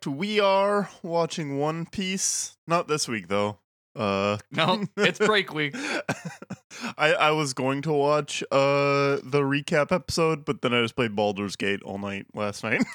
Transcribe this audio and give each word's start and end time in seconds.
to 0.02 0.10
We 0.10 0.40
Are 0.40 0.88
Watching 1.02 1.58
One 1.58 1.84
Piece. 1.86 2.56
Not 2.66 2.88
this 2.88 3.08
week 3.08 3.28
though. 3.28 3.58
Uh 3.94 4.38
No, 4.50 4.84
it's 4.96 5.18
break 5.18 5.52
week. 5.52 5.74
I 6.96 7.12
I 7.14 7.30
was 7.32 7.52
going 7.52 7.82
to 7.82 7.92
watch 7.92 8.42
uh 8.50 9.18
the 9.22 9.42
recap 9.42 9.92
episode, 9.92 10.44
but 10.44 10.62
then 10.62 10.72
I 10.72 10.80
just 10.82 10.96
played 10.96 11.14
Baldur's 11.14 11.56
Gate 11.56 11.82
all 11.82 11.98
night 11.98 12.26
last 12.34 12.64
night. 12.64 12.82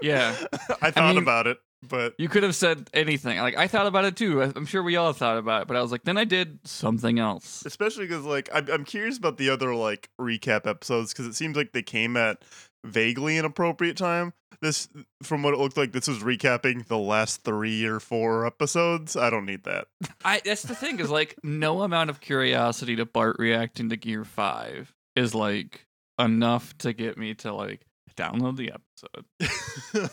Yeah, 0.00 0.34
I 0.82 0.90
thought 0.90 1.14
mean- 1.14 1.22
about 1.22 1.46
it, 1.46 1.58
but 1.88 2.14
you 2.18 2.28
could 2.28 2.42
have 2.42 2.56
said 2.56 2.90
anything. 2.92 3.38
Like 3.38 3.56
I 3.56 3.68
thought 3.68 3.86
about 3.86 4.04
it 4.04 4.16
too. 4.16 4.42
I- 4.42 4.52
I'm 4.56 4.66
sure 4.66 4.82
we 4.82 4.96
all 4.96 5.12
thought 5.12 5.38
about 5.38 5.62
it, 5.62 5.68
but 5.68 5.76
I 5.76 5.80
was 5.82 5.92
like, 5.92 6.02
then 6.02 6.18
I 6.18 6.24
did 6.24 6.58
something 6.66 7.20
else. 7.20 7.62
especially 7.66 8.06
because 8.08 8.24
like 8.24 8.48
I'm, 8.52 8.68
I'm 8.68 8.84
curious 8.84 9.16
about 9.16 9.36
the 9.36 9.48
other 9.50 9.76
like 9.76 10.10
recap 10.20 10.66
episodes 10.66 11.12
because 11.12 11.26
it 11.28 11.34
seems 11.36 11.56
like 11.56 11.70
they 11.72 11.82
came 11.82 12.16
at 12.16 12.42
vaguely 12.84 13.36
inappropriate 13.38 13.96
time 13.96 14.32
this 14.62 14.88
from 15.22 15.42
what 15.42 15.52
it 15.52 15.60
looked 15.60 15.76
like 15.76 15.92
this 15.92 16.08
was 16.08 16.20
recapping 16.20 16.86
the 16.86 16.96
last 16.96 17.44
three 17.44 17.84
or 17.84 18.00
four 18.00 18.46
episodes 18.46 19.16
i 19.16 19.28
don't 19.28 19.44
need 19.44 19.64
that 19.64 19.86
I 20.24 20.40
that's 20.44 20.62
the 20.62 20.74
thing 20.74 21.00
is 21.00 21.10
like 21.10 21.36
no 21.42 21.82
amount 21.82 22.08
of 22.08 22.20
curiosity 22.20 22.96
to 22.96 23.04
Bart 23.04 23.36
reacting 23.38 23.90
to 23.90 23.96
Gear 23.96 24.24
Five 24.24 24.94
is 25.16 25.34
like 25.34 25.86
enough 26.18 26.76
to 26.78 26.92
get 26.92 27.18
me 27.18 27.34
to 27.34 27.52
like 27.52 27.82
download 28.16 28.56
the 28.56 28.72
episode, 28.72 30.10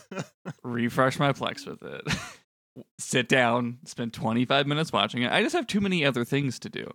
refresh 0.64 1.20
my 1.20 1.34
Plex 1.34 1.66
with 1.68 1.82
it. 1.84 2.08
Sit 3.00 3.28
down, 3.28 3.80
spend 3.86 4.14
25 4.14 4.66
minutes 4.66 4.94
watching 4.94 5.24
it. 5.24 5.32
I 5.32 5.44
just 5.44 5.56
have 5.56 5.68
too 5.68 5.82
many 5.82 6.06
other 6.06 6.24
things 6.24 6.60
to 6.60 6.70
do. 6.70 6.90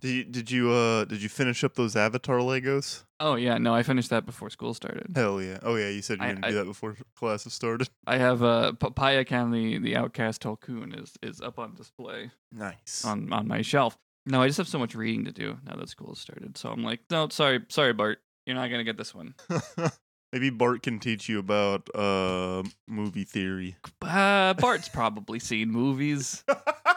Did 0.00 0.08
you, 0.10 0.24
did 0.24 0.50
you 0.50 0.70
uh 0.70 1.04
did 1.04 1.22
you 1.22 1.28
finish 1.28 1.62
up 1.64 1.74
those 1.74 1.96
avatar 1.96 2.38
legos 2.38 3.04
Oh 3.22 3.34
yeah, 3.34 3.58
no, 3.58 3.74
I 3.74 3.82
finished 3.82 4.08
that 4.10 4.24
before 4.24 4.48
school 4.48 4.72
started. 4.72 5.08
hell 5.14 5.42
yeah 5.42 5.58
oh 5.62 5.74
yeah 5.76 5.88
you 5.90 6.00
said 6.02 6.18
you 6.18 6.24
I- 6.24 6.28
were 6.28 6.34
gonna 6.34 6.46
I- 6.46 6.50
do 6.50 6.56
that 6.56 6.64
before 6.64 6.96
classes 7.16 7.52
started 7.52 7.88
I 8.06 8.16
have 8.18 8.42
uh, 8.42 8.72
Papaya 8.72 9.24
County, 9.24 9.78
the 9.78 9.96
Outcast 9.96 10.42
Tulkun 10.42 11.00
is 11.02 11.12
is 11.22 11.40
up 11.40 11.58
on 11.58 11.74
display 11.74 12.30
nice 12.52 13.04
on 13.04 13.32
on 13.32 13.46
my 13.48 13.62
shelf. 13.62 13.98
No, 14.26 14.42
I 14.42 14.46
just 14.48 14.58
have 14.58 14.68
so 14.68 14.78
much 14.78 14.94
reading 14.94 15.24
to 15.24 15.32
do 15.32 15.58
now 15.66 15.76
that 15.76 15.88
school 15.88 16.08
has 16.10 16.18
started. 16.18 16.56
So 16.58 16.70
I'm 16.70 16.84
like, 16.84 17.00
no, 17.10 17.28
sorry, 17.30 17.64
sorry, 17.68 17.92
Bart, 17.94 18.18
you're 18.46 18.54
not 18.56 18.68
gonna 18.70 18.84
get 18.84 18.96
this 18.98 19.14
one. 19.14 19.34
maybe 20.32 20.48
bart 20.50 20.80
can 20.82 21.00
teach 21.00 21.28
you 21.28 21.38
about 21.40 21.88
uh 21.94 22.62
movie 22.86 23.24
theory 23.24 23.76
Uh, 24.02 24.54
Bart's 24.54 24.88
probably 24.88 25.38
seen 25.40 25.70
movies. 25.70 26.44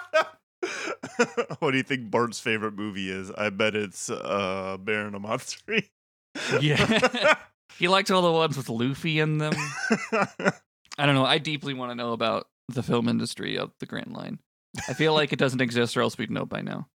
what 1.59 1.71
do 1.71 1.77
you 1.77 1.83
think 1.83 2.09
bart's 2.11 2.39
favorite 2.39 2.73
movie 2.75 3.09
is 3.09 3.31
i 3.31 3.49
bet 3.49 3.75
it's 3.75 4.09
uh 4.09 4.77
Baron 4.79 5.13
Omatsuri 5.13 5.89
Yeah, 6.61 7.35
he 7.77 7.87
likes 7.87 8.09
all 8.11 8.21
the 8.21 8.31
ones 8.31 8.57
with 8.57 8.67
Luffy 8.69 9.19
in 9.19 9.37
them. 9.37 9.53
I 10.97 11.05
don't 11.05 11.15
know. 11.15 11.25
I 11.25 11.37
deeply 11.37 11.73
want 11.73 11.91
to 11.91 11.95
know 11.95 12.13
about 12.13 12.47
the 12.69 12.81
film 12.83 13.07
industry 13.07 13.57
of 13.57 13.71
the 13.79 13.85
Grand 13.85 14.13
Line. 14.13 14.39
I 14.87 14.93
feel 14.93 15.13
like 15.13 15.31
it 15.31 15.39
doesn't 15.39 15.61
exist, 15.61 15.95
or 15.95 16.01
else 16.01 16.17
we'd 16.17 16.31
know 16.31 16.45
by 16.45 16.61
now. 16.61 16.87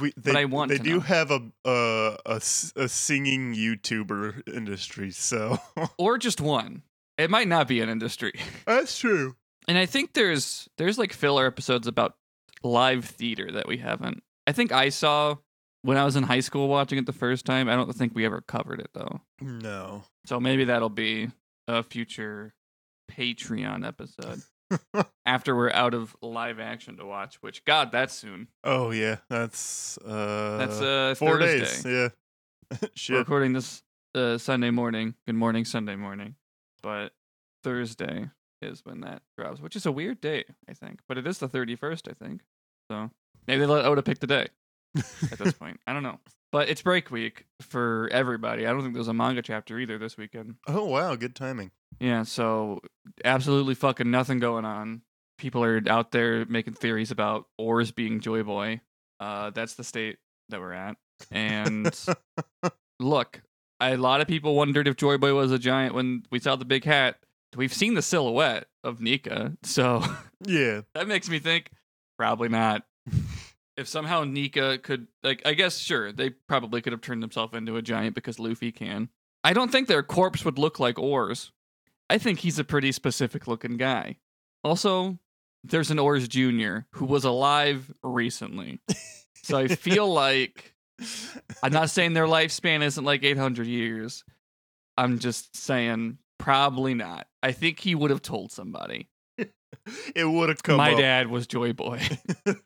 We, 0.00 0.12
they, 0.16 0.40
I 0.40 0.44
want 0.46 0.70
they 0.70 0.78
to 0.78 0.82
do 0.82 0.94
know. 0.94 1.00
have 1.00 1.30
a, 1.30 1.40
uh, 1.66 2.16
a 2.24 2.36
a 2.36 2.88
singing 2.88 3.54
YouTuber 3.54 4.48
industry, 4.54 5.10
so 5.10 5.58
Or 5.98 6.16
just 6.16 6.40
one. 6.40 6.82
It 7.18 7.28
might 7.30 7.48
not 7.48 7.68
be 7.68 7.80
an 7.80 7.88
industry. 7.90 8.32
that's 8.66 8.98
true. 8.98 9.36
And 9.66 9.76
I 9.76 9.84
think 9.84 10.14
there's 10.14 10.66
there's 10.78 10.96
like 10.98 11.12
filler 11.12 11.46
episodes 11.46 11.86
about 11.86 12.14
live 12.62 13.04
theater 13.04 13.50
that 13.52 13.68
we 13.68 13.78
haven't. 13.78 14.22
I 14.46 14.52
think 14.52 14.72
I 14.72 14.88
saw 14.88 15.36
when 15.82 15.96
I 15.96 16.04
was 16.04 16.16
in 16.16 16.24
high 16.24 16.40
school 16.40 16.68
watching 16.68 16.98
it 16.98 17.06
the 17.06 17.12
first 17.12 17.44
time. 17.44 17.68
I 17.68 17.76
don't 17.76 17.92
think 17.94 18.14
we 18.14 18.24
ever 18.24 18.40
covered 18.40 18.80
it 18.80 18.90
though. 18.94 19.20
No, 19.40 20.04
So 20.26 20.40
maybe 20.40 20.64
that'll 20.64 20.88
be 20.88 21.28
a 21.68 21.82
future 21.82 22.54
Patreon 23.10 23.86
episode 23.86 24.42
after 25.26 25.54
we're 25.56 25.70
out 25.70 25.94
of 25.94 26.16
live 26.22 26.58
action 26.60 26.96
to 26.98 27.04
watch. 27.06 27.36
Which 27.42 27.64
God, 27.64 27.92
that's 27.92 28.14
soon. 28.14 28.48
oh 28.64 28.90
yeah, 28.90 29.18
that's 29.28 29.98
uh, 29.98 30.56
That's 30.58 30.80
uh 30.80 31.14
four 31.16 31.38
Thursday. 31.38 31.58
days. 31.60 32.12
Yeah, 32.80 32.88
We're 33.10 33.18
recording 33.18 33.52
this 33.54 33.82
uh, 34.14 34.36
Sunday 34.38 34.70
morning. 34.70 35.14
Good 35.26 35.36
morning, 35.36 35.64
Sunday 35.64 35.96
morning. 35.96 36.34
But 36.82 37.12
Thursday 37.64 38.30
is 38.62 38.84
when 38.84 39.00
that 39.00 39.22
drops, 39.36 39.60
which 39.60 39.76
is 39.76 39.86
a 39.86 39.92
weird 39.92 40.20
day, 40.20 40.44
I 40.68 40.74
think. 40.74 41.00
But 41.08 41.18
it 41.18 41.26
is 41.26 41.38
the 41.38 41.48
31st, 41.48 42.10
I 42.10 42.24
think. 42.24 42.42
So 42.90 43.10
maybe 43.46 43.60
they 43.60 43.66
let 43.66 43.84
Oda 43.84 44.02
pick 44.02 44.18
the 44.20 44.26
day 44.26 44.48
at 44.96 45.38
this 45.38 45.52
point. 45.58 45.80
I 45.86 45.92
don't 45.92 46.02
know. 46.02 46.18
But 46.50 46.68
it's 46.70 46.80
break 46.80 47.10
week 47.10 47.44
for 47.60 48.08
everybody. 48.10 48.66
I 48.66 48.72
don't 48.72 48.82
think 48.82 48.94
there's 48.94 49.08
a 49.08 49.14
manga 49.14 49.42
chapter 49.42 49.78
either 49.78 49.98
this 49.98 50.16
weekend. 50.16 50.54
Oh 50.66 50.84
wow, 50.86 51.14
good 51.14 51.34
timing. 51.34 51.72
Yeah, 52.00 52.22
so 52.22 52.80
absolutely 53.24 53.74
fucking 53.74 54.10
nothing 54.10 54.38
going 54.38 54.64
on. 54.64 55.02
People 55.36 55.62
are 55.62 55.82
out 55.88 56.10
there 56.10 56.46
making 56.46 56.74
theories 56.74 57.10
about 57.10 57.46
Oars 57.58 57.92
being 57.92 58.20
Joy 58.20 58.42
Boy. 58.42 58.80
Uh, 59.20 59.50
that's 59.50 59.74
the 59.74 59.84
state 59.84 60.16
that 60.48 60.60
we're 60.60 60.72
at. 60.72 60.96
And 61.30 61.94
look, 63.00 63.42
a 63.80 63.96
lot 63.96 64.20
of 64.20 64.26
people 64.28 64.54
wondered 64.54 64.88
if 64.88 64.96
Joy 64.96 65.18
Boy 65.18 65.34
was 65.34 65.52
a 65.52 65.58
giant 65.58 65.94
when 65.94 66.22
we 66.30 66.38
saw 66.38 66.56
the 66.56 66.64
big 66.64 66.84
hat. 66.84 67.18
We've 67.56 67.72
seen 67.72 67.94
the 67.94 68.02
silhouette 68.02 68.66
of 68.84 69.00
Nika, 69.00 69.56
so 69.62 70.02
yeah, 70.44 70.82
that 70.94 71.08
makes 71.08 71.28
me 71.28 71.38
think 71.38 71.70
probably 72.16 72.48
not. 72.48 72.84
if 73.76 73.88
somehow 73.88 74.24
Nika 74.24 74.78
could, 74.78 75.06
like, 75.22 75.40
I 75.46 75.54
guess 75.54 75.78
sure 75.78 76.12
they 76.12 76.30
probably 76.30 76.82
could 76.82 76.92
have 76.92 77.00
turned 77.00 77.22
themselves 77.22 77.54
into 77.54 77.76
a 77.76 77.82
giant 77.82 78.14
because 78.14 78.38
Luffy 78.38 78.72
can. 78.72 79.08
I 79.44 79.52
don't 79.52 79.70
think 79.70 79.86
their 79.88 80.02
corpse 80.02 80.44
would 80.44 80.58
look 80.58 80.80
like 80.80 80.98
Oars. 80.98 81.52
I 82.10 82.18
think 82.18 82.40
he's 82.40 82.58
a 82.58 82.64
pretty 82.64 82.92
specific 82.92 83.46
looking 83.46 83.76
guy. 83.76 84.16
Also, 84.64 85.18
there's 85.62 85.90
an 85.90 85.98
Oars 85.98 86.26
Junior 86.26 86.86
who 86.92 87.06
was 87.06 87.24
alive 87.24 87.92
recently, 88.02 88.80
so 89.34 89.56
I 89.56 89.68
feel 89.68 90.12
like 90.12 90.74
I'm 91.62 91.72
not 91.72 91.90
saying 91.90 92.14
their 92.14 92.26
lifespan 92.26 92.82
isn't 92.82 93.04
like 93.04 93.22
800 93.24 93.66
years. 93.66 94.24
I'm 94.96 95.20
just 95.20 95.54
saying 95.56 96.18
probably 96.38 96.94
not. 96.94 97.27
I 97.42 97.52
think 97.52 97.80
he 97.80 97.94
would 97.94 98.10
have 98.10 98.22
told 98.22 98.52
somebody. 98.52 99.08
it 100.14 100.24
would 100.24 100.48
have 100.48 100.62
come. 100.62 100.76
My 100.76 100.92
up. 100.92 100.98
dad 100.98 101.28
was 101.28 101.46
Joy 101.46 101.72
Boy, 101.72 102.00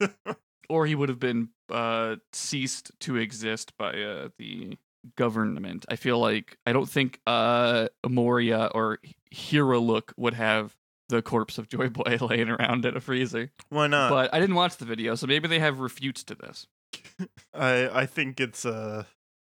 or 0.68 0.86
he 0.86 0.94
would 0.94 1.08
have 1.08 1.20
been 1.20 1.50
uh, 1.70 2.16
ceased 2.32 2.92
to 3.00 3.16
exist 3.16 3.76
by 3.76 4.00
uh, 4.00 4.28
the 4.38 4.78
government. 5.16 5.84
I 5.88 5.96
feel 5.96 6.18
like 6.18 6.56
I 6.66 6.72
don't 6.72 6.88
think 6.88 7.20
uh, 7.26 7.88
Moria 8.08 8.70
or 8.74 8.98
Hero 9.30 9.80
Look 9.80 10.14
would 10.16 10.34
have 10.34 10.76
the 11.08 11.22
corpse 11.22 11.58
of 11.58 11.68
Joy 11.68 11.88
Boy 11.88 12.18
laying 12.20 12.48
around 12.48 12.84
in 12.84 12.96
a 12.96 13.00
freezer. 13.00 13.50
Why 13.68 13.86
not? 13.86 14.10
but 14.10 14.32
I 14.34 14.40
didn't 14.40 14.56
watch 14.56 14.76
the 14.76 14.84
video, 14.84 15.14
so 15.14 15.26
maybe 15.26 15.48
they 15.48 15.58
have 15.58 15.80
refutes 15.80 16.24
to 16.24 16.34
this. 16.34 16.66
I 17.54 17.88
I 18.02 18.06
think 18.06 18.40
it's 18.40 18.64
uh 18.64 19.04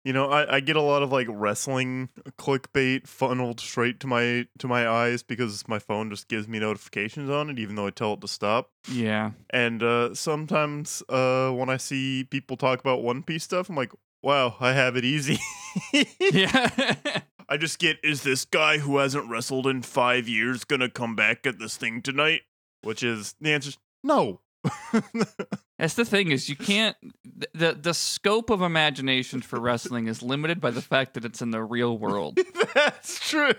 you 0.03 0.13
know 0.13 0.29
I, 0.29 0.55
I 0.55 0.59
get 0.59 0.75
a 0.75 0.81
lot 0.81 1.03
of 1.03 1.11
like 1.11 1.27
wrestling 1.29 2.09
clickbait 2.37 3.07
funneled 3.07 3.59
straight 3.59 3.99
to 4.01 4.07
my 4.07 4.47
to 4.57 4.67
my 4.67 4.87
eyes 4.87 5.23
because 5.23 5.67
my 5.67 5.79
phone 5.79 6.09
just 6.09 6.27
gives 6.27 6.47
me 6.47 6.59
notifications 6.59 7.29
on 7.29 7.49
it 7.49 7.59
even 7.59 7.75
though 7.75 7.87
I 7.87 7.91
tell 7.91 8.13
it 8.13 8.21
to 8.21 8.27
stop. 8.27 8.71
Yeah, 8.91 9.31
And 9.49 9.83
uh 9.83 10.15
sometimes 10.15 11.03
uh 11.09 11.51
when 11.51 11.69
I 11.69 11.77
see 11.77 12.23
people 12.23 12.57
talk 12.57 12.79
about 12.79 13.03
One 13.03 13.23
Piece 13.23 13.43
stuff 13.43 13.69
I'm 13.69 13.75
like, 13.75 13.91
wow, 14.21 14.55
I 14.59 14.73
have 14.73 14.95
it 14.95 15.05
easy. 15.05 15.39
yeah. 16.19 17.21
I 17.49 17.57
just 17.57 17.79
get 17.79 17.97
is 18.03 18.23
this 18.23 18.45
guy 18.45 18.77
who 18.77 18.97
hasn't 18.97 19.29
wrestled 19.29 19.65
in 19.67 19.81
5 19.81 20.27
years 20.27 20.63
going 20.63 20.81
to 20.81 20.89
come 20.89 21.15
back 21.15 21.47
at 21.47 21.59
this 21.59 21.77
thing 21.77 22.01
tonight? 22.01 22.41
Which 22.83 23.03
is 23.03 23.35
the 23.41 23.51
answer's 23.51 23.77
no. 24.03 24.41
That's 25.79 25.93
the 25.93 26.03
thing 26.05 26.31
is 26.31 26.49
you 26.49 26.55
can't 26.55 26.95
the 27.53 27.73
the 27.79 27.93
scope 27.93 28.49
of 28.49 28.61
imagination 28.61 29.41
for 29.41 29.59
wrestling 29.59 30.07
is 30.07 30.21
limited 30.21 30.59
by 30.59 30.71
the 30.71 30.81
fact 30.81 31.13
that 31.13 31.23
it's 31.25 31.41
in 31.41 31.51
the 31.51 31.63
real 31.63 31.97
world. 31.97 32.37
That's 32.73 33.19
true. 33.29 33.53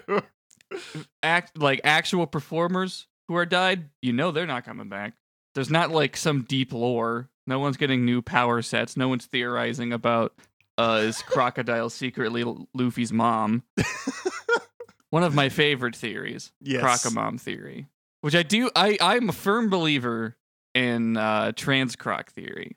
Act 1.23 1.57
like 1.59 1.81
actual 1.85 2.27
performers 2.27 3.07
who 3.29 3.37
are 3.37 3.47
died, 3.47 3.89
you 4.03 4.13
know 4.13 4.31
they're 4.31 4.47
not 4.47 4.65
coming 4.65 4.89
back. 4.89 5.15
There's 5.55 5.71
not 5.71 5.91
like 5.91 6.17
some 6.17 6.43
deep 6.43 6.73
lore. 6.73 7.29
No 7.47 7.59
one's 7.59 7.77
getting 7.77 8.05
new 8.05 8.23
power 8.23 8.61
sets. 8.63 8.97
No 8.97 9.09
one's 9.09 9.27
theorizing 9.27 9.93
about 9.93 10.35
uh 10.77 11.01
is 11.05 11.23
crocodile 11.23 11.89
secretly 11.91 12.45
Luffy's 12.75 13.13
mom. 13.13 13.63
One 15.11 15.25
of 15.25 15.35
my 15.35 15.49
favorite 15.49 15.97
theories, 15.97 16.53
Yes. 16.61 16.83
Crocomom 16.85 17.41
theory, 17.41 17.87
which 18.21 18.37
I 18.37 18.43
do. 18.45 18.71
I 18.77 18.97
I'm 19.01 19.29
a 19.29 19.33
firm 19.33 19.69
believer 19.71 20.37
in 20.75 21.17
uh, 21.17 21.53
trans 21.53 21.97
croc 21.97 22.31
theory, 22.31 22.77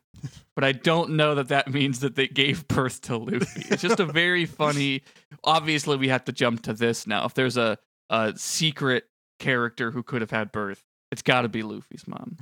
but 0.55 0.63
I 0.63 0.71
don't 0.71 1.11
know 1.11 1.35
that 1.35 1.49
that 1.49 1.71
means 1.71 1.99
that 1.99 2.15
they 2.15 2.27
gave 2.27 2.67
birth 2.67 3.01
to 3.01 3.17
Luffy. 3.17 3.65
It's 3.69 3.81
just 3.81 3.99
a 3.99 4.05
very 4.05 4.45
funny. 4.45 5.03
Obviously, 5.43 5.97
we 5.97 6.09
have 6.09 6.25
to 6.25 6.31
jump 6.31 6.63
to 6.63 6.73
this 6.73 7.07
now. 7.07 7.25
If 7.25 7.33
there's 7.33 7.57
a 7.57 7.77
a 8.09 8.33
secret 8.35 9.05
character 9.39 9.91
who 9.91 10.03
could 10.03 10.21
have 10.21 10.31
had 10.31 10.51
birth, 10.51 10.83
it's 11.11 11.21
got 11.21 11.41
to 11.41 11.49
be 11.49 11.63
Luffy's 11.63 12.07
mom. 12.07 12.37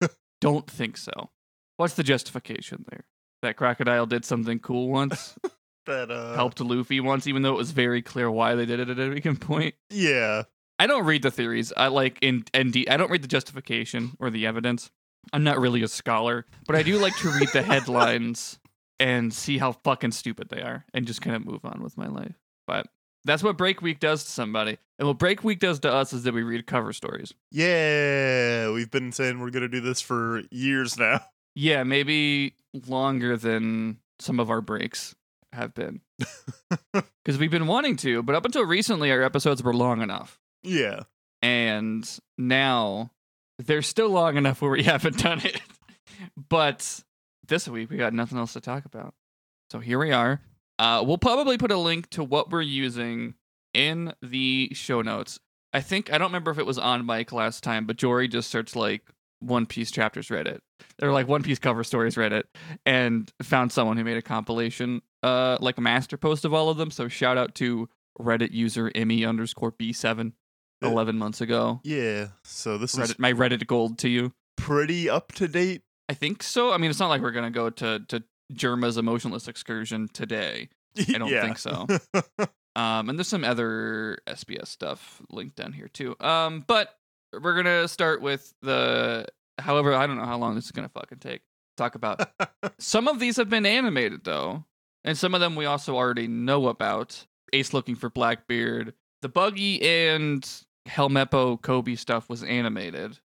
don't 0.40 0.70
think 0.70 0.96
so. 0.96 1.30
What's 1.76 1.94
the 1.94 2.02
justification 2.02 2.84
there? 2.90 3.04
That 3.42 3.56
crocodile 3.56 4.06
did 4.06 4.24
something 4.24 4.58
cool 4.58 4.88
once. 4.88 5.34
that 5.86 6.10
uh 6.10 6.34
helped 6.34 6.60
Luffy 6.60 7.00
once, 7.00 7.26
even 7.26 7.42
though 7.42 7.54
it 7.54 7.58
was 7.58 7.70
very 7.70 8.02
clear 8.02 8.30
why 8.30 8.54
they 8.54 8.66
did 8.66 8.80
it 8.80 8.90
at 8.90 8.98
a 8.98 9.20
given 9.20 9.36
point. 9.36 9.74
Yeah. 9.90 10.44
I 10.80 10.86
don't 10.86 11.04
read 11.04 11.20
the 11.20 11.30
theories. 11.30 11.74
I 11.76 11.88
like 11.88 12.16
in 12.22 12.44
and 12.54 12.74
I 12.88 12.96
don't 12.96 13.10
read 13.10 13.20
the 13.20 13.28
justification 13.28 14.12
or 14.18 14.30
the 14.30 14.46
evidence. 14.46 14.90
I'm 15.30 15.44
not 15.44 15.60
really 15.60 15.82
a 15.82 15.88
scholar, 15.88 16.46
but 16.66 16.74
I 16.74 16.82
do 16.82 16.96
like 16.98 17.14
to 17.18 17.28
read 17.28 17.50
the 17.52 17.60
headlines 17.74 18.58
and 18.98 19.30
see 19.30 19.58
how 19.58 19.72
fucking 19.72 20.12
stupid 20.12 20.48
they 20.48 20.62
are 20.62 20.86
and 20.94 21.06
just 21.06 21.20
kind 21.20 21.36
of 21.36 21.44
move 21.44 21.66
on 21.66 21.82
with 21.82 21.98
my 21.98 22.06
life. 22.06 22.32
But 22.66 22.86
that's 23.26 23.42
what 23.42 23.58
Break 23.58 23.82
Week 23.82 24.00
does 24.00 24.24
to 24.24 24.30
somebody. 24.30 24.78
And 24.98 25.06
what 25.06 25.18
Break 25.18 25.44
Week 25.44 25.58
does 25.58 25.80
to 25.80 25.92
us 25.92 26.14
is 26.14 26.22
that 26.22 26.32
we 26.32 26.42
read 26.42 26.66
cover 26.66 26.94
stories. 26.94 27.34
Yeah. 27.50 28.70
We've 28.72 28.90
been 28.90 29.12
saying 29.12 29.38
we're 29.38 29.50
gonna 29.50 29.68
do 29.68 29.82
this 29.82 30.00
for 30.00 30.42
years 30.50 30.98
now. 30.98 31.20
Yeah, 31.56 31.82
maybe 31.82 32.54
longer 32.86 33.36
than 33.36 33.98
some 34.20 34.38
of 34.38 34.50
our 34.50 34.60
breaks 34.60 35.16
have 35.52 35.74
been. 35.74 36.00
Because 36.92 37.38
we've 37.38 37.50
been 37.50 37.66
wanting 37.66 37.96
to, 37.96 38.22
but 38.22 38.34
up 38.34 38.46
until 38.46 38.64
recently, 38.64 39.12
our 39.12 39.22
episodes 39.22 39.62
were 39.62 39.74
long 39.74 40.00
enough. 40.00 40.40
Yeah. 40.62 41.00
and 41.42 42.08
now 42.38 43.10
they're 43.58 43.82
still 43.82 44.10
long 44.10 44.36
enough 44.36 44.60
where 44.62 44.70
we 44.70 44.82
haven't 44.84 45.18
done 45.18 45.40
it. 45.40 45.60
but 46.48 47.02
this 47.48 47.68
week 47.68 47.90
we 47.90 47.96
got 47.96 48.12
nothing 48.14 48.38
else 48.38 48.52
to 48.54 48.60
talk 48.60 48.84
about. 48.84 49.14
So 49.70 49.78
here 49.80 49.98
we 49.98 50.12
are. 50.12 50.40
Uh, 50.78 51.02
we'll 51.06 51.18
probably 51.18 51.58
put 51.58 51.70
a 51.70 51.76
link 51.76 52.08
to 52.10 52.24
what 52.24 52.50
we're 52.50 52.62
using 52.62 53.34
in 53.74 54.12
the 54.22 54.70
show 54.72 55.02
notes. 55.02 55.38
I 55.72 55.80
think 55.80 56.12
I 56.12 56.18
don't 56.18 56.28
remember 56.28 56.50
if 56.50 56.58
it 56.58 56.66
was 56.66 56.78
on 56.78 57.06
mic 57.06 57.32
last 57.32 57.62
time, 57.62 57.86
but 57.86 57.96
Jory 57.96 58.26
just 58.28 58.50
searched 58.50 58.74
like 58.74 59.02
One 59.40 59.66
Piece 59.66 59.90
chapters 59.90 60.28
Reddit. 60.28 60.60
They're 60.98 61.12
like 61.12 61.28
One 61.28 61.42
Piece 61.42 61.58
cover 61.58 61.84
stories 61.84 62.16
Reddit, 62.16 62.44
and 62.86 63.30
found 63.42 63.70
someone 63.72 63.96
who 63.96 64.04
made 64.04 64.16
a 64.16 64.22
compilation, 64.22 65.02
uh, 65.22 65.58
like 65.60 65.78
a 65.78 65.82
master 65.82 66.16
post 66.16 66.44
of 66.44 66.52
all 66.54 66.70
of 66.70 66.76
them. 66.78 66.90
So 66.90 67.06
shout 67.08 67.36
out 67.38 67.54
to 67.56 67.88
Reddit 68.18 68.50
user 68.52 68.90
Emmy 68.94 69.24
underscore 69.24 69.70
B 69.72 69.92
seven. 69.92 70.32
Uh, 70.82 70.88
11 70.88 71.18
months 71.18 71.40
ago. 71.40 71.80
Yeah. 71.84 72.28
So 72.44 72.78
this 72.78 72.96
is 72.96 73.18
my 73.18 73.32
Reddit 73.32 73.66
gold 73.66 73.98
to 73.98 74.08
you. 74.08 74.32
pretty 74.56 75.08
up 75.10 75.32
to 75.32 75.48
date. 75.48 75.82
I 76.08 76.14
think 76.14 76.42
so. 76.42 76.72
I 76.72 76.78
mean, 76.78 76.90
it's 76.90 76.98
not 76.98 77.08
like 77.08 77.22
we're 77.22 77.30
gonna 77.30 77.50
go 77.50 77.70
to 77.70 78.00
to 78.08 78.22
Germa's 78.52 78.96
emotionless 78.96 79.46
excursion 79.46 80.08
today. 80.12 80.68
I 80.98 81.18
don't 81.18 81.28
yeah. 81.28 81.42
think 81.42 81.58
so. 81.58 81.86
Um, 82.76 83.08
and 83.08 83.18
there's 83.18 83.28
some 83.28 83.44
other 83.44 84.18
SBS 84.28 84.68
stuff 84.68 85.20
linked 85.30 85.56
down 85.56 85.72
here 85.72 85.88
too. 85.88 86.16
Um, 86.20 86.64
but 86.66 86.96
we're 87.32 87.56
gonna 87.56 87.88
start 87.88 88.22
with 88.22 88.54
the. 88.62 89.26
However, 89.58 89.92
I 89.94 90.06
don't 90.06 90.16
know 90.16 90.24
how 90.24 90.38
long 90.38 90.54
this 90.54 90.66
is 90.66 90.70
gonna 90.70 90.88
fucking 90.88 91.18
take. 91.18 91.42
Talk 91.76 91.94
about 91.94 92.30
some 92.78 93.08
of 93.08 93.18
these 93.18 93.36
have 93.36 93.50
been 93.50 93.66
animated 93.66 94.24
though, 94.24 94.64
and 95.04 95.18
some 95.18 95.34
of 95.34 95.40
them 95.40 95.56
we 95.56 95.64
also 95.64 95.96
already 95.96 96.28
know 96.28 96.68
about. 96.68 97.26
Ace 97.52 97.74
looking 97.74 97.96
for 97.96 98.08
Blackbeard, 98.08 98.94
the 99.22 99.28
Buggy 99.28 99.82
and 99.82 100.48
Helmeppo 100.88 101.60
Kobe 101.60 101.94
stuff 101.94 102.28
was 102.28 102.42
animated. 102.42 103.18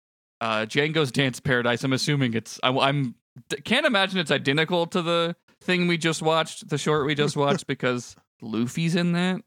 Uh, 0.41 0.65
Django's 0.65 1.11
Dance 1.11 1.39
Paradise. 1.39 1.83
I'm 1.83 1.93
assuming 1.93 2.33
it's. 2.33 2.59
I, 2.63 2.69
I'm 2.69 3.15
can't 3.63 3.85
imagine 3.85 4.19
it's 4.19 4.31
identical 4.31 4.85
to 4.87 5.01
the 5.01 5.35
thing 5.61 5.87
we 5.87 5.97
just 5.97 6.21
watched, 6.21 6.69
the 6.69 6.77
short 6.77 7.05
we 7.05 7.15
just 7.15 7.37
watched, 7.37 7.67
because 7.67 8.15
Luffy's 8.41 8.95
in 8.95 9.13
that. 9.13 9.41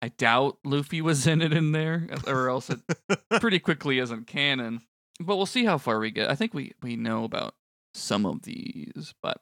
I 0.00 0.08
doubt 0.08 0.58
Luffy 0.64 1.02
was 1.02 1.26
in 1.26 1.42
it 1.42 1.52
in 1.52 1.72
there, 1.72 2.08
or 2.26 2.48
else 2.48 2.70
it 2.70 2.80
pretty 3.40 3.58
quickly 3.58 3.98
isn't 3.98 4.26
canon. 4.26 4.80
But 5.20 5.36
we'll 5.36 5.46
see 5.46 5.64
how 5.64 5.78
far 5.78 5.98
we 5.98 6.10
get. 6.10 6.30
I 6.30 6.34
think 6.34 6.54
we 6.54 6.72
we 6.82 6.96
know 6.96 7.24
about 7.24 7.54
some 7.94 8.24
of 8.24 8.42
these, 8.42 9.14
but 9.22 9.40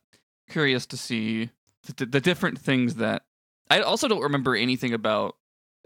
curious 0.49 0.87
to 0.87 0.97
see 0.97 1.51
the, 1.97 2.07
the 2.07 2.21
different 2.21 2.59
things 2.59 2.97
that 2.97 3.23
I 3.71 3.81
also 3.81 4.09
don't 4.09 4.23
remember 4.23 4.57
anything 4.57 4.93
about 4.93 5.37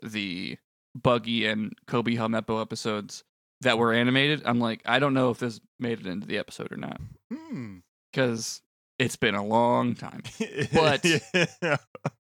the 0.03 0.59
Buggy 0.95 1.47
and 1.47 1.73
Kobe 1.87 2.15
Helmeppo 2.17 2.61
episodes 2.61 3.25
that 3.61 3.79
were 3.79 3.93
animated. 3.93 4.43
I'm 4.45 4.59
like, 4.61 4.81
I 4.87 4.99
don't 4.99 5.15
know 5.15 5.31
if 5.31 5.39
this 5.39 5.61
made 5.79 6.01
it 6.01 6.07
into 6.07 6.27
the 6.27 6.39
episode 6.39 6.73
or 6.73 6.77
not 6.77 7.01
Hmm. 7.33 7.79
because 8.13 8.63
it's 8.99 9.17
been 9.17 9.35
a 9.35 9.45
long 9.45 9.95
time. 9.95 10.23
But- 10.73 11.05
yeah. 11.05 11.77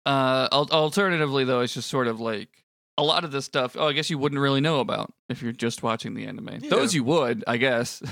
Uh, 0.05 0.47
al- 0.53 0.69
alternatively, 0.71 1.43
though, 1.43 1.59
it's 1.61 1.73
just 1.73 1.89
sort 1.89 2.07
of 2.07 2.19
like 2.21 2.49
a 2.97 3.03
lot 3.03 3.23
of 3.25 3.31
this 3.31 3.43
stuff. 3.45 3.75
Oh, 3.77 3.87
I 3.89 3.93
guess 3.93 4.09
you 4.09 4.17
wouldn't 4.17 4.39
really 4.41 4.61
know 4.61 4.79
about 4.79 5.13
if 5.29 5.41
you're 5.41 5.51
just 5.51 5.83
watching 5.83 6.13
the 6.13 6.25
anime. 6.25 6.59
Yeah. 6.61 6.69
Those 6.69 6.93
you 6.95 7.03
would, 7.03 7.43
I 7.45 7.57
guess. 7.57 8.01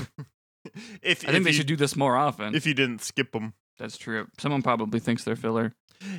if 1.01 1.23
I 1.23 1.31
think 1.31 1.37
if 1.37 1.43
they 1.45 1.49
you, 1.51 1.55
should 1.55 1.67
do 1.67 1.75
this 1.77 1.95
more 1.95 2.17
often. 2.17 2.53
if 2.53 2.65
you 2.65 2.73
didn't 2.73 3.01
skip 3.01 3.31
them. 3.31 3.53
That's 3.77 3.97
true. 3.97 4.27
Someone 4.39 4.61
probably 4.61 4.99
thinks 4.99 5.23
they're 5.23 5.35
filler. 5.35 5.73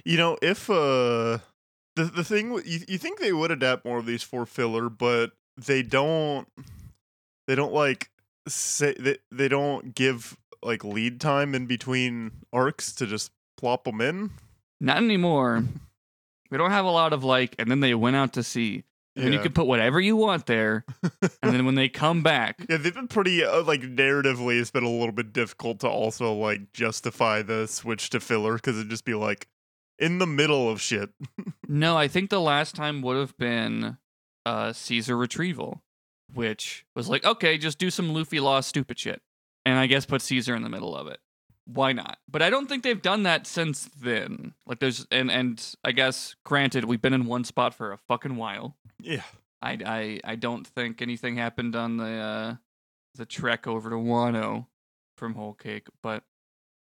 You 0.05 0.17
know, 0.17 0.39
if 0.41 0.71
uh 0.71 1.39
the 1.97 2.05
the 2.05 2.25
thing 2.25 2.53
you 2.65 2.81
you 2.87 2.99
think 2.99 3.19
they 3.19 3.33
would 3.33 3.51
adapt 3.51 3.85
more 3.85 3.99
of 3.99 4.07
these 4.07 4.23
for 4.23 4.47
filler, 4.47 4.89
but 4.89 5.33
they 5.57 5.83
don't 5.83 6.47
they 7.47 7.55
don't 7.55 7.73
like 7.73 8.11
say 8.49 8.95
they, 8.99 9.19
they 9.33 9.49
don't 9.49 9.95
give 9.95 10.37
like 10.63 10.85
lead 10.85 11.21
time 11.21 11.55
in 11.55 11.67
between 11.67 12.31
arcs 12.53 12.95
to 12.97 13.07
just 13.07 13.33
plop 13.57 13.85
them 13.85 14.01
in. 14.01 14.31
Not 14.81 14.99
anymore. 14.99 15.65
we 16.51 16.59
don't 16.59 16.71
have 16.71 16.85
a 16.85 16.91
lot 16.91 17.13
of 17.13 17.25
like, 17.25 17.55
and 17.59 17.71
then 17.71 17.81
they 17.81 17.95
went 17.95 18.17
out 18.17 18.33
to 18.35 18.43
sea. 18.43 18.85
And 19.15 19.25
then 19.25 19.33
you 19.33 19.39
Yeah. 19.39 19.45
can 19.45 19.53
put 19.55 19.67
whatever 19.67 19.99
you 19.99 20.15
want 20.15 20.45
there. 20.45 20.85
and 21.43 21.53
then 21.55 21.65
when 21.65 21.75
they 21.75 21.89
come 21.89 22.23
back, 22.23 22.57
Yeah, 22.69 22.77
they've 22.77 22.95
been 22.95 23.09
pretty 23.09 23.43
uh, 23.43 23.63
like 23.63 23.81
narratively. 23.81 24.61
It's 24.61 24.71
been 24.71 24.85
a 24.85 24.91
little 24.91 25.13
bit 25.13 25.33
difficult 25.33 25.81
to 25.81 25.89
also 25.89 26.35
like 26.35 26.73
justify 26.75 27.41
the 27.41 27.67
switch 27.67 28.11
to 28.11 28.21
filler 28.21 28.57
because 28.57 28.77
it'd 28.77 28.91
just 28.91 29.07
be 29.07 29.15
like 29.15 29.49
in 29.99 30.19
the 30.19 30.27
middle 30.27 30.69
of 30.71 30.81
shit. 30.81 31.11
no, 31.69 31.97
I 31.97 32.09
think 32.09 32.31
the 32.31 32.41
last 32.41 32.75
time 32.75 33.03
would 33.03 33.17
have 33.17 33.37
been 33.37 33.99
uh 34.45 34.73
Caesar 34.73 35.17
retrieval, 35.17 35.83
which 36.33 36.85
was 36.95 37.09
like, 37.09 37.25
okay, 37.25 37.59
just 37.59 37.79
do 37.79 37.91
some 37.91 38.13
Luffy 38.13 38.41
Law 38.41 38.61
stupid 38.61 38.99
shit. 38.99 39.23
And 39.65 39.79
I 39.79 39.87
guess 39.87 40.07
put 40.07 40.23
Caesar 40.23 40.55
in 40.55 40.63
the 40.63 40.69
middle 40.69 40.97
of 40.97 41.09
it. 41.09 41.19
Why 41.65 41.93
not? 41.93 42.19
But 42.31 42.43
I 42.43 42.51
don't 42.51 42.69
think 42.69 42.85
they've 42.85 43.03
done 43.03 43.25
that 43.25 43.47
since 43.47 43.91
then. 44.01 44.55
Like 44.67 44.79
there's 44.79 45.07
and 45.11 45.31
and 45.31 45.75
I 45.85 45.93
guess 45.93 46.37
granted, 46.45 46.85
we've 46.85 47.03
been 47.03 47.13
in 47.13 47.27
one 47.27 47.43
spot 47.45 47.75
for 47.75 47.93
a 47.93 47.99
fucking 47.99 48.37
while. 48.37 48.77
Yeah, 49.01 49.25
I 49.61 49.79
I 49.85 50.21
I 50.23 50.37
don't 50.37 50.65
think 50.67 51.03
anything 51.03 51.37
happened 51.37 51.75
on 51.75 51.97
the 51.97 52.13
uh 52.13 52.55
the 53.17 53.27
trek 53.27 53.67
over 53.67 53.91
to 53.91 53.97
Wano 53.97 54.67
from 55.17 55.35
Whole 55.35 55.55
Cake, 55.55 55.89
but 56.03 56.23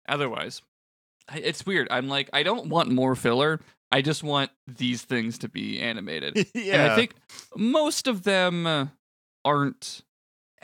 otherwise, 0.08 0.62
it's 1.34 1.66
weird. 1.66 1.88
I'm 1.90 2.08
like, 2.08 2.30
I 2.32 2.42
don't 2.42 2.68
want 2.68 2.90
more 2.90 3.14
filler. 3.14 3.60
I 3.92 4.02
just 4.02 4.22
want 4.22 4.50
these 4.66 5.02
things 5.02 5.38
to 5.38 5.48
be 5.48 5.80
animated, 5.80 6.48
yeah. 6.54 6.74
and 6.74 6.92
I 6.92 6.96
think 6.96 7.14
most 7.54 8.08
of 8.08 8.24
them 8.24 8.66
uh, 8.66 8.86
aren't 9.44 10.02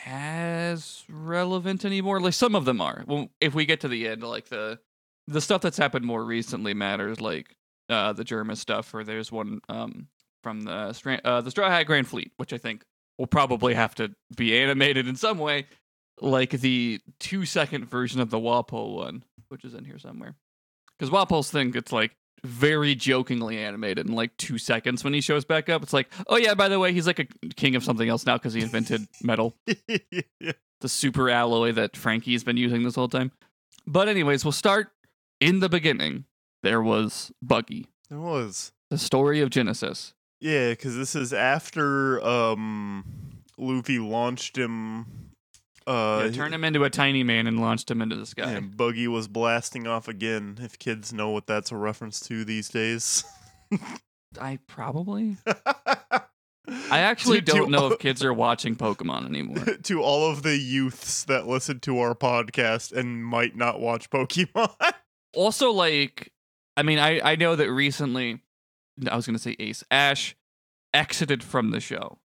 as 0.04 1.04
relevant 1.08 1.84
anymore. 1.84 2.20
Like 2.20 2.34
some 2.34 2.54
of 2.54 2.64
them 2.64 2.80
are. 2.80 3.04
Well, 3.06 3.28
if 3.40 3.54
we 3.54 3.64
get 3.64 3.80
to 3.80 3.88
the 3.88 4.08
end, 4.08 4.22
like 4.22 4.48
the 4.48 4.80
the 5.28 5.40
stuff 5.40 5.62
that's 5.62 5.78
happened 5.78 6.04
more 6.04 6.24
recently 6.24 6.74
matters, 6.74 7.20
like 7.20 7.54
uh 7.88 8.12
the 8.12 8.24
German 8.24 8.56
stuff, 8.56 8.92
or 8.92 9.04
there's 9.04 9.30
one 9.30 9.60
um 9.68 10.08
from 10.42 10.62
the 10.62 10.92
Stra- 10.92 11.20
uh, 11.24 11.40
the 11.40 11.50
Straw 11.50 11.68
Hat 11.68 11.84
Grand 11.84 12.08
Fleet, 12.08 12.32
which 12.36 12.52
I 12.52 12.58
think 12.58 12.84
will 13.18 13.26
probably 13.26 13.74
have 13.74 13.94
to 13.96 14.12
be 14.36 14.58
animated 14.58 15.06
in 15.06 15.14
some 15.14 15.38
way, 15.38 15.66
like 16.20 16.50
the 16.50 17.00
two 17.20 17.44
second 17.44 17.88
version 17.88 18.20
of 18.20 18.30
the 18.30 18.38
Wapol 18.38 18.96
one, 18.96 19.22
which 19.48 19.64
is 19.64 19.74
in 19.74 19.84
here 19.84 19.98
somewhere. 19.98 20.34
Because 21.02 21.12
Wapol's 21.12 21.50
thing 21.50 21.72
it's 21.74 21.90
like 21.90 22.12
very 22.44 22.94
jokingly 22.94 23.58
animated 23.58 24.06
in 24.06 24.12
like 24.14 24.36
two 24.36 24.56
seconds 24.56 25.02
when 25.02 25.12
he 25.12 25.20
shows 25.20 25.44
back 25.44 25.68
up. 25.68 25.82
It's 25.82 25.92
like, 25.92 26.08
oh 26.28 26.36
yeah, 26.36 26.54
by 26.54 26.68
the 26.68 26.78
way, 26.78 26.92
he's 26.92 27.08
like 27.08 27.18
a 27.18 27.24
king 27.56 27.74
of 27.74 27.82
something 27.82 28.08
else 28.08 28.24
now 28.24 28.38
because 28.38 28.54
he 28.54 28.60
invented 28.60 29.08
metal, 29.22 29.56
yeah. 29.88 29.98
the 30.80 30.88
super 30.88 31.28
alloy 31.28 31.72
that 31.72 31.96
Franky's 31.96 32.44
been 32.44 32.56
using 32.56 32.84
this 32.84 32.94
whole 32.94 33.08
time. 33.08 33.32
But 33.84 34.08
anyways, 34.08 34.44
we'll 34.44 34.52
start 34.52 34.92
in 35.40 35.58
the 35.58 35.68
beginning. 35.68 36.26
There 36.62 36.80
was 36.80 37.32
Buggy, 37.42 37.88
There 38.08 38.20
was. 38.20 38.70
the 38.88 38.98
story 38.98 39.40
of 39.40 39.50
Genesis. 39.50 40.14
Yeah, 40.40 40.70
because 40.70 40.96
this 40.96 41.16
is 41.16 41.32
after 41.32 42.24
um 42.24 43.42
Luffy 43.58 43.98
launched 43.98 44.56
him. 44.56 45.31
Uh, 45.86 46.22
yeah, 46.26 46.30
turned 46.32 46.54
him 46.54 46.64
into 46.64 46.84
a 46.84 46.90
tiny 46.90 47.22
man 47.22 47.46
and 47.46 47.60
launched 47.60 47.90
him 47.90 48.00
into 48.02 48.16
the 48.16 48.26
sky. 48.26 48.52
and 48.52 48.76
Buggy 48.76 49.08
was 49.08 49.28
blasting 49.28 49.86
off 49.86 50.08
again. 50.08 50.58
If 50.60 50.78
kids 50.78 51.12
know 51.12 51.30
what 51.30 51.46
that's 51.46 51.72
a 51.72 51.76
reference 51.76 52.20
to 52.28 52.44
these 52.44 52.68
days. 52.68 53.24
I 54.40 54.58
probably. 54.66 55.36
I 56.68 57.00
actually 57.00 57.40
To- 57.40 57.46
to 57.46 57.58
don't 57.58 57.70
know 57.70 57.88
if 57.88 57.98
kids 57.98 58.22
are 58.24 58.32
watching 58.32 58.76
Pokemon 58.76 59.26
anymore. 59.26 59.64
to 59.82 60.02
all 60.02 60.30
of 60.30 60.42
the 60.42 60.56
youths 60.56 61.24
that 61.24 61.46
listen 61.46 61.80
to 61.80 61.98
our 61.98 62.14
podcast 62.14 62.92
and 62.92 63.24
might 63.24 63.56
not 63.56 63.80
watch 63.80 64.10
Pokemon. 64.10 64.72
also, 65.34 65.70
like, 65.72 66.32
I 66.76 66.82
mean, 66.82 66.98
I 66.98 67.20
I 67.32 67.36
know 67.36 67.56
that 67.56 67.70
recently, 67.70 68.40
I 69.10 69.16
was 69.16 69.26
gonna 69.26 69.38
say 69.38 69.56
Ace 69.58 69.82
Ash 69.90 70.36
exited 70.94 71.42
from 71.42 71.70
the 71.70 71.80
show. 71.80 72.18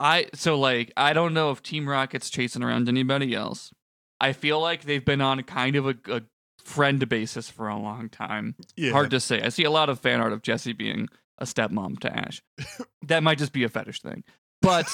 I 0.00 0.26
so 0.34 0.58
like 0.58 0.92
I 0.96 1.12
don't 1.12 1.34
know 1.34 1.50
if 1.50 1.62
Team 1.62 1.88
Rocket's 1.88 2.30
chasing 2.30 2.62
around 2.62 2.88
anybody 2.88 3.34
else. 3.34 3.72
I 4.20 4.32
feel 4.32 4.60
like 4.60 4.82
they've 4.82 5.04
been 5.04 5.20
on 5.20 5.42
kind 5.44 5.76
of 5.76 5.86
a, 5.86 5.94
a 6.08 6.22
friend 6.64 7.06
basis 7.08 7.48
for 7.48 7.68
a 7.68 7.76
long 7.76 8.08
time. 8.08 8.54
Yeah. 8.76 8.92
Hard 8.92 9.10
to 9.10 9.20
say. 9.20 9.42
I 9.42 9.48
see 9.50 9.64
a 9.64 9.70
lot 9.70 9.88
of 9.88 10.00
fan 10.00 10.20
art 10.20 10.32
of 10.32 10.42
Jesse 10.42 10.72
being 10.72 11.08
a 11.38 11.44
stepmom 11.44 11.98
to 12.00 12.14
Ash. 12.14 12.42
that 13.06 13.22
might 13.22 13.38
just 13.38 13.52
be 13.52 13.64
a 13.64 13.68
fetish 13.68 14.02
thing. 14.02 14.24
But 14.62 14.86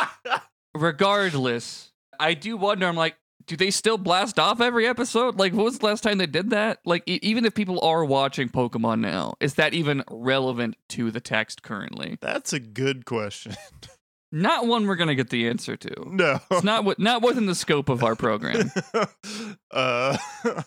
regardless, 0.74 1.92
I 2.18 2.34
do 2.34 2.56
wonder. 2.56 2.86
I'm 2.86 2.96
like, 2.96 3.16
do 3.46 3.56
they 3.56 3.70
still 3.70 3.98
blast 3.98 4.38
off 4.38 4.60
every 4.60 4.86
episode? 4.86 5.38
Like, 5.38 5.52
when 5.52 5.64
was 5.64 5.78
the 5.78 5.86
last 5.86 6.02
time 6.02 6.18
they 6.18 6.26
did 6.26 6.50
that? 6.50 6.78
Like, 6.84 7.02
e- 7.06 7.18
even 7.22 7.44
if 7.44 7.54
people 7.54 7.80
are 7.80 8.04
watching 8.04 8.48
Pokemon 8.48 9.00
now, 9.00 9.34
is 9.40 9.54
that 9.54 9.74
even 9.74 10.04
relevant 10.10 10.76
to 10.90 11.10
the 11.10 11.20
text 11.20 11.62
currently? 11.62 12.18
That's 12.20 12.52
a 12.52 12.60
good 12.60 13.04
question. 13.04 13.54
Not 14.32 14.66
one 14.66 14.86
we're 14.86 14.96
gonna 14.96 15.14
get 15.14 15.28
the 15.28 15.46
answer 15.48 15.76
to. 15.76 15.94
No. 16.06 16.40
It's 16.50 16.64
not 16.64 16.78
wi- 16.78 16.96
not 16.98 17.22
within 17.22 17.44
the 17.44 17.54
scope 17.54 17.90
of 17.90 18.02
our 18.02 18.16
program. 18.16 18.72
uh, 19.70 20.16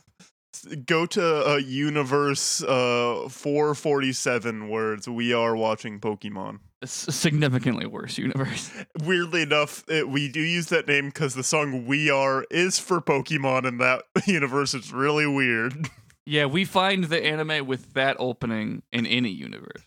go 0.85 1.07
to 1.07 1.49
uh, 1.49 1.55
universe 1.55 2.61
uh, 2.63 3.27
447 3.29 4.69
words. 4.69 5.09
We 5.09 5.33
are 5.33 5.55
watching 5.55 5.99
Pokemon. 5.99 6.59
A 6.83 6.87
significantly 6.87 7.87
worse 7.87 8.19
universe. 8.19 8.71
Weirdly 9.03 9.41
enough, 9.41 9.83
it, 9.87 10.07
we 10.07 10.31
do 10.31 10.41
use 10.41 10.67
that 10.67 10.87
name 10.87 11.07
because 11.07 11.33
the 11.33 11.43
song 11.43 11.87
"We 11.87 12.11
Are" 12.11 12.45
is 12.51 12.77
for 12.77 13.01
Pokemon 13.01 13.65
in 13.65 13.79
that 13.79 14.03
universe. 14.27 14.75
It's 14.75 14.91
really 14.91 15.25
weird. 15.25 15.89
Yeah, 16.27 16.45
we 16.45 16.65
find 16.65 17.05
the 17.05 17.23
anime 17.23 17.65
with 17.65 17.93
that 17.93 18.17
opening 18.19 18.83
in 18.91 19.05
any 19.05 19.29
universe. 19.29 19.81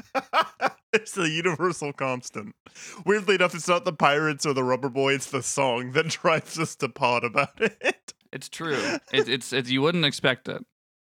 It's 0.98 1.12
the 1.12 1.28
universal 1.28 1.92
constant. 1.92 2.54
Weirdly 3.04 3.36
enough, 3.36 3.54
it's 3.54 3.68
not 3.68 3.84
the 3.84 3.92
pirates 3.92 4.44
or 4.44 4.52
the 4.52 4.64
rubber 4.64 4.88
boy, 4.88 5.14
it's 5.14 5.30
the 5.30 5.42
song 5.42 5.92
that 5.92 6.08
drives 6.22 6.58
us 6.58 6.74
to 6.76 6.88
pod 6.88 7.24
about 7.24 7.50
it. 7.60 8.14
It's 8.32 8.48
true. 8.48 8.98
It, 9.12 9.28
it's 9.28 9.52
it's 9.52 9.70
you 9.70 9.80
wouldn't 9.80 10.04
expect 10.04 10.48
it, 10.48 10.64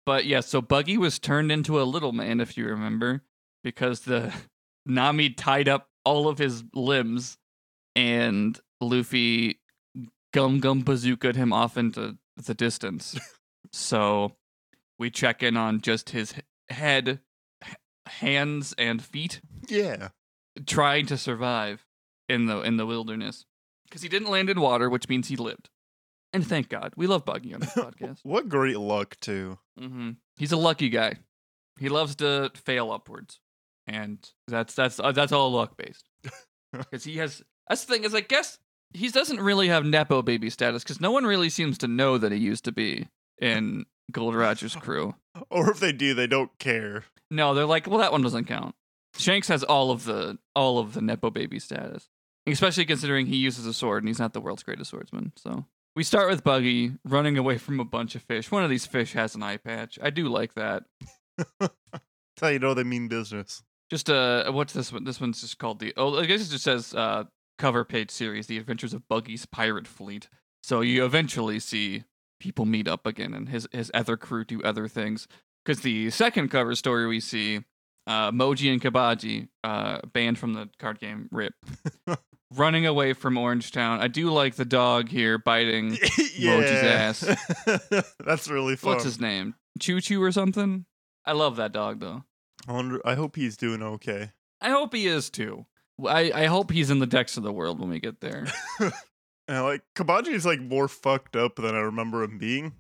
but 0.06 0.26
yeah. 0.26 0.42
So 0.42 0.62
Buggy 0.62 0.98
was 0.98 1.20
turned 1.20 1.52
into 1.52 1.82
a 1.82 1.84
little 1.84 2.12
man, 2.12 2.40
if 2.40 2.58
you 2.58 2.68
remember, 2.68 3.24
because 3.64 4.02
the 4.02 4.34
Nami 4.86 5.32
tied 5.32 5.68
up 5.68 5.90
all 6.06 6.28
of 6.28 6.38
his 6.38 6.64
limbs, 6.76 7.38
and 7.96 8.60
Luffy 8.82 9.60
gum 10.34 10.60
gum 10.60 10.84
bazookaed 10.84 11.36
him 11.36 11.52
off 11.52 11.78
into 11.78 12.18
the 12.36 12.54
distance. 12.54 13.18
so 13.72 14.36
we 15.00 15.10
check 15.10 15.42
in 15.42 15.58
on 15.58 15.82
just 15.82 16.12
his 16.12 16.36
head, 16.70 17.20
hands, 18.06 18.76
and 18.78 19.04
feet 19.04 19.42
Yeah. 19.68 20.10
trying 20.66 21.06
to 21.08 21.18
survive 21.18 21.86
in 22.30 22.46
the 22.46 22.62
in 22.62 22.78
the 22.78 22.86
wilderness 22.86 23.46
because 23.88 24.02
he 24.02 24.10
didn't 24.10 24.30
land 24.30 24.50
in 24.50 24.60
water, 24.62 24.90
which 24.90 25.08
means 25.10 25.28
he 25.28 25.36
lived. 25.36 25.70
And 26.34 26.46
thank 26.46 26.68
God, 26.70 26.94
we 26.98 27.08
love 27.08 27.24
Buggy 27.26 27.54
on 27.54 27.62
this 27.62 27.70
podcast. 27.74 28.20
What 28.24 28.50
great 28.50 28.78
luck, 28.80 29.18
too. 29.20 29.60
hmm 29.80 30.12
He's 30.36 30.52
a 30.52 30.58
lucky 30.58 30.90
guy. 30.90 31.16
He 31.80 31.90
loves 31.90 32.16
to 32.18 32.52
fail 32.56 32.92
upwards, 32.92 33.40
and 33.88 34.18
that's 34.48 34.74
that's 34.76 35.00
uh, 35.00 35.12
that's 35.12 35.32
all 35.32 35.52
luck 35.52 35.78
based. 35.78 36.10
Because 36.74 37.06
he 37.06 37.16
has 37.18 37.42
that's 37.70 37.86
the 37.86 37.94
thing 37.94 38.04
is 38.04 38.14
I 38.14 38.20
guess 38.20 38.60
he 38.94 39.08
doesn't 39.10 39.40
really 39.40 39.70
have 39.70 39.86
nepo 39.86 40.22
baby 40.22 40.50
status 40.50 40.84
because 40.84 41.00
no 41.00 41.12
one 41.12 41.26
really 41.26 41.50
seems 41.50 41.78
to 41.80 41.88
know 41.88 42.18
that 42.18 42.32
he 42.34 42.38
used 42.38 42.66
to 42.66 42.72
be 42.74 43.08
in 43.40 43.86
Gold 44.12 44.36
Roger's 44.36 44.76
crew. 44.76 45.16
Or 45.50 45.70
if 45.72 45.80
they 45.80 45.92
do, 45.94 46.14
they 46.16 46.26
don't 46.28 46.50
care. 46.60 47.04
No, 47.32 47.54
they're 47.54 47.66
like, 47.66 47.86
well, 47.88 48.00
that 48.00 48.12
one 48.12 48.22
doesn't 48.24 48.46
count. 48.46 48.74
Shanks 49.16 49.48
has 49.48 49.64
all 49.64 49.92
of 49.92 50.06
the 50.06 50.38
all 50.56 50.80
of 50.80 50.94
the 50.94 51.02
nepo 51.02 51.30
baby 51.30 51.60
status, 51.60 52.10
especially 52.46 52.86
considering 52.86 53.28
he 53.28 53.38
uses 53.38 53.66
a 53.66 53.74
sword 53.74 54.04
and 54.04 54.10
he's 54.10 54.20
not 54.20 54.34
the 54.34 54.42
world's 54.42 54.64
greatest 54.64 54.92
swordsman. 54.92 55.34
So 55.36 55.66
we 55.96 56.04
start 56.04 56.30
with 56.30 56.44
Buggy 56.44 56.94
running 57.04 57.38
away 57.38 57.58
from 57.58 57.80
a 57.80 57.86
bunch 57.86 58.16
of 58.16 58.22
fish. 58.22 58.52
One 58.52 58.64
of 58.64 58.70
these 58.70 58.86
fish 58.86 59.14
has 59.14 59.34
an 59.36 59.44
eye 59.44 59.58
patch. 59.58 59.98
I 60.02 60.12
do 60.12 60.28
like 60.28 60.54
that. 60.54 60.84
Tell 62.38 62.52
you 62.52 62.60
know 62.60 62.74
they 62.74 62.84
mean 62.84 63.08
business. 63.08 63.64
Just 63.90 64.10
uh, 64.10 64.52
what's 64.52 64.74
this 64.74 64.92
one? 64.92 65.06
This 65.06 65.20
one's 65.20 65.42
just 65.42 65.58
called 65.58 65.80
the. 65.80 65.94
Oh, 65.98 66.20
I 66.20 66.26
guess 66.26 66.48
it 66.48 66.52
just 66.52 66.64
says 66.64 66.94
uh, 66.94 67.24
cover 67.58 67.84
page 67.84 68.12
series: 68.12 68.48
The 68.48 68.58
Adventures 68.58 68.94
of 68.94 69.08
Buggy's 69.08 69.46
Pirate 69.46 69.88
Fleet. 69.88 70.30
So 70.62 70.82
you 70.82 71.06
eventually 71.06 71.60
see 71.60 72.04
people 72.40 72.66
meet 72.66 72.88
up 72.88 73.08
again, 73.08 73.34
and 73.34 73.50
his 73.50 73.68
his 73.72 73.90
other 73.94 74.18
crew 74.18 74.46
do 74.46 74.62
other 74.62 74.88
things. 74.88 75.28
Because 75.66 75.82
the 75.82 76.10
second 76.12 76.50
cover 76.50 76.76
story 76.76 77.08
we 77.08 77.20
see, 77.20 77.62
uh, 78.08 78.32
Moji 78.32 78.72
and 78.72 78.82
Kabaji, 78.82 79.50
uh, 79.64 80.00
banned 80.14 80.40
from 80.40 80.54
the 80.54 80.70
card 80.80 81.00
game 81.00 81.28
Rip, 81.32 81.54
running 82.56 82.86
away 82.86 83.14
from 83.14 83.38
Orange 83.38 83.72
Town. 83.72 84.00
I 84.00 84.08
do 84.08 84.32
like 84.32 84.56
the 84.56 84.66
dog 84.66 85.10
here 85.10 85.38
biting. 85.38 85.92
Moji's 85.96 86.84
ass. 86.84 87.38
That's 88.26 88.48
really 88.48 88.76
fun. 88.76 88.94
What's 88.94 89.04
his 89.04 89.20
name? 89.20 89.56
Choo 89.80 90.02
Choo 90.02 90.24
or 90.24 90.32
something. 90.32 90.86
I 91.26 91.34
love 91.34 91.58
that 91.58 91.74
dog 91.74 92.00
though. 92.00 92.24
I 92.68 92.72
wonder. 92.72 93.02
I 93.06 93.16
hope 93.16 93.36
he's 93.36 93.58
doing 93.58 93.84
okay. 93.84 94.32
I 94.62 94.70
hope 94.70 94.94
he 94.94 95.06
is 95.06 95.30
too. 95.30 95.66
I, 96.08 96.32
I 96.34 96.46
hope 96.46 96.72
he's 96.72 96.90
in 96.90 97.00
the 97.00 97.08
decks 97.08 97.38
of 97.38 97.44
the 97.44 97.52
world 97.52 97.80
when 97.80 97.90
we 97.90 98.00
get 98.00 98.22
there. 98.22 98.48
And 99.48 99.64
like 99.64 99.82
Kabaji 99.96 100.34
is 100.34 100.46
like 100.46 100.60
more 100.60 100.88
fucked 100.88 101.36
up 101.36 101.56
than 101.56 101.74
I 101.74 101.80
remember 101.80 102.24
him 102.24 102.38
being. 102.38 102.74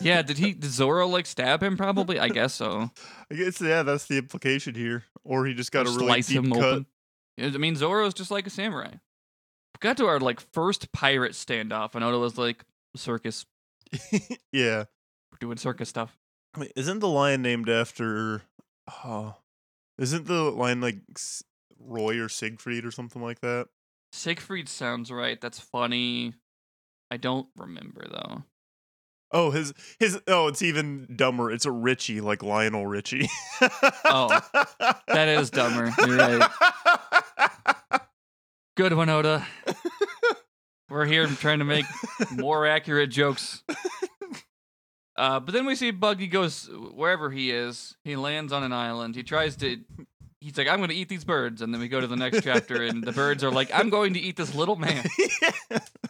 Yeah, 0.00 0.22
did 0.22 0.38
he 0.38 0.52
did 0.52 0.70
Zoro 0.70 1.06
like 1.06 1.26
stab 1.26 1.62
him? 1.62 1.76
Probably. 1.76 2.18
I 2.18 2.28
guess 2.28 2.54
so. 2.54 2.90
I 3.30 3.34
guess 3.34 3.60
yeah, 3.60 3.82
that's 3.82 4.06
the 4.06 4.18
implication 4.18 4.74
here. 4.74 5.04
Or 5.24 5.46
he 5.46 5.54
just 5.54 5.72
got 5.72 5.86
Or 5.86 5.90
a 5.90 5.92
really 5.92 6.06
slice 6.06 6.26
deep 6.28 6.38
him 6.38 6.52
cut. 6.52 6.62
open. 6.64 6.86
I 7.40 7.48
mean, 7.58 7.76
Zoro's 7.76 8.14
just 8.14 8.30
like 8.30 8.46
a 8.46 8.50
samurai. 8.50 8.90
We 8.92 9.78
got 9.80 9.96
to 9.98 10.06
our 10.06 10.20
like 10.20 10.40
first 10.52 10.92
pirate 10.92 11.32
standoff, 11.32 11.94
and 11.94 12.04
Oda 12.04 12.18
was 12.18 12.38
like, 12.38 12.64
"Circus, 12.96 13.44
yeah. 14.52 14.84
we're 15.32 15.38
doing 15.40 15.56
circus 15.56 15.88
stuff." 15.88 16.16
Wait, 16.56 16.72
isn't 16.76 17.00
the 17.00 17.08
lion 17.08 17.42
named 17.42 17.68
after? 17.68 18.42
Oh, 19.04 19.34
isn't 19.98 20.26
the 20.26 20.42
lion 20.52 20.80
like 20.80 20.98
Roy 21.80 22.18
or 22.20 22.28
Siegfried 22.28 22.84
or 22.84 22.90
something 22.92 23.20
like 23.20 23.40
that? 23.40 23.66
Siegfried 24.12 24.68
sounds 24.68 25.10
right. 25.10 25.40
That's 25.40 25.58
funny. 25.58 26.34
I 27.10 27.16
don't 27.16 27.48
remember 27.56 28.06
though. 28.08 28.44
Oh, 29.34 29.50
his 29.50 29.74
his. 29.98 30.20
Oh, 30.28 30.46
it's 30.46 30.62
even 30.62 31.08
dumber. 31.16 31.50
It's 31.50 31.66
a 31.66 31.72
Richie, 31.72 32.20
like 32.20 32.42
Lionel 32.42 32.86
Richie. 32.86 33.28
Oh, 34.06 34.40
that 35.08 35.28
is 35.28 35.50
dumber. 35.50 35.92
You're 36.06 36.16
right. 36.16 36.50
Good 38.76 38.92
one, 38.92 39.08
Oda. 39.08 39.46
We're 40.88 41.04
here 41.06 41.26
trying 41.26 41.58
to 41.58 41.64
make 41.64 41.84
more 42.30 42.64
accurate 42.66 43.10
jokes. 43.10 43.64
Uh, 45.16 45.40
but 45.40 45.52
then 45.52 45.64
we 45.66 45.74
see 45.74 45.90
Buggy 45.90 46.26
goes 46.26 46.68
wherever 46.92 47.30
he 47.30 47.50
is. 47.50 47.96
He 48.04 48.16
lands 48.16 48.52
on 48.52 48.62
an 48.62 48.72
island. 48.72 49.16
He 49.16 49.22
tries 49.22 49.56
to. 49.56 49.78
He's 50.40 50.58
like, 50.58 50.68
I'm 50.68 50.78
going 50.78 50.90
to 50.90 50.94
eat 50.94 51.08
these 51.08 51.24
birds. 51.24 51.62
And 51.62 51.72
then 51.72 51.80
we 51.80 51.88
go 51.88 52.00
to 52.00 52.06
the 52.06 52.16
next 52.16 52.42
chapter, 52.42 52.82
and 52.82 53.02
the 53.02 53.12
birds 53.12 53.42
are 53.42 53.50
like, 53.50 53.70
I'm 53.72 53.90
going 53.90 54.14
to 54.14 54.20
eat 54.20 54.36
this 54.36 54.54
little 54.54 54.76
man. 54.76 55.04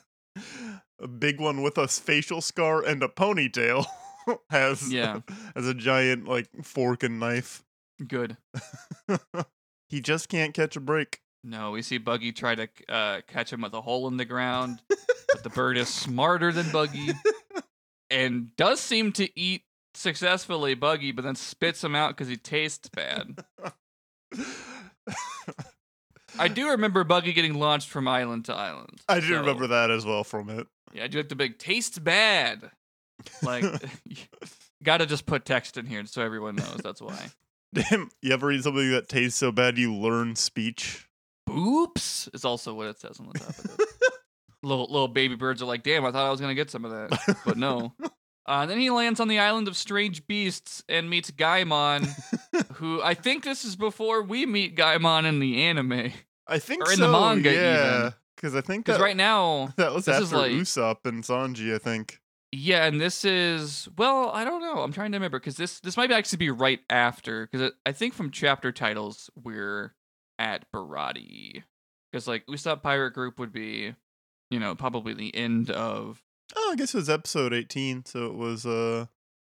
a 1.04 1.08
big 1.08 1.38
one 1.38 1.62
with 1.62 1.76
a 1.78 1.86
facial 1.86 2.40
scar 2.40 2.82
and 2.82 3.02
a 3.02 3.08
ponytail 3.08 3.84
has 4.50 4.90
Yeah. 4.92 5.20
has 5.54 5.68
a 5.68 5.74
giant 5.74 6.26
like 6.26 6.48
fork 6.64 7.02
and 7.02 7.20
knife. 7.20 7.62
Good. 8.08 8.36
he 9.88 10.00
just 10.00 10.28
can't 10.28 10.52
catch 10.54 10.74
a 10.76 10.80
break. 10.80 11.20
No, 11.44 11.72
we 11.72 11.82
see 11.82 11.98
Buggy 11.98 12.32
try 12.32 12.54
to 12.54 12.68
uh, 12.88 13.20
catch 13.28 13.52
him 13.52 13.60
with 13.60 13.74
a 13.74 13.82
hole 13.82 14.08
in 14.08 14.16
the 14.16 14.24
ground. 14.24 14.80
but 14.88 15.42
the 15.42 15.50
bird 15.50 15.76
is 15.76 15.88
smarter 15.90 16.50
than 16.52 16.70
Buggy 16.72 17.10
and 18.10 18.56
does 18.56 18.80
seem 18.80 19.12
to 19.12 19.28
eat 19.38 19.62
successfully 19.94 20.74
Buggy, 20.74 21.12
but 21.12 21.22
then 21.22 21.36
spits 21.36 21.84
him 21.84 21.94
out 21.94 22.16
because 22.16 22.28
he 22.28 22.36
tastes 22.38 22.88
bad. 22.88 23.44
I 26.38 26.48
do 26.48 26.70
remember 26.70 27.04
Buggy 27.04 27.32
getting 27.32 27.54
launched 27.54 27.88
from 27.90 28.08
island 28.08 28.46
to 28.46 28.54
island. 28.54 29.00
I 29.08 29.20
do 29.20 29.28
so- 29.28 29.40
remember 29.40 29.66
that 29.68 29.90
as 29.90 30.04
well 30.04 30.24
from 30.24 30.48
it. 30.50 30.66
Yeah, 30.94 31.04
I 31.04 31.06
do 31.08 31.18
like 31.18 31.28
the 31.28 31.34
big 31.36 31.58
tastes 31.58 31.98
bad. 31.98 32.70
Like, 33.42 33.64
gotta 34.82 35.06
just 35.06 35.26
put 35.26 35.44
text 35.44 35.76
in 35.76 35.86
here 35.86 36.04
so 36.06 36.22
everyone 36.22 36.56
knows. 36.56 36.80
That's 36.82 37.02
why. 37.02 37.18
Damn, 37.74 38.08
you 38.22 38.32
ever 38.32 38.46
read 38.46 38.62
something 38.62 38.90
that 38.92 39.08
tastes 39.08 39.38
so 39.38 39.50
bad 39.50 39.76
you 39.76 39.92
learn 39.92 40.36
speech? 40.36 41.08
Boops 41.48 42.32
is 42.32 42.44
also 42.44 42.72
what 42.72 42.86
it 42.86 43.00
says 43.00 43.18
on 43.18 43.28
the 43.32 43.38
top 43.38 43.48
of 43.58 43.64
it. 43.78 43.88
little 44.62 44.86
little 44.86 45.08
baby 45.08 45.34
birds 45.34 45.60
are 45.60 45.66
like, 45.66 45.82
damn, 45.82 46.04
I 46.04 46.12
thought 46.12 46.24
I 46.26 46.30
was 46.30 46.40
gonna 46.40 46.54
get 46.54 46.70
some 46.70 46.84
of 46.84 46.92
that, 46.92 47.36
but 47.44 47.56
no. 47.58 47.92
Uh, 48.46 48.66
then 48.66 48.78
he 48.78 48.90
lands 48.90 49.20
on 49.20 49.28
the 49.28 49.38
island 49.38 49.66
of 49.68 49.76
strange 49.76 50.26
beasts 50.26 50.84
and 50.88 51.08
meets 51.10 51.30
Gaimon, 51.30 52.06
who 52.74 53.02
I 53.02 53.14
think 53.14 53.42
this 53.42 53.64
is 53.64 53.74
before 53.74 54.22
we 54.22 54.44
meet 54.46 54.76
Gaimon 54.76 55.24
in 55.24 55.38
the 55.40 55.62
anime. 55.62 56.12
I 56.46 56.58
think 56.58 56.86
Or 56.86 56.92
in 56.92 56.98
so. 56.98 57.06
the 57.06 57.12
manga 57.12 57.52
yeah, 57.52 57.98
even. 57.98 58.14
Because 58.36 58.54
I 58.54 58.60
think 58.60 58.84
Because 58.86 59.00
right 59.00 59.16
now, 59.16 59.72
that 59.76 59.92
was 59.94 60.04
this 60.04 60.18
is 60.20 60.32
after 60.32 60.36
like- 60.48 60.52
Usopp 60.52 61.04
and 61.06 61.22
Sanji. 61.22 61.74
I 61.74 61.78
think. 61.78 62.20
yeah, 62.52 62.84
and 62.86 63.00
this 63.00 63.24
is 63.24 63.88
well, 63.96 64.30
I 64.30 64.44
don't 64.44 64.60
know. 64.60 64.82
I'm 64.82 64.92
trying 64.92 65.12
to 65.12 65.16
remember 65.16 65.38
because 65.40 65.56
this 65.56 65.80
this 65.80 65.96
might 65.96 66.10
actually 66.12 66.38
be 66.38 66.50
right 66.50 66.80
after 66.90 67.46
because 67.50 67.72
I 67.86 67.92
think 67.92 68.14
from 68.14 68.30
chapter 68.30 68.72
titles 68.72 69.30
we're 69.42 69.94
at 70.38 70.64
Baratie 70.72 71.62
because 72.10 72.26
like 72.28 72.44
Usopp 72.46 72.82
Pirate 72.82 73.12
Group 73.12 73.38
would 73.38 73.52
be, 73.52 73.94
you 74.50 74.60
know, 74.60 74.74
probably 74.74 75.14
the 75.14 75.34
end 75.34 75.70
of 75.70 76.22
Oh, 76.56 76.70
I 76.72 76.76
guess 76.76 76.94
it 76.94 76.98
was 76.98 77.10
episode 77.10 77.52
18, 77.52 78.04
so 78.04 78.26
it 78.26 78.34
was 78.34 78.66
uh 78.66 79.06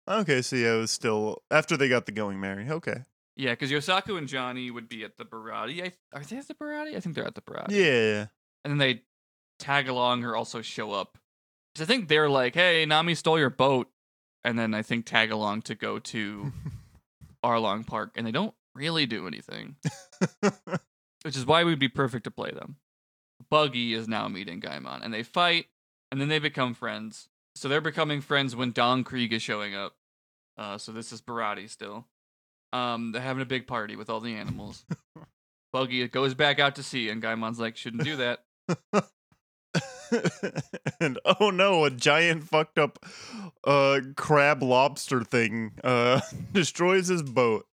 okay, 0.08 0.42
so 0.42 0.56
yeah, 0.56 0.76
it 0.76 0.80
was 0.80 0.92
still 0.92 1.42
after 1.50 1.78
they 1.78 1.88
got 1.90 2.06
the 2.06 2.12
going 2.12 2.40
Merry. 2.40 2.70
Okay. 2.70 3.06
Yeah, 3.38 3.52
because 3.52 3.72
Yosaku 3.72 4.18
and 4.18 4.28
Johnny 4.28 4.70
would 4.70 4.90
be 4.90 5.04
at 5.04 5.18
the 5.18 5.24
Baratie. 5.26 5.82
I, 5.84 5.94
are 6.16 6.22
they 6.24 6.38
at 6.38 6.48
the 6.48 6.54
Baratie? 6.54 6.96
I 6.96 7.00
think 7.00 7.16
they're 7.16 7.26
at 7.26 7.34
the 7.34 7.42
Baratie. 7.42 7.72
Yeah. 7.72 8.28
And 8.63 8.72
then 8.72 8.77
they 8.77 9.01
tag 9.60 9.88
along 9.88 10.24
or 10.24 10.36
also 10.36 10.62
show 10.62 10.91
up. 10.91 11.18
Because 11.74 11.88
I 11.88 11.91
think 11.91 12.08
they're 12.08 12.30
like, 12.30 12.56
hey, 12.56 12.86
Nami 12.86 13.15
stole 13.15 13.39
your 13.39 13.50
boat. 13.50 13.89
And 14.44 14.58
then 14.58 14.74
I 14.74 14.82
think 14.82 15.06
tag 15.06 15.32
along 15.32 15.63
to 15.63 15.75
go 15.75 16.00
to 16.00 16.51
Arlong 17.46 17.86
Park. 17.86 18.12
And 18.15 18.25
they 18.25 18.32
don't 18.32 18.53
really 18.75 19.06
do 19.06 19.27
anything, 19.27 19.75
which 21.24 21.38
is 21.38 21.46
why 21.46 21.63
we'd 21.63 21.80
be 21.80 21.88
perfect 21.88 22.24
to 22.25 22.32
play 22.32 22.51
them. 22.51 22.77
Buggy 23.50 23.94
is 23.94 24.08
now 24.08 24.27
meeting 24.27 24.62
Gaimon. 24.62 25.03
And 25.03 25.13
they 25.13 25.24
fight, 25.24 25.68
and 26.12 26.20
then 26.20 26.27
they 26.27 26.39
become 26.39 26.74
friends. 26.74 27.30
So 27.56 27.68
they're 27.68 27.82
becoming 27.82 28.22
friends 28.22 28.56
when 28.56 28.72
Don 28.72 29.03
Krieg 29.03 29.34
is 29.34 29.41
showing 29.41 29.75
up. 29.75 29.96
Uh, 30.58 30.77
so 30.77 30.91
this 30.91 31.12
is 31.12 31.22
Baratie 31.22 31.70
still. 31.70 32.08
Um, 32.74 33.12
they're 33.12 33.22
having 33.22 33.41
a 33.41 33.46
big 33.46 33.68
party 33.68 33.96
with 33.96 34.10
all 34.10 34.20
the 34.20 34.36
animals. 34.36 34.86
Buggy 35.74 36.08
goes 36.08 36.34
back 36.34 36.60
out 36.60 36.75
to 36.75 36.84
sea, 36.84 37.10
and 37.10 37.22
Gaimon's 37.22 37.60
like, 37.60 37.77
shouldn't 37.77 38.03
do 38.03 38.18
that. 38.18 38.44
and 41.00 41.20
oh 41.40 41.50
no, 41.50 41.86
a 41.86 41.92
giant 41.92 42.44
fucked 42.44 42.78
up 42.78 43.00
uh 43.63 44.00
crab 44.16 44.62
lobster 44.62 45.24
thing 45.24 45.72
uh 45.84 46.22
destroys 46.54 47.08
his 47.08 47.24
boat. 47.24 47.66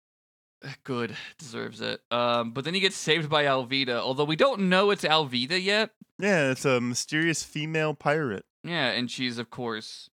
Good, 0.83 1.17
deserves 1.39 1.81
it. 1.81 2.01
Um, 2.11 2.51
but 2.51 2.65
then 2.65 2.75
he 2.75 2.81
gets 2.81 2.97
saved 2.97 3.31
by 3.31 3.45
Alvida, 3.45 4.01
although 4.01 4.25
we 4.25 4.35
don't 4.35 4.63
know 4.63 4.91
it's 4.91 5.05
Alvida 5.05 5.63
yet. 5.63 5.91
Yeah, 6.19 6.51
it's 6.51 6.65
a 6.65 6.81
mysterious 6.81 7.45
female 7.45 7.95
pirate. 7.95 8.45
Yeah, 8.65 8.89
and 8.91 9.09
she's 9.11 9.39
of 9.39 9.51
course, 9.51 10.11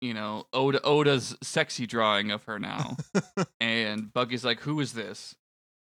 you 0.00 0.12
know, 0.12 0.46
Oda 0.52 0.80
Oda's 0.82 1.36
sexy 1.42 1.86
drawing 1.86 2.30
of 2.30 2.44
her 2.44 2.58
now. 2.58 2.96
and 3.60 4.12
Buggy's 4.12 4.44
like, 4.44 4.60
"Who 4.60 4.78
is 4.80 4.92
this?" 4.92 5.34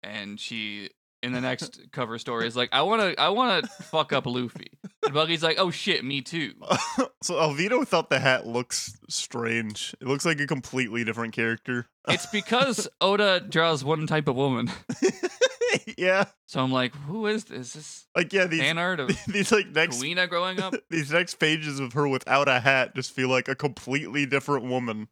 And 0.03 0.39
she 0.39 0.89
in 1.23 1.31
the 1.31 1.41
next 1.41 1.79
cover 1.91 2.19
story 2.19 2.45
is 2.45 2.55
like, 2.55 2.69
"I 2.73 2.81
want 2.81 3.01
to 3.01 3.19
I 3.19 3.29
want 3.29 3.63
to 3.63 3.69
fuck 3.83 4.11
up 4.11 4.25
Luffy." 4.25 4.71
And 5.03 5.13
Buggy's 5.13 5.41
like, 5.41 5.57
"Oh 5.57 5.71
shit, 5.71 6.03
me 6.03 6.21
too." 6.21 6.53
so 7.23 7.35
Alvida 7.35 7.87
thought 7.87 8.09
the 8.09 8.19
hat 8.19 8.45
looks 8.45 8.99
strange. 9.09 9.95
It 10.01 10.07
looks 10.07 10.25
like 10.25 10.39
a 10.41 10.47
completely 10.47 11.03
different 11.03 11.33
character. 11.33 11.87
It's 12.09 12.25
because 12.25 12.87
Oda 12.99 13.39
draws 13.39 13.83
one 13.83 14.05
type 14.05 14.27
of 14.27 14.35
woman. 14.35 14.69
yeah. 15.97 16.25
So 16.47 16.61
I'm 16.61 16.71
like, 16.71 16.95
"Who 16.95 17.27
is 17.27 17.45
this? 17.45 17.67
Is 17.67 17.73
this 17.73 18.05
Like 18.15 18.33
yeah, 18.33 18.45
these 18.45 18.61
fan 18.61 18.77
art 18.77 18.99
of 18.99 19.09
these 19.27 19.51
like 19.51 19.67
next 19.69 20.01
Kuina 20.01 20.29
growing 20.29 20.59
up?" 20.59 20.73
these 20.89 21.11
next 21.11 21.35
pages 21.35 21.79
of 21.79 21.93
her 21.93 22.07
without 22.07 22.47
a 22.47 22.59
hat 22.59 22.95
just 22.95 23.11
feel 23.11 23.29
like 23.29 23.47
a 23.47 23.55
completely 23.55 24.25
different 24.25 24.65
woman. 24.65 25.07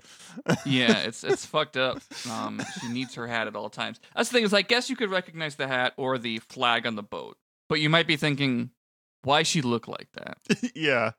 yeah, 0.66 1.00
it's 1.00 1.24
it's 1.24 1.46
fucked 1.46 1.78
up. 1.78 2.02
Um, 2.30 2.62
she 2.82 2.90
needs 2.90 3.16
her 3.16 3.28
hat 3.28 3.48
at 3.48 3.56
all 3.56 3.70
times. 3.70 4.00
That's 4.16 4.30
the 4.30 4.34
thing 4.34 4.44
is, 4.46 4.54
I 4.54 4.62
guess 4.62 4.90
you 4.90 4.96
could 4.96 5.10
recognize 5.10 5.56
the 5.56 5.68
hat 5.68 5.94
or 5.98 6.18
the 6.18 6.40
flag 6.40 6.86
on 6.86 6.96
the 6.96 7.04
boat, 7.04 7.38
but 7.70 7.80
you 7.80 7.90
might 7.90 8.08
be 8.08 8.18
thinking, 8.18 8.72
why 9.24 9.44
she 9.44 9.62
look 9.62 9.88
like 9.88 10.10
that? 10.14 10.38
yeah. 10.76 11.12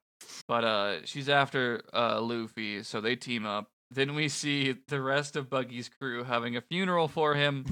But 0.47 0.65
uh, 0.65 1.05
she's 1.05 1.29
after 1.29 1.83
uh 1.93 2.21
Luffy, 2.21 2.83
so 2.83 3.01
they 3.01 3.17
team 3.17 3.45
up. 3.47 3.69
Then 3.91 4.15
we 4.15 4.29
see 4.29 4.75
the 4.89 5.03
rest 5.03 5.37
of 5.37 5.51
Buggy's 5.51 5.91
crew 5.91 6.25
having 6.25 6.57
a 6.57 6.63
funeral 6.63 7.09
for 7.09 7.35
him, 7.35 7.67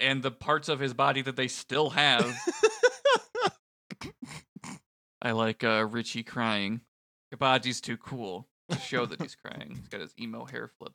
and 0.00 0.22
the 0.22 0.30
parts 0.30 0.68
of 0.68 0.80
his 0.80 0.94
body 0.94 1.22
that 1.22 1.36
they 1.36 1.48
still 1.48 1.90
have. 1.90 2.34
I 5.22 5.32
like 5.32 5.64
uh, 5.64 5.86
Richie 5.90 6.22
crying. 6.22 6.82
Kabaji's 7.34 7.80
too 7.80 7.96
cool 7.96 8.46
to 8.68 8.78
show 8.78 9.06
that 9.06 9.20
he's 9.22 9.34
crying. 9.34 9.76
He's 9.76 9.88
got 9.88 10.00
his 10.00 10.14
emo 10.20 10.44
hair 10.44 10.70
flip. 10.78 10.92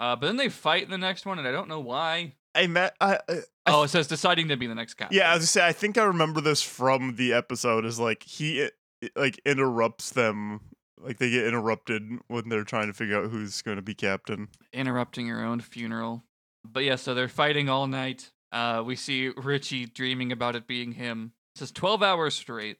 Uh, 0.00 0.16
but 0.16 0.20
then 0.22 0.36
they 0.36 0.48
fight 0.48 0.82
in 0.84 0.90
the 0.90 0.98
next 0.98 1.26
one, 1.26 1.38
and 1.38 1.46
I 1.46 1.52
don't 1.52 1.68
know 1.68 1.80
why. 1.80 2.34
I 2.54 2.66
met 2.66 2.94
I, 3.00 3.18
I 3.28 3.40
Oh, 3.66 3.82
it 3.84 3.88
says 3.88 4.06
deciding 4.06 4.48
to 4.48 4.56
be 4.56 4.66
the 4.66 4.74
next 4.74 4.94
captain. 4.94 5.16
Yeah, 5.16 5.30
I 5.30 5.34
was 5.34 5.40
gonna 5.40 5.46
say 5.46 5.66
I 5.66 5.72
think 5.72 5.96
I 5.98 6.04
remember 6.04 6.40
this 6.40 6.62
from 6.62 7.16
the 7.16 7.32
episode. 7.32 7.84
Is 7.84 7.98
like 7.98 8.22
he 8.22 8.68
like 9.16 9.40
interrupts 9.46 10.10
them, 10.10 10.60
like 10.98 11.18
they 11.18 11.30
get 11.30 11.46
interrupted 11.46 12.02
when 12.28 12.48
they're 12.48 12.64
trying 12.64 12.88
to 12.88 12.92
figure 12.92 13.18
out 13.22 13.30
who's 13.30 13.62
going 13.62 13.76
to 13.76 13.82
be 13.82 13.94
captain. 13.94 14.48
interrupting 14.72 15.26
your 15.26 15.44
own 15.44 15.60
funeral. 15.60 16.24
But 16.64 16.84
yeah, 16.84 16.96
so 16.96 17.14
they're 17.14 17.28
fighting 17.28 17.68
all 17.68 17.86
night. 17.86 18.30
Uh, 18.50 18.82
we 18.84 18.96
see 18.96 19.28
Richie 19.28 19.86
dreaming 19.86 20.32
about 20.32 20.56
it 20.56 20.66
being 20.66 20.92
him. 20.92 21.32
It 21.54 21.60
says 21.60 21.70
12 21.72 22.02
hours 22.02 22.34
straight. 22.34 22.78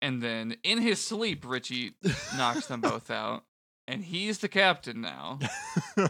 And 0.00 0.20
then 0.20 0.56
in 0.64 0.82
his 0.82 1.00
sleep, 1.00 1.44
Richie 1.46 1.94
knocks 2.36 2.66
them 2.66 2.80
both 2.80 3.10
out. 3.10 3.44
And 3.86 4.04
he's 4.04 4.38
the 4.38 4.48
captain 4.48 5.00
now. 5.00 5.38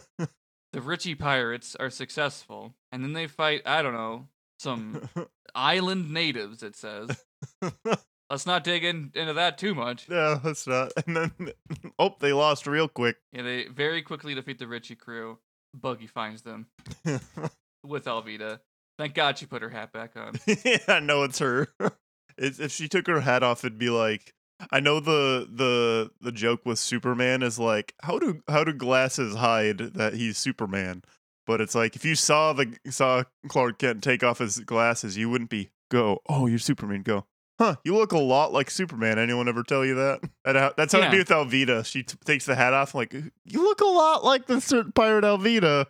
The 0.73 0.81
Richie 0.81 1.15
pirates 1.15 1.77
are 1.77 1.91
successful. 1.91 2.75
And 2.91 3.05
then 3.05 3.13
they 3.13 3.27
fight, 3.27 3.63
I 3.67 3.83
don't 3.83 3.93
know, 3.93 4.29
some 4.59 5.09
island 5.55 6.13
natives, 6.13 6.63
it 6.63 6.77
says. 6.77 7.25
Let's 8.31 8.47
not 8.47 8.65
dig 8.65 8.83
in, 8.83 9.13
into 9.15 9.35
that 9.35 9.59
too 9.59 9.75
much. 9.75 10.09
no, 10.09 10.37
that's 10.37 10.67
not. 10.67 10.93
And 11.07 11.17
then 11.17 11.53
oh, 11.99 12.17
they 12.21 12.33
lost 12.33 12.67
real 12.67 12.89
quick. 12.89 13.17
Yeah, 13.33 13.43
they 13.43 13.67
very 13.67 14.01
quickly 14.01 14.35
defeat 14.35 14.59
the 14.59 14.67
Richie 14.67 14.95
crew. 14.95 15.39
Buggy 15.75 16.07
finds 16.07 16.43
them 16.43 16.67
with 17.85 18.05
Alvida. 18.05 18.61
Thank 18.99 19.15
God 19.15 19.39
she 19.39 19.47
put 19.47 19.63
her 19.63 19.71
hat 19.71 19.93
back 19.93 20.17
on. 20.17 20.35
yeah, 20.65 20.79
I 20.89 21.01
know 21.01 21.23
it's 21.25 21.39
her. 21.39 21.69
It's, 22.39 22.59
if 22.59 22.73
she 22.73 22.89
took 22.89 23.07
her 23.09 23.21
hat 23.21 23.43
off, 23.43 23.63
it'd 23.63 23.79
be 23.79 23.91
like. 23.91 24.33
I 24.71 24.81
know 24.81 25.01
the 25.01 25.47
the 25.53 26.13
the 26.23 26.33
joke 26.33 26.65
with 26.65 26.79
Superman 26.79 27.43
is 27.43 27.59
like 27.59 27.95
how 28.01 28.19
do 28.19 28.43
how 28.49 28.65
do 28.65 28.73
glasses 28.73 29.35
hide 29.35 29.79
that 29.79 30.15
he's 30.15 30.39
Superman? 30.39 31.03
But 31.47 31.61
it's 31.61 31.75
like 31.75 31.95
if 31.95 32.07
you 32.07 32.15
saw 32.15 32.55
the 32.55 32.75
saw 32.89 33.25
Clark 33.49 33.79
Kent 33.79 34.03
take 34.03 34.25
off 34.25 34.39
his 34.39 34.61
glasses, 34.61 35.19
you 35.19 35.29
wouldn't 35.29 35.51
be 35.51 35.73
go. 35.91 36.21
Oh, 36.27 36.47
you're 36.47 36.59
Superman. 36.59 37.03
Go. 37.03 37.27
Huh? 37.63 37.77
You 37.85 37.95
look 37.95 38.11
a 38.11 38.19
lot 38.19 38.53
like 38.53 38.71
Superman. 38.73 39.21
Anyone 39.21 39.49
ever 39.49 39.63
tell 39.63 39.85
you 39.85 39.95
that? 39.95 40.21
How- 40.45 40.73
That's 40.77 40.93
how 40.93 40.99
it'd 40.99 41.13
be 41.13 41.19
with 41.19 41.29
Alvida. 41.29 41.85
She 41.87 42.03
t- 42.03 42.17
takes 42.25 42.45
the 42.45 42.57
hat 42.57 42.73
off. 42.73 42.93
Like 42.93 43.13
you 43.13 43.63
look 43.63 43.81
a 43.81 43.85
lot 43.85 44.25
like 44.25 44.47
the 44.47 44.61
certain 44.61 44.91
pirate 44.91 45.23
Alvida. 45.23 45.87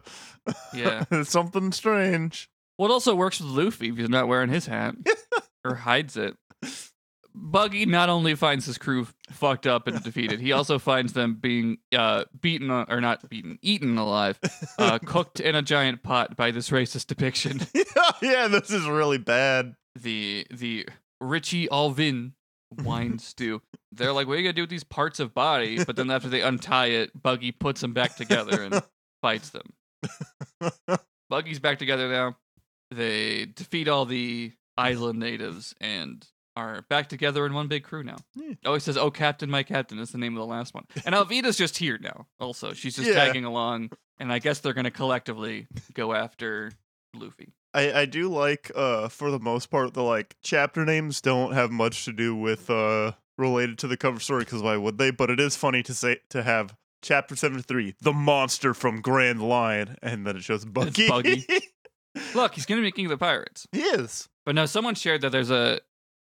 Yeah. 0.74 1.04
it's 1.10 1.30
something 1.38 1.72
strange. 1.72 2.50
Well, 2.76 2.90
it 2.90 2.92
also 2.92 3.14
works 3.14 3.40
with 3.40 3.48
Luffy 3.48 3.88
if 3.88 3.96
he's 3.96 4.10
not 4.10 4.28
wearing 4.28 4.50
his 4.50 4.66
hat 4.66 4.96
or 5.64 5.76
hides 5.76 6.16
it. 6.18 6.36
Buggy 7.34 7.86
not 7.86 8.10
only 8.10 8.34
finds 8.34 8.66
his 8.66 8.76
crew 8.76 9.06
fucked 9.30 9.66
up 9.66 9.86
and 9.86 10.02
defeated, 10.02 10.40
he 10.40 10.52
also 10.52 10.78
finds 10.78 11.14
them 11.14 11.36
being 11.40 11.78
uh, 11.96 12.24
beaten 12.42 12.70
or 12.70 13.00
not 13.00 13.26
beaten, 13.30 13.58
eaten 13.62 13.96
alive, 13.96 14.38
uh, 14.78 14.98
cooked 15.06 15.40
in 15.40 15.54
a 15.54 15.62
giant 15.62 16.02
pot 16.02 16.36
by 16.36 16.50
this 16.50 16.68
racist 16.68 17.06
depiction. 17.06 17.60
yeah, 18.20 18.48
this 18.48 18.70
is 18.70 18.86
really 18.86 19.16
bad. 19.16 19.74
The 19.98 20.46
the 20.50 20.86
Richie 21.22 21.68
Alvin 21.70 22.34
wine 22.82 23.18
stew. 23.18 23.62
They're 23.92 24.12
like, 24.12 24.26
what 24.26 24.34
are 24.34 24.36
you 24.38 24.44
gonna 24.44 24.52
do 24.54 24.62
with 24.62 24.70
these 24.70 24.84
parts 24.84 25.20
of 25.20 25.34
body? 25.34 25.82
But 25.84 25.96
then 25.96 26.10
after 26.10 26.28
they 26.28 26.42
untie 26.42 26.86
it, 26.86 27.20
Buggy 27.22 27.52
puts 27.52 27.80
them 27.80 27.92
back 27.92 28.16
together 28.16 28.62
and 28.62 28.82
fights 29.22 29.50
them. 29.50 29.74
Buggy's 31.30 31.60
back 31.60 31.78
together 31.78 32.08
now. 32.08 32.36
They 32.90 33.46
defeat 33.46 33.88
all 33.88 34.04
the 34.04 34.52
island 34.76 35.18
natives 35.18 35.74
and 35.80 36.26
are 36.56 36.82
back 36.90 37.08
together 37.08 37.46
in 37.46 37.54
one 37.54 37.68
big 37.68 37.84
crew 37.84 38.02
now. 38.02 38.16
Yeah. 38.34 38.54
Oh, 38.64 38.74
he 38.74 38.80
says, 38.80 38.98
"Oh, 38.98 39.10
Captain, 39.10 39.50
my 39.50 39.62
Captain" 39.62 39.98
is 39.98 40.10
the 40.10 40.18
name 40.18 40.34
of 40.36 40.40
the 40.40 40.46
last 40.46 40.74
one. 40.74 40.84
And 41.06 41.14
Alvida's 41.14 41.56
just 41.56 41.78
here 41.78 41.98
now. 41.98 42.26
Also, 42.38 42.74
she's 42.74 42.96
just 42.96 43.08
Yeah. 43.08 43.14
tagging 43.14 43.44
along, 43.46 43.90
and 44.18 44.30
I 44.30 44.38
guess 44.38 44.60
they're 44.60 44.74
gonna 44.74 44.90
collectively 44.90 45.66
go 45.94 46.12
after 46.12 46.72
Luffy. 47.14 47.54
I, 47.74 48.00
I 48.00 48.04
do 48.04 48.28
like 48.28 48.70
uh 48.74 49.08
for 49.08 49.30
the 49.30 49.38
most 49.38 49.70
part 49.70 49.94
the 49.94 50.02
like 50.02 50.36
chapter 50.42 50.84
names 50.84 51.20
don't 51.20 51.52
have 51.52 51.70
much 51.70 52.04
to 52.04 52.12
do 52.12 52.36
with 52.36 52.68
uh 52.70 53.12
related 53.38 53.78
to 53.78 53.88
the 53.88 53.96
cover 53.96 54.20
story 54.20 54.44
because 54.44 54.62
why 54.62 54.76
would 54.76 54.98
they? 54.98 55.10
But 55.10 55.30
it 55.30 55.40
is 55.40 55.56
funny 55.56 55.82
to 55.84 55.94
say 55.94 56.18
to 56.30 56.42
have 56.42 56.74
chapter 57.02 57.36
seventy 57.36 57.62
three, 57.62 57.94
the 58.00 58.12
monster 58.12 58.74
from 58.74 59.00
Grand 59.00 59.42
Line, 59.42 59.96
and 60.02 60.26
then 60.26 60.36
it 60.36 60.42
shows 60.42 60.64
Buggy. 60.64 61.08
Buggy. 61.08 61.46
Look, 62.34 62.54
he's 62.54 62.66
gonna 62.66 62.82
be 62.82 62.92
king 62.92 63.06
of 63.06 63.10
the 63.10 63.18
pirates. 63.18 63.66
he 63.72 63.80
is. 63.80 64.28
But 64.44 64.54
no, 64.54 64.66
someone 64.66 64.94
shared 64.94 65.22
that 65.22 65.32
there's 65.32 65.50
a 65.50 65.80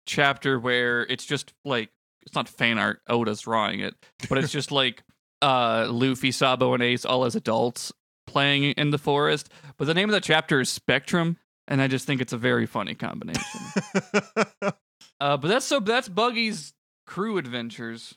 chapter 0.06 0.58
where 0.58 1.02
it's 1.02 1.24
just 1.24 1.52
like 1.64 1.90
it's 2.22 2.34
not 2.34 2.48
fan 2.48 2.78
art. 2.78 3.00
Oda's 3.08 3.42
drawing 3.42 3.80
it, 3.80 3.94
but 4.28 4.38
it's 4.38 4.52
just 4.52 4.72
like 4.72 5.02
uh 5.42 5.86
Luffy, 5.90 6.32
Sabo, 6.32 6.74
and 6.74 6.82
Ace 6.82 7.04
all 7.04 7.24
as 7.24 7.36
adults 7.36 7.92
playing 8.34 8.64
in 8.64 8.90
the 8.90 8.98
forest. 8.98 9.48
But 9.78 9.86
the 9.86 9.94
name 9.94 10.08
of 10.08 10.12
the 10.12 10.20
chapter 10.20 10.60
is 10.60 10.68
Spectrum, 10.68 11.38
and 11.68 11.80
I 11.80 11.86
just 11.88 12.04
think 12.06 12.20
it's 12.20 12.32
a 12.32 12.36
very 12.36 12.66
funny 12.66 12.94
combination. 12.94 13.60
uh, 14.62 15.36
but 15.36 15.42
that's 15.42 15.64
so 15.64 15.78
that's 15.80 16.08
Buggy's 16.08 16.74
crew 17.06 17.38
adventures. 17.38 18.14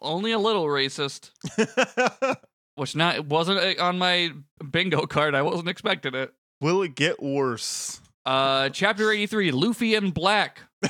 Only 0.00 0.32
a 0.32 0.38
little 0.38 0.64
racist, 0.66 1.30
which 2.74 2.96
not 2.96 3.26
wasn't 3.26 3.78
uh, 3.78 3.82
on 3.82 3.98
my 3.98 4.32
bingo 4.70 5.06
card. 5.06 5.34
I 5.34 5.42
wasn't 5.42 5.68
expecting 5.68 6.14
it. 6.14 6.32
Will 6.60 6.82
it 6.82 6.94
get 6.96 7.22
worse? 7.22 8.00
Uh, 8.26 8.68
chapter 8.70 9.10
eighty 9.12 9.26
three, 9.26 9.50
Luffy 9.52 9.94
and 9.94 10.12
Black. 10.12 10.60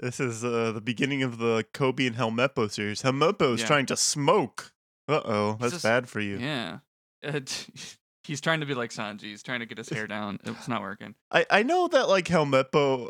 This 0.00 0.20
is 0.20 0.44
uh, 0.44 0.70
the 0.70 0.80
beginning 0.80 1.24
of 1.24 1.38
the 1.38 1.64
Kobe 1.74 2.06
and 2.06 2.14
Helmeppo 2.14 2.70
series. 2.70 3.02
Helmeppo 3.02 3.54
is 3.54 3.62
Yeah. 3.62 3.66
trying 3.66 3.86
to 3.86 3.96
smoke. 3.96 4.72
Uh 5.08 5.20
oh, 5.24 5.56
that's 5.60 5.72
just- 5.74 5.84
bad 5.84 6.08
for 6.08 6.20
you. 6.20 6.36
Yeah. 6.38 6.78
Uh, 7.26 7.40
he's 8.24 8.40
trying 8.40 8.60
to 8.60 8.66
be 8.66 8.74
like 8.74 8.90
Sanji. 8.90 9.22
He's 9.22 9.42
trying 9.42 9.60
to 9.60 9.66
get 9.66 9.78
his 9.78 9.88
hair 9.88 10.06
down. 10.06 10.38
It's 10.44 10.68
not 10.68 10.82
working. 10.82 11.14
I, 11.30 11.46
I 11.50 11.62
know 11.62 11.88
that 11.88 12.08
like 12.08 12.26
Helmeppo, 12.26 13.08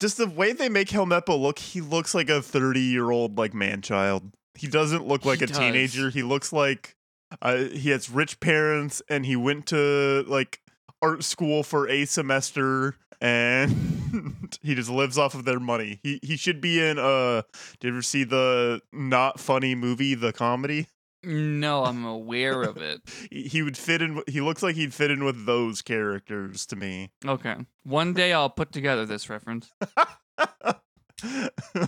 just 0.00 0.16
the 0.18 0.26
way 0.26 0.52
they 0.52 0.68
make 0.68 0.88
Helmeppo 0.88 1.40
look, 1.40 1.58
he 1.58 1.80
looks 1.80 2.14
like 2.14 2.28
a 2.28 2.42
30 2.42 2.80
year 2.80 3.10
old 3.10 3.38
like 3.38 3.54
man 3.54 3.82
child. 3.82 4.32
He 4.54 4.66
doesn't 4.66 5.06
look 5.06 5.24
like 5.24 5.38
He 5.38 5.44
a 5.44 5.48
does. 5.48 5.58
teenager. 5.58 6.10
He 6.10 6.22
looks 6.22 6.52
like 6.52 6.96
uh, 7.40 7.56
he 7.56 7.90
has 7.90 8.10
rich 8.10 8.38
parents 8.40 9.00
and 9.08 9.24
he 9.24 9.36
went 9.36 9.66
to 9.66 10.24
like 10.28 10.60
art 11.00 11.24
school 11.24 11.62
for 11.62 11.88
a 11.88 12.04
semester 12.04 12.96
and 13.20 14.50
he 14.62 14.74
just 14.74 14.90
lives 14.90 15.16
off 15.16 15.34
of 15.34 15.44
their 15.46 15.60
money. 15.60 16.00
He 16.02 16.18
he 16.22 16.36
should 16.36 16.60
be 16.60 16.84
in 16.84 16.98
uh 16.98 17.42
did 17.80 17.86
you 17.88 17.90
ever 17.94 18.02
see 18.02 18.24
the 18.24 18.82
not 18.92 19.40
funny 19.40 19.74
movie 19.74 20.14
The 20.14 20.32
Comedy? 20.32 20.88
No, 21.24 21.84
I'm 21.84 22.04
aware 22.04 22.62
of 22.62 22.76
it. 22.78 23.00
He 23.30 23.62
would 23.62 23.76
fit 23.76 24.02
in 24.02 24.22
he 24.26 24.40
looks 24.40 24.62
like 24.62 24.74
he'd 24.76 24.92
fit 24.94 25.10
in 25.10 25.24
with 25.24 25.46
those 25.46 25.80
characters 25.82 26.66
to 26.66 26.76
me. 26.76 27.10
Okay. 27.24 27.56
One 27.84 28.12
day 28.12 28.32
I'll 28.32 28.50
put 28.50 28.72
together 28.72 29.06
this 29.06 29.30
reference. 29.30 29.70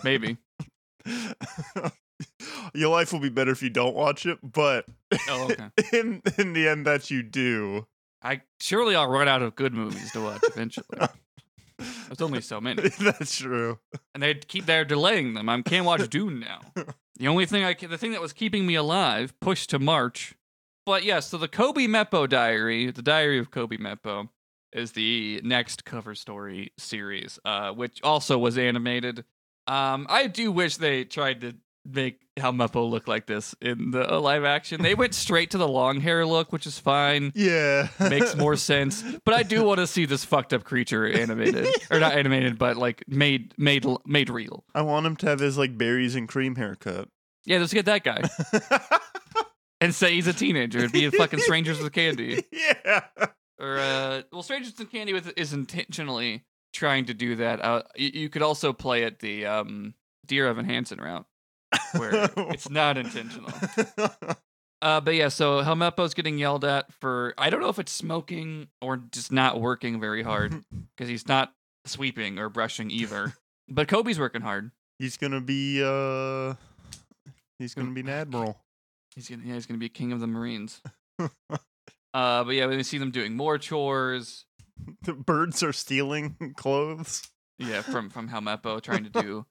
Maybe. 0.03 0.37
Your 2.73 2.89
life 2.91 3.11
will 3.11 3.19
be 3.19 3.29
better 3.29 3.51
if 3.51 3.61
you 3.61 3.69
don't 3.69 3.95
watch 3.95 4.25
it, 4.25 4.39
but 4.41 4.85
Oh, 5.29 5.49
okay. 5.51 5.69
in 5.97 6.21
in 6.37 6.53
the 6.53 6.67
end 6.67 6.85
that 6.87 7.11
you 7.11 7.21
do. 7.23 7.87
I 8.21 8.41
surely 8.59 8.95
I'll 8.95 9.09
run 9.09 9.27
out 9.27 9.41
of 9.41 9.55
good 9.55 9.73
movies 9.73 10.11
to 10.13 10.21
watch 10.21 10.41
eventually. 10.47 10.85
There's 12.07 12.21
only 12.21 12.41
so 12.41 12.59
many, 12.61 12.89
That's 12.99 13.37
true. 13.37 13.79
and 14.13 14.21
they 14.21 14.35
keep 14.35 14.65
they're 14.65 14.85
delaying 14.85 15.33
them. 15.33 15.49
I 15.49 15.61
can't 15.61 15.85
watch 15.85 16.07
Dune 16.09 16.39
now. 16.39 16.61
The 17.17 17.29
only 17.29 17.45
thing 17.45 17.63
I 17.63 17.73
can, 17.73 17.89
the 17.89 17.97
thing 17.97 18.11
that 18.11 18.19
was 18.19 18.33
keeping 18.33 18.65
me 18.67 18.75
alive 18.75 19.33
pushed 19.39 19.69
to 19.69 19.79
March. 19.79 20.35
But 20.85 21.05
yeah, 21.05 21.21
so 21.21 21.37
the 21.37 21.47
Kobe 21.47 21.87
Meppo 21.87 22.27
diary, 22.27 22.91
the 22.91 23.01
diary 23.01 23.39
of 23.39 23.51
Kobe 23.51 23.77
Meppo, 23.77 24.27
is 24.73 24.91
the 24.91 25.39
next 25.41 25.85
cover 25.85 26.13
story 26.13 26.73
series, 26.77 27.39
uh, 27.45 27.71
which 27.71 28.01
also 28.03 28.37
was 28.37 28.57
animated. 28.57 29.23
Um, 29.65 30.05
I 30.09 30.27
do 30.27 30.51
wish 30.51 30.75
they 30.75 31.05
tried 31.05 31.39
to 31.39 31.55
make 31.85 32.19
how 32.37 32.51
Meppo 32.51 32.89
look 32.89 33.07
like 33.07 33.27
this 33.27 33.55
in 33.61 33.91
the 33.91 34.19
live 34.19 34.43
action. 34.43 34.81
They 34.81 34.95
went 34.95 35.13
straight 35.13 35.51
to 35.51 35.57
the 35.57 35.67
long 35.67 36.01
hair 36.01 36.25
look, 36.25 36.51
which 36.51 36.65
is 36.65 36.79
fine. 36.79 37.31
Yeah. 37.35 37.87
makes 37.99 38.35
more 38.35 38.55
sense. 38.55 39.03
But 39.23 39.33
I 39.35 39.43
do 39.43 39.63
want 39.63 39.79
to 39.79 39.87
see 39.87 40.05
this 40.05 40.25
fucked 40.25 40.53
up 40.53 40.63
creature 40.63 41.07
animated, 41.07 41.67
or 41.91 41.99
not 41.99 42.13
animated, 42.13 42.57
but 42.57 42.77
like 42.77 43.03
made 43.07 43.53
made 43.57 43.85
made 44.05 44.29
real. 44.29 44.63
I 44.73 44.81
want 44.81 45.05
him 45.05 45.15
to 45.17 45.27
have 45.27 45.39
his 45.39 45.57
like 45.57 45.77
berries 45.77 46.15
and 46.15 46.27
cream 46.27 46.55
haircut. 46.55 47.09
Yeah, 47.45 47.59
let's 47.59 47.73
get 47.73 47.85
that 47.85 48.03
guy 48.03 48.23
and 49.81 49.93
say 49.93 50.15
he's 50.15 50.27
a 50.27 50.33
teenager. 50.33 50.79
It'd 50.79 50.91
be 50.91 51.09
fucking 51.11 51.39
Strangers 51.39 51.79
with 51.79 51.93
Candy, 51.93 52.43
yeah. 52.51 53.01
or 53.59 53.77
uh, 53.77 54.23
well, 54.31 54.41
Strangers 54.41 54.73
with 54.77 54.91
Candy 54.91 55.13
with 55.13 55.31
is 55.37 55.53
intentionally 55.53 56.43
trying 56.73 57.05
to 57.05 57.13
do 57.13 57.35
that. 57.35 57.63
Uh, 57.63 57.83
you, 57.95 58.09
you 58.13 58.29
could 58.29 58.41
also 58.41 58.73
play 58.73 59.03
it 59.03 59.19
the 59.19 59.45
um, 59.45 59.93
Dear 60.25 60.47
Evan 60.47 60.65
Hansen 60.65 60.99
route, 60.99 61.25
where 61.97 62.29
it's 62.51 62.69
not 62.69 62.97
intentional. 62.97 63.51
Uh, 64.81 65.01
but 65.01 65.15
yeah, 65.15 65.29
so 65.29 65.61
Helmeppo's 65.63 66.13
getting 66.13 66.37
yelled 66.37 66.63
at 66.65 66.91
for 66.93 67.33
I 67.37 67.49
don't 67.49 67.61
know 67.61 67.69
if 67.69 67.79
it's 67.79 67.91
smoking 67.91 68.67
or 68.81 68.97
just 68.97 69.31
not 69.31 69.59
working 69.59 69.99
very 69.99 70.21
hard 70.21 70.63
because 70.95 71.09
he's 71.09 71.27
not 71.27 71.53
sweeping 71.85 72.37
or 72.37 72.49
brushing 72.49 72.91
either. 72.91 73.33
but 73.69 73.87
Kobe's 73.87 74.19
working 74.19 74.41
hard. 74.41 74.71
he's 74.99 75.17
gonna 75.17 75.41
be 75.41 75.81
uh 75.83 76.53
he's 77.57 77.73
gonna 77.73 77.91
be 77.91 78.01
an 78.01 78.09
admiral. 78.21 78.59
He's 79.15 79.29
gonna 79.29 79.43
yeah, 79.45 79.53
he's 79.55 79.65
gonna 79.65 79.79
be 79.79 79.89
king 79.89 80.11
of 80.11 80.19
the 80.19 80.27
Marines. 80.27 80.81
uh, 81.19 81.27
but 82.43 82.49
yeah, 82.51 82.67
we 82.67 82.83
see 82.83 82.97
them 82.97 83.11
doing 83.11 83.35
more 83.35 83.57
chores. 83.57 84.45
The 85.03 85.13
birds 85.13 85.63
are 85.63 85.71
stealing 85.71 86.35
clothes. 86.57 87.31
Yeah, 87.57 87.81
from 87.81 88.09
from 88.09 88.27
Helmeppo 88.27 88.81
trying 88.81 89.05
to 89.05 89.09
do 89.09 89.45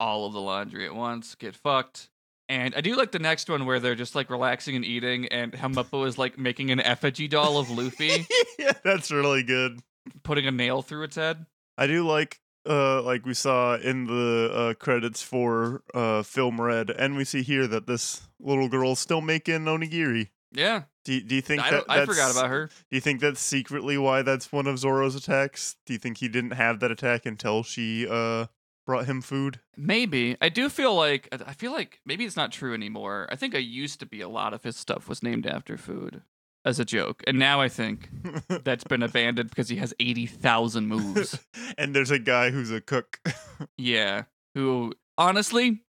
all 0.00 0.26
of 0.26 0.32
the 0.32 0.40
laundry 0.40 0.84
at 0.86 0.94
once, 0.94 1.34
get 1.34 1.54
fucked. 1.54 2.08
And 2.48 2.74
I 2.74 2.80
do 2.82 2.94
like 2.96 3.10
the 3.12 3.18
next 3.18 3.48
one 3.48 3.64
where 3.64 3.80
they're 3.80 3.94
just 3.94 4.14
like 4.14 4.28
relaxing 4.28 4.76
and 4.76 4.84
eating, 4.84 5.26
and 5.28 5.52
Helmeppo 5.52 6.06
is 6.06 6.18
like 6.18 6.38
making 6.38 6.70
an 6.70 6.80
effigy 6.80 7.26
doll 7.26 7.58
of 7.58 7.70
Luffy, 7.70 8.26
yeah, 8.58 8.72
that's 8.84 9.10
really 9.10 9.42
good. 9.42 9.80
putting 10.24 10.46
a 10.46 10.50
nail 10.50 10.82
through 10.82 11.04
its 11.04 11.16
head. 11.16 11.46
I 11.78 11.86
do 11.86 12.06
like 12.06 12.40
uh 12.68 13.02
like 13.02 13.26
we 13.26 13.34
saw 13.34 13.76
in 13.76 14.06
the 14.06 14.50
uh 14.52 14.74
credits 14.74 15.20
for 15.22 15.82
uh 15.92 16.22
film 16.22 16.60
red 16.60 16.88
and 16.90 17.14
we 17.16 17.24
see 17.24 17.42
here 17.42 17.66
that 17.66 17.86
this 17.86 18.26
little 18.40 18.68
girl's 18.68 18.98
still 19.00 19.20
making 19.20 19.64
onigiri. 19.64 20.28
Yeah, 20.52 20.82
Do 21.04 21.14
you, 21.14 21.20
do 21.22 21.34
you 21.34 21.40
think 21.42 21.62
I, 21.62 21.70
that 21.72 21.84
I 21.88 22.06
forgot 22.06 22.30
about 22.30 22.48
her. 22.48 22.66
Do 22.68 22.96
you 22.96 23.00
think 23.00 23.20
that's 23.20 23.40
secretly 23.40 23.98
why 23.98 24.22
that's 24.22 24.52
one 24.52 24.66
of 24.68 24.78
Zoro's 24.78 25.16
attacks? 25.16 25.74
Do 25.84 25.92
you 25.92 25.98
think 25.98 26.18
he 26.18 26.28
didn't 26.28 26.52
have 26.52 26.78
that 26.80 26.90
attack 26.92 27.26
until 27.26 27.62
she 27.64 28.06
uh 28.08 28.46
brought 28.84 29.06
him 29.06 29.20
food? 29.20 29.60
Maybe. 29.76 30.36
I 30.40 30.48
do 30.48 30.68
feel 30.68 30.94
like 30.94 31.28
I 31.32 31.52
feel 31.52 31.72
like 31.72 32.00
maybe 32.04 32.24
it's 32.24 32.36
not 32.36 32.52
true 32.52 32.74
anymore. 32.74 33.28
I 33.30 33.36
think 33.36 33.54
I 33.54 33.58
used 33.58 34.00
to 34.00 34.06
be 34.06 34.20
a 34.20 34.28
lot 34.28 34.54
of 34.54 34.64
his 34.64 34.76
stuff 34.76 35.08
was 35.08 35.22
named 35.22 35.46
after 35.46 35.76
food 35.76 36.22
as 36.64 36.80
a 36.80 36.84
joke. 36.84 37.22
And 37.26 37.38
now 37.38 37.60
I 37.60 37.68
think 37.68 38.08
that's 38.64 38.84
been 38.84 39.02
abandoned 39.02 39.50
because 39.50 39.68
he 39.68 39.76
has 39.76 39.94
80,000 40.00 40.86
moves. 40.86 41.38
and 41.78 41.94
there's 41.94 42.10
a 42.10 42.18
guy 42.18 42.50
who's 42.50 42.70
a 42.70 42.80
cook. 42.80 43.20
yeah, 43.78 44.24
who 44.54 44.92
honestly 45.18 45.82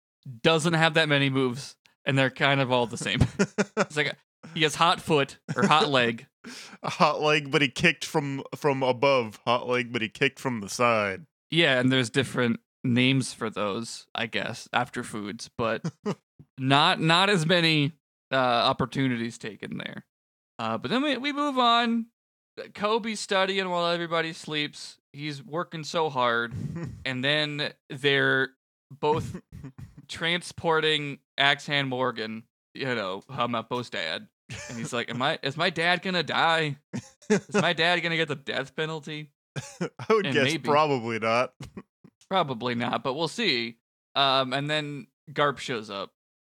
doesn't 0.42 0.74
have 0.74 0.94
that 0.94 1.08
many 1.08 1.30
moves 1.30 1.76
and 2.04 2.16
they're 2.16 2.30
kind 2.30 2.60
of 2.60 2.72
all 2.72 2.86
the 2.86 2.96
same. 2.96 3.20
it's 3.76 3.96
like 3.96 4.16
he 4.54 4.62
has 4.62 4.74
hot 4.74 5.00
foot 5.00 5.38
or 5.56 5.66
hot 5.66 5.88
leg. 5.88 6.26
a 6.82 6.90
hot 6.90 7.20
leg, 7.20 7.50
but 7.50 7.62
he 7.62 7.68
kicked 7.68 8.04
from 8.04 8.42
from 8.56 8.82
above. 8.82 9.38
Hot 9.46 9.68
leg, 9.68 9.92
but 9.92 10.02
he 10.02 10.08
kicked 10.08 10.40
from 10.40 10.60
the 10.60 10.68
side. 10.68 11.26
Yeah, 11.50 11.78
and 11.78 11.92
there's 11.92 12.10
different 12.10 12.60
names 12.84 13.32
for 13.32 13.48
those, 13.50 14.06
I 14.14 14.26
guess, 14.26 14.68
after 14.72 15.02
foods, 15.04 15.50
but 15.56 15.84
not 16.58 17.00
not 17.00 17.30
as 17.30 17.46
many 17.46 17.92
uh, 18.32 18.36
opportunities 18.36 19.38
taken 19.38 19.78
there. 19.78 20.04
Uh, 20.58 20.78
but 20.78 20.90
then 20.90 21.02
we, 21.02 21.16
we 21.16 21.32
move 21.32 21.58
on. 21.58 22.06
Kobe's 22.74 23.18
studying 23.20 23.68
while 23.70 23.86
everybody 23.90 24.32
sleeps. 24.32 24.98
He's 25.12 25.42
working 25.42 25.84
so 25.84 26.08
hard, 26.10 26.52
and 27.04 27.24
then 27.24 27.72
they're 27.88 28.50
both 29.00 29.40
transporting 30.08 31.18
Axe-Hand 31.38 31.88
Morgan, 31.88 32.44
you 32.74 32.94
know, 32.94 33.22
Hamapo's 33.30 33.90
dad. 33.90 34.28
And 34.68 34.78
he's 34.78 34.92
like, 34.92 35.08
"Am 35.10 35.22
I? 35.22 35.38
Is 35.42 35.56
my 35.56 35.70
dad 35.70 36.02
gonna 36.02 36.22
die? 36.22 36.76
Is 37.30 37.54
my 37.54 37.72
dad 37.72 38.00
gonna 38.02 38.16
get 38.16 38.28
the 38.28 38.34
death 38.36 38.76
penalty?" 38.76 39.30
I 39.80 40.12
would 40.12 40.26
And 40.26 40.34
guess 40.34 40.44
maybe. 40.44 40.68
probably 40.68 41.18
not. 41.18 41.52
Probably 42.32 42.74
not, 42.74 43.02
but 43.02 43.12
we'll 43.12 43.28
see. 43.28 43.76
Um, 44.14 44.54
and 44.54 44.70
then 44.70 45.08
Garp 45.30 45.58
shows 45.58 45.90
up, 45.90 46.12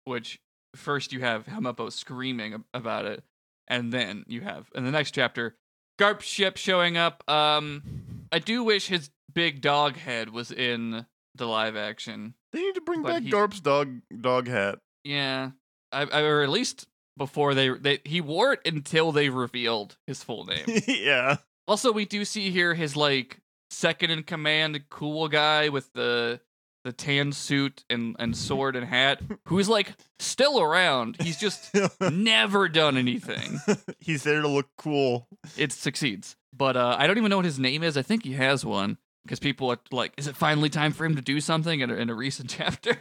which 0.05 0.39
first 0.77 1.15
you 1.15 1.21
have 1.21 1.47
Hamapo 1.47 1.89
screaming 1.89 2.63
about 2.75 3.07
it, 3.07 3.25
and 3.69 3.91
then 3.91 4.27
you 4.29 4.43
have 4.43 4.69
in 4.75 4.85
the 4.85 4.91
next 4.91 5.13
chapter 5.13 5.57
Garp's 5.99 6.27
ship 6.27 6.59
showing 6.59 6.99
up. 6.99 7.25
Um, 7.27 8.27
I 8.31 8.39
do 8.39 8.63
wish 8.63 8.89
his 8.89 9.09
big 9.33 9.63
dog 9.63 9.97
head 9.97 10.29
was 10.29 10.53
in 10.53 11.07
the 11.35 11.47
live 11.47 11.75
action. 11.75 12.35
They 12.53 12.61
need 12.61 12.75
to 12.75 12.83
bring 12.83 13.03
back 13.03 13.23
Garp's 13.23 13.61
dog 13.61 14.03
dog 14.21 14.49
hat. 14.49 14.79
Yeah, 15.05 15.53
I, 15.91 16.03
I 16.03 16.21
or 16.21 16.43
at 16.43 16.51
least 16.51 16.87
before 17.17 17.55
they 17.55 17.71
they 17.71 18.01
he 18.05 18.21
wore 18.21 18.53
it 18.53 18.61
until 18.67 19.11
they 19.11 19.31
revealed 19.31 19.97
his 20.07 20.23
full 20.23 20.45
name. 20.45 20.67
yeah. 20.87 21.39
Also, 21.67 21.93
we 21.93 22.05
do 22.05 22.27
see 22.27 22.51
here 22.51 22.75
his 22.75 22.95
like 22.95 23.39
second 23.73 24.11
in 24.11 24.23
command, 24.23 24.81
cool 24.91 25.29
guy 25.29 25.69
with 25.69 25.93
the 25.93 26.41
the 26.85 26.93
tan 26.93 27.31
suit 27.33 27.85
and 27.89 28.17
and 28.19 28.37
sword 28.37 28.77
and 28.77 28.87
hat, 28.87 29.21
who's 29.47 29.69
like 29.69 29.95
still 30.19 30.61
around. 30.61 31.17
He's 31.21 31.39
just 31.39 31.71
never 32.01 32.69
done 32.69 32.97
anything. 32.97 33.61
He's 34.01 34.25
there 34.25 34.43
to 34.43 34.49
look 34.49 34.69
cool. 34.77 35.29
It 35.57 35.73
succeeds, 35.73 36.37
but 36.53 36.77
uh, 36.77 36.97
I 36.99 37.07
don't 37.07 37.19
even 37.19 37.31
know 37.31 37.37
what 37.37 37.45
his 37.45 37.59
name 37.59 37.83
is. 37.83 37.97
I 37.97 38.03
think 38.03 38.25
he 38.25 38.33
has 38.35 38.65
one 38.65 38.99
because 39.25 39.39
people 39.39 39.71
are 39.71 39.79
like, 39.91 40.13
"Is 40.17 40.27
it 40.27 40.37
finally 40.37 40.69
time 40.69 40.93
for 40.93 41.05
him 41.05 41.17
to 41.17 41.23
do 41.23 41.41
something?" 41.41 41.81
In 41.81 41.91
a, 41.91 41.95
in 41.95 42.11
a 42.11 42.15
recent 42.15 42.51
chapter, 42.57 42.99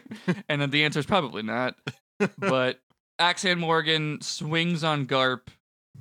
and 0.48 0.62
then 0.62 0.70
the 0.70 0.84
answer 0.84 1.00
is 1.00 1.06
probably 1.06 1.44
not. 1.44 1.76
But 2.38 2.80
Axe-Hand 3.18 3.60
Morgan 3.60 4.22
swings 4.22 4.84
on 4.84 5.08
Garp 5.08 5.48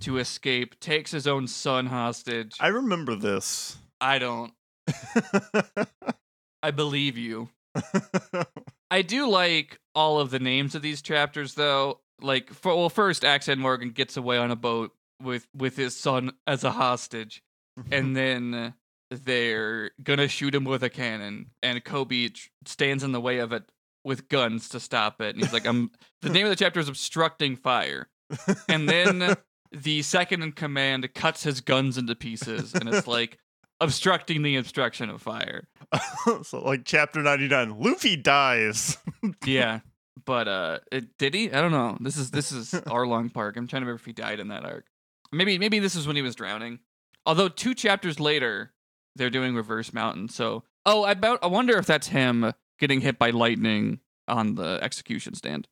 to 0.01 0.19
escape, 0.19 0.79
takes 0.81 1.11
his 1.11 1.27
own 1.27 1.47
son 1.47 1.87
hostage. 1.87 2.57
I 2.61 2.69
remember 2.69 3.15
this. 3.17 3.79
I 4.01 4.19
don't. 4.19 4.53
I 6.63 6.71
believe 6.71 7.17
you. 7.17 7.49
I 8.91 9.03
do 9.03 9.29
like 9.29 9.81
all 9.95 10.19
of 10.19 10.31
the 10.31 10.39
names 10.39 10.75
of 10.75 10.83
these 10.83 11.03
chapters, 11.03 11.55
though. 11.55 12.01
Like, 12.21 12.53
for, 12.53 12.75
well, 12.75 12.91
first, 12.91 13.25
Axe-Hand 13.25 13.61
Morgan 13.61 13.91
gets 13.91 14.17
away 14.17 14.37
on 14.37 14.51
a 14.51 14.57
boat 14.57 14.93
with 15.23 15.47
with 15.55 15.77
his 15.77 15.97
son 15.97 16.33
as 16.47 16.65
a 16.65 16.71
hostage, 16.71 17.43
mm-hmm. 17.79 17.93
and 17.93 18.17
then 18.17 18.75
they're 19.11 19.91
gonna 20.03 20.29
shoot 20.29 20.55
him 20.55 20.65
with 20.65 20.83
a 20.83 20.91
cannon, 20.91 21.51
and 21.63 21.83
Kobe 21.85 22.29
tr- 22.29 22.49
stands 22.65 23.05
in 23.05 23.13
the 23.13 23.21
way 23.21 23.39
of 23.39 23.53
it 23.53 23.65
with 24.05 24.29
guns 24.29 24.69
to 24.71 24.81
stop 24.81 25.21
it. 25.21 25.35
And 25.35 25.45
he's 25.45 25.53
like, 25.53 25.67
"I'm." 25.67 25.91
the 26.23 26.31
name 26.31 26.47
of 26.47 26.51
the 26.51 26.57
chapter 26.57 26.81
is 26.81 26.89
obstructing 26.89 27.57
fire, 27.57 28.09
and 28.69 28.89
then 28.89 29.37
the 29.73 30.03
second 30.03 30.43
in 30.43 30.53
command 30.53 31.13
cuts 31.15 31.43
his 31.43 31.61
guns 31.61 31.97
into 31.97 32.15
pieces, 32.15 32.75
and 32.75 32.89
it's 32.89 33.07
like 33.07 33.39
obstructing 33.81 34.43
the 34.43 34.57
obstruction 34.57 35.11
of 35.11 35.23
fire. 35.23 35.69
so 36.43 36.63
like 36.63 36.83
chapter 36.85 37.23
99 37.23 37.81
luffy 37.81 38.17
dies 38.17 38.99
Yeah, 39.45 39.81
but 40.25 40.49
uh, 40.49 40.79
it, 40.93 41.17
did 41.19 41.35
he? 41.35 41.53
I 41.53 41.61
don't 41.61 41.73
know. 41.73 41.97
This 42.01 42.17
is 42.17 42.31
this 42.31 42.53
is 42.53 42.71
Arlong 42.87 43.33
Park. 43.33 43.57
I'm 43.57 43.67
trying 43.67 43.83
to 43.83 43.87
remember 43.87 44.01
if 44.01 44.07
he 44.07 44.13
died 44.13 44.41
in 44.41 44.49
that 44.49 44.65
arc. 44.65 44.87
Maybe 45.33 45.59
maybe 45.59 45.79
this 45.79 45.95
is 45.97 46.07
when 46.07 46.17
he 46.17 46.23
was 46.23 46.35
drowning. 46.35 46.81
Although 47.27 47.49
two 47.49 47.75
chapters 47.75 48.19
later, 48.19 48.73
they're 49.17 49.31
doing 49.31 49.55
Reverse 49.55 49.93
Mountain. 49.93 50.29
So 50.29 50.65
oh, 50.87 51.05
I 51.05 51.13
about 51.13 51.41
I 51.43 51.47
wonder 51.49 51.77
if 51.79 51.87
that's 51.87 52.09
him 52.09 52.53
getting 52.79 53.01
hit 53.01 53.19
by 53.19 53.31
lightning 53.31 54.01
on 54.29 54.55
the 54.55 54.79
execution 54.81 55.35
stand 55.35 55.67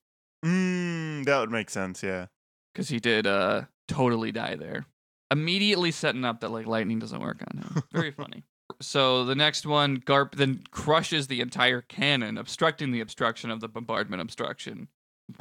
mm, 0.44 1.24
that 1.24 1.38
would 1.38 1.50
make 1.50 1.70
sense 1.70 2.02
yeah 2.02 2.26
because 2.72 2.88
he 2.88 2.98
did 2.98 3.26
uh 3.26 3.62
totally 3.88 4.30
die 4.30 4.54
there. 4.54 4.86
Immediately 5.30 5.90
setting 5.90 6.24
up 6.24 6.40
that 6.40 6.50
like 6.50 6.66
lightning 6.66 6.98
doesn't 6.98 7.20
work 7.20 7.42
on 7.50 7.58
him. 7.58 7.82
Very 7.92 8.10
funny. 8.10 8.44
So 8.80 9.24
the 9.24 9.34
next 9.34 9.66
one, 9.66 9.98
Garp 9.98 10.34
then 10.34 10.62
crushes 10.70 11.26
the 11.26 11.40
entire 11.40 11.82
cannon, 11.82 12.38
obstructing 12.38 12.92
the 12.92 13.00
obstruction 13.00 13.50
of 13.50 13.60
the 13.60 13.68
bombardment 13.68 14.22
obstruction. 14.22 14.88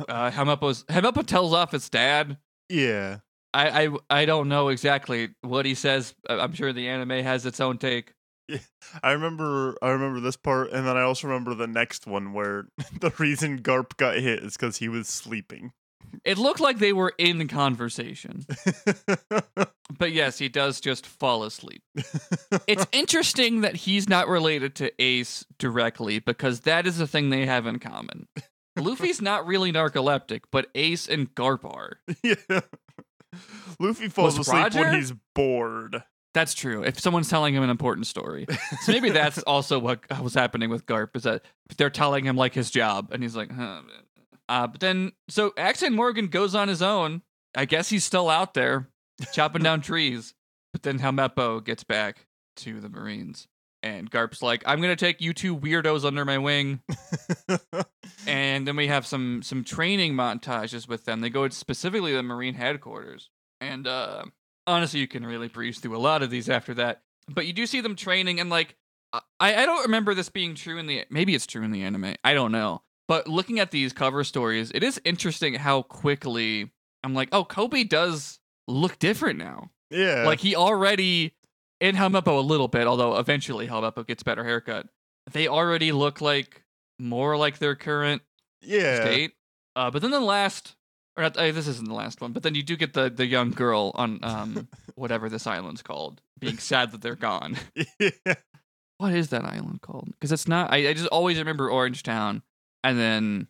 Uh, 0.08 0.32
tells 0.32 1.54
off 1.54 1.71
his 1.71 1.89
dad. 1.89 2.38
yeah 2.69 3.19
I, 3.54 3.86
I 3.86 3.89
I 4.10 4.26
don't 4.26 4.50
know 4.50 4.67
exactly 4.67 5.30
what 5.41 5.65
he 5.65 5.73
says. 5.73 6.13
I'm 6.30 6.54
sure 6.54 6.73
the 6.73 6.89
anime 6.89 7.23
has 7.23 7.45
its 7.45 7.60
own 7.60 7.78
take. 7.78 8.13
Yeah, 8.50 8.60
i 9.04 9.12
remember 9.12 9.78
i 9.82 9.89
remember 9.89 10.21
this 10.21 10.38
part 10.38 10.71
and 10.71 10.88
then 10.88 10.95
i 10.95 11.02
also 11.02 11.28
remember 11.28 11.54
the 11.54 11.67
next 11.67 12.08
one 12.08 12.32
where 12.32 12.69
the 13.02 13.12
reason 13.17 13.62
garp 13.62 13.97
got 13.97 14.15
hit 14.15 14.41
is 14.41 14.56
because 14.56 14.78
he 14.78 14.88
was 14.88 15.10
sleeping 15.10 15.73
It 16.25 16.38
looked 16.38 16.60
like 16.60 16.80
they 16.80 16.93
were 16.93 17.13
in 17.17 17.47
conversation, 17.47 18.45
but 19.97 20.12
yes, 20.12 20.38
he 20.38 20.49
does 20.49 20.80
just 20.82 21.06
fall 21.06 21.43
asleep. 21.43 21.84
It's 22.67 22.86
interesting 22.91 23.62
that 23.62 23.75
he's 23.75 24.10
not 24.10 24.27
related 24.27 24.75
to 24.75 24.91
Ace 25.01 25.45
directly 25.58 26.19
because 26.19 26.62
that 26.62 26.86
is 26.86 26.99
a 26.99 27.08
thing 27.08 27.30
they 27.30 27.45
have 27.45 27.65
in 27.65 27.80
common. 27.80 28.27
Luffy's 28.77 29.21
not 29.21 29.45
really 29.47 29.71
narcoleptic, 29.71 30.41
but 30.51 30.67
Ace 30.75 31.08
and 31.08 31.34
Garp 31.34 31.63
are. 31.63 31.99
yeah 32.23 32.62
luffy 33.80 34.10
falls 34.10 34.38
Was 34.38 34.47
asleep 34.47 34.63
Roger? 34.63 34.82
when 34.82 34.95
he's 34.95 35.13
bored 35.36 36.03
That's 36.34 36.53
true. 36.53 36.84
If 36.84 36.99
someone's 36.99 37.30
telling 37.30 37.56
him 37.56 37.63
an 37.63 37.69
important 37.69 38.06
story. 38.08 38.45
So 38.82 38.91
maybe 38.91 39.10
that's 39.10 39.38
also 39.47 39.80
what 39.80 39.99
was 40.21 40.34
happening 40.34 40.69
with 40.69 40.86
Garp 40.86 41.15
is 41.15 41.23
that 41.23 41.43
they're 41.77 41.89
telling 41.89 42.25
him 42.25 42.36
like 42.38 42.53
his 42.53 42.69
job, 42.69 43.10
and 43.12 43.23
he's 43.23 43.36
like, 43.36 43.51
huh. 43.51 43.82
Uh, 44.49 44.67
but 44.67 44.79
then, 44.79 45.12
so 45.29 45.53
Accent 45.57 45.95
Morgan 45.95 46.27
goes 46.27 46.55
on 46.55 46.67
his 46.67 46.81
own. 46.81 47.21
I 47.55 47.65
guess 47.65 47.89
he's 47.89 48.03
still 48.05 48.29
out 48.29 48.53
there 48.53 48.89
chopping 49.33 49.63
down 49.63 49.81
trees. 49.81 50.33
But 50.73 50.83
then 50.83 50.99
Helmeppo 50.99 51.63
gets 51.63 51.83
back 51.83 52.27
to 52.57 52.79
the 52.79 52.89
Marines, 52.89 53.47
and 53.81 54.10
Garp's 54.10 54.41
like, 54.41 54.63
"I'm 54.65 54.81
gonna 54.81 54.95
take 54.95 55.21
you 55.21 55.33
two 55.33 55.57
weirdos 55.57 56.05
under 56.05 56.25
my 56.25 56.38
wing." 56.38 56.81
And 58.27 58.67
then 58.67 58.75
we 58.75 58.88
have 58.88 59.05
some 59.05 59.41
some 59.41 59.63
training 59.63 60.13
montages 60.13 60.88
with 60.88 61.05
them. 61.05 61.21
They 61.21 61.29
go 61.29 61.47
specifically 61.49 62.12
to 62.12 62.17
the 62.17 62.23
Marine 62.23 62.55
headquarters, 62.55 63.29
and 63.62 63.88
uh, 63.88 64.25
honestly, 64.65 64.99
you 64.99 65.07
can 65.07 65.25
really 65.25 65.47
breeze 65.47 65.79
through 65.79 65.95
a 65.95 65.99
lot 65.99 66.21
of 66.21 66.29
these 66.29 66.49
after 66.49 66.73
that. 66.73 67.01
But 67.29 67.45
you 67.45 67.53
do 67.53 67.65
see 67.65 67.79
them 67.79 67.95
training, 67.95 68.39
and 68.41 68.49
like 68.49 68.75
I 69.13 69.21
I 69.39 69.65
don't 69.65 69.83
remember 69.83 70.13
this 70.13 70.29
being 70.29 70.55
true 70.55 70.77
in 70.77 70.88
the 70.88 71.05
maybe 71.10 71.36
it's 71.36 71.47
true 71.47 71.63
in 71.63 71.71
the 71.71 71.83
anime. 71.83 72.15
I 72.23 72.33
don't 72.33 72.51
know. 72.51 72.81
But 73.07 73.27
looking 73.27 73.59
at 73.59 73.71
these 73.71 73.93
cover 73.93 74.23
stories, 74.23 74.71
it 74.75 74.83
is 74.83 74.99
interesting 75.05 75.53
how 75.55 75.83
quickly 75.83 76.71
I'm 77.03 77.13
like, 77.13 77.29
oh, 77.31 77.45
Kobe 77.45 77.83
does 77.83 78.39
look 78.67 78.99
different 78.99 79.39
now. 79.39 79.71
yeah 79.89 80.23
Like 80.25 80.39
he 80.39 80.55
already 80.55 81.33
in 81.79 81.95
Helmeppo 81.95 82.37
a 82.37 82.41
little 82.41 82.67
bit, 82.67 82.87
although 82.87 83.17
eventually 83.17 83.67
Helmeppo 83.67 84.05
gets 84.05 84.23
better 84.23 84.43
haircut. 84.43 84.87
They 85.31 85.47
already 85.47 85.91
look 85.91 86.21
like 86.21 86.63
more 86.99 87.37
like 87.37 87.59
their 87.59 87.75
current 87.75 88.21
yeah 88.61 89.01
state. 89.01 89.33
Uh, 89.75 89.91
but 89.91 90.01
then 90.01 90.11
the 90.11 90.19
last, 90.19 90.75
or 91.15 91.23
not, 91.23 91.37
uh, 91.37 91.51
this 91.51 91.67
isn't 91.67 91.87
the 91.87 91.93
last 91.93 92.19
one, 92.19 92.31
but 92.33 92.41
then 92.43 92.55
you 92.55 92.63
do 92.63 92.75
get 92.75 92.93
the 92.93 93.09
the 93.09 93.25
young 93.27 93.51
girl 93.51 93.91
on 93.95 94.19
um 94.23 94.67
whatever 94.95 95.29
this 95.29 95.45
island's 95.47 95.81
called, 95.81 96.21
being 96.39 96.57
sad 96.57 96.91
that 96.91 97.01
they're 97.01 97.15
gone. 97.15 97.57
yeah 97.99 98.33
What 98.97 99.13
is 99.13 99.29
that 99.29 99.45
island 99.45 99.81
called? 99.81 100.09
Because 100.11 100.31
it's 100.31 100.47
not. 100.47 100.73
I, 100.73 100.89
I 100.89 100.93
just 100.93 101.07
always 101.07 101.37
remember 101.37 101.69
Orange 101.69 102.01
Town, 102.01 102.41
and 102.89 103.00
then 103.00 103.47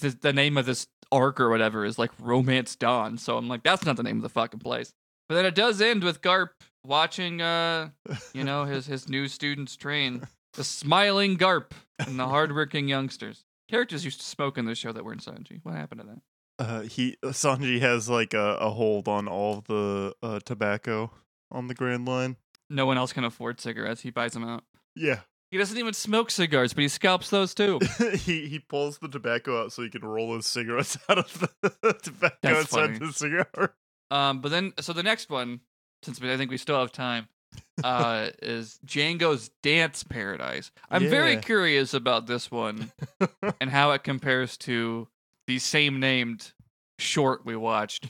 the, 0.00 0.10
the 0.10 0.32
name 0.32 0.56
of 0.56 0.66
this 0.66 0.86
arc 1.12 1.40
or 1.40 1.48
whatever 1.50 1.84
is 1.84 1.98
like 1.98 2.10
Romance 2.20 2.76
Dawn. 2.76 3.18
So 3.18 3.36
I'm 3.36 3.48
like, 3.48 3.62
that's 3.62 3.84
not 3.84 3.96
the 3.96 4.02
name 4.02 4.16
of 4.16 4.22
the 4.22 4.28
fucking 4.28 4.60
place. 4.60 4.92
But 5.28 5.36
then 5.36 5.44
it 5.46 5.54
does 5.54 5.80
end 5.80 6.04
with 6.04 6.22
Garp 6.22 6.50
watching, 6.84 7.40
uh, 7.42 7.90
you 8.32 8.44
know, 8.44 8.64
his 8.64 8.86
his 8.86 9.08
new 9.08 9.28
students 9.28 9.76
train. 9.76 10.22
The 10.54 10.64
smiling 10.64 11.36
Garp 11.36 11.72
and 11.98 12.18
the 12.18 12.26
hardworking 12.26 12.88
youngsters. 12.88 13.44
Characters 13.68 14.04
used 14.04 14.20
to 14.20 14.26
smoke 14.26 14.56
in 14.56 14.64
this 14.64 14.78
show 14.78 14.92
that 14.92 15.04
weren't 15.04 15.24
Sanji. 15.24 15.60
What 15.62 15.74
happened 15.74 16.00
to 16.02 16.06
that? 16.06 16.20
uh, 16.58 16.80
he 16.82 17.16
Sanji 17.24 17.80
has 17.80 18.08
like 18.08 18.34
a, 18.34 18.56
a 18.60 18.70
hold 18.70 19.08
on 19.08 19.28
all 19.28 19.62
the 19.66 20.14
uh, 20.22 20.40
tobacco 20.44 21.10
on 21.50 21.68
the 21.68 21.74
Grand 21.74 22.06
Line. 22.06 22.36
No 22.70 22.86
one 22.86 22.96
else 22.96 23.12
can 23.12 23.24
afford 23.24 23.60
cigarettes. 23.60 24.00
He 24.00 24.10
buys 24.10 24.32
them 24.32 24.44
out. 24.44 24.64
Yeah, 24.94 25.20
He 25.50 25.58
doesn't 25.58 25.78
even 25.78 25.94
smoke 25.94 26.30
cigars, 26.30 26.72
but 26.72 26.82
he 26.82 26.88
scalps 26.88 27.30
those 27.30 27.54
too. 27.54 27.78
he 28.14 28.48
he 28.48 28.58
pulls 28.58 28.98
the 28.98 29.08
tobacco 29.08 29.62
out 29.62 29.72
so 29.72 29.82
he 29.82 29.90
can 29.90 30.04
roll 30.04 30.34
his 30.34 30.46
cigarettes 30.46 30.98
out 31.08 31.18
of 31.18 31.48
the 31.62 31.92
tobacco 32.02 32.36
That's 32.42 32.60
inside 32.60 32.96
funny. 32.96 32.98
the 32.98 33.12
cigar. 33.12 33.74
Um, 34.10 34.40
but 34.40 34.50
then, 34.50 34.72
so 34.80 34.92
the 34.92 35.02
next 35.02 35.30
one, 35.30 35.60
since 36.02 36.20
we, 36.20 36.32
I 36.32 36.36
think 36.36 36.50
we 36.50 36.56
still 36.56 36.78
have 36.78 36.92
time, 36.92 37.28
uh, 37.82 38.30
is 38.42 38.78
Django's 38.84 39.50
Dance 39.62 40.02
Paradise. 40.04 40.70
I'm 40.90 41.08
very 41.08 41.36
curious 41.36 41.94
about 41.94 42.26
this 42.26 42.50
one 42.50 42.92
and 43.60 43.70
how 43.70 43.92
it 43.92 44.04
compares 44.04 44.56
to 44.58 45.08
the 45.46 45.58
same 45.58 46.00
named 46.00 46.52
short 46.98 47.44
we 47.44 47.56
watched. 47.56 48.08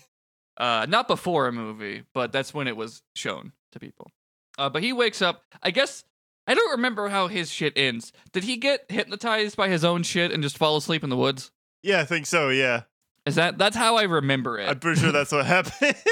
Uh, 0.57 0.87
not 0.89 1.07
before 1.07 1.49
a 1.49 1.53
movie, 1.53 2.05
but 2.15 2.33
that's 2.33 2.55
when 2.55 2.67
it 2.67 2.77
was 2.77 3.03
shown 3.15 3.53
to 3.73 3.79
people. 3.79 4.11
Uh, 4.59 4.71
but 4.71 4.83
he 4.83 4.93
wakes 4.93 5.21
up. 5.21 5.43
I 5.63 5.71
guess 5.71 6.05
I 6.47 6.55
don't 6.55 6.71
remember 6.73 7.09
how 7.09 7.27
his 7.29 7.51
shit 7.51 7.73
ends. 7.77 8.13
Did 8.33 8.45
he 8.45 8.57
get 8.57 8.87
hypnotized 8.89 9.57
by 9.57 9.69
his 9.69 9.85
own 9.85 10.03
shit 10.05 10.31
and 10.33 10.43
just 10.43 10.57
fall 10.59 10.77
asleep 10.77 11.03
in 11.05 11.11
the 11.11 11.17
woods? 11.17 11.51
yeah, 11.83 12.01
I 12.01 12.05
think 12.05 12.27
so. 12.27 12.49
Yeah, 12.51 12.83
Is 13.25 13.35
that 13.37 13.59
that's 13.59 13.77
how 13.77 13.97
I 13.97 14.03
remember 14.05 14.59
it? 14.59 14.69
I'm 14.69 14.79
pretty 14.79 15.01
sure 15.01 15.13
that's 15.13 15.33
what 15.33 15.47
happened. 15.47 15.97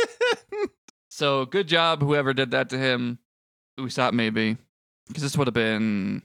So 1.15 1.47
good 1.47 1.69
job, 1.69 2.03
whoever 2.03 2.35
did 2.35 2.51
that 2.51 2.71
to 2.71 2.79
him. 2.79 3.21
Usopp, 3.79 4.13
maybe. 4.15 4.57
Because 5.07 5.23
this 5.23 5.39
would 5.39 5.47
have 5.47 5.55
been. 5.55 6.23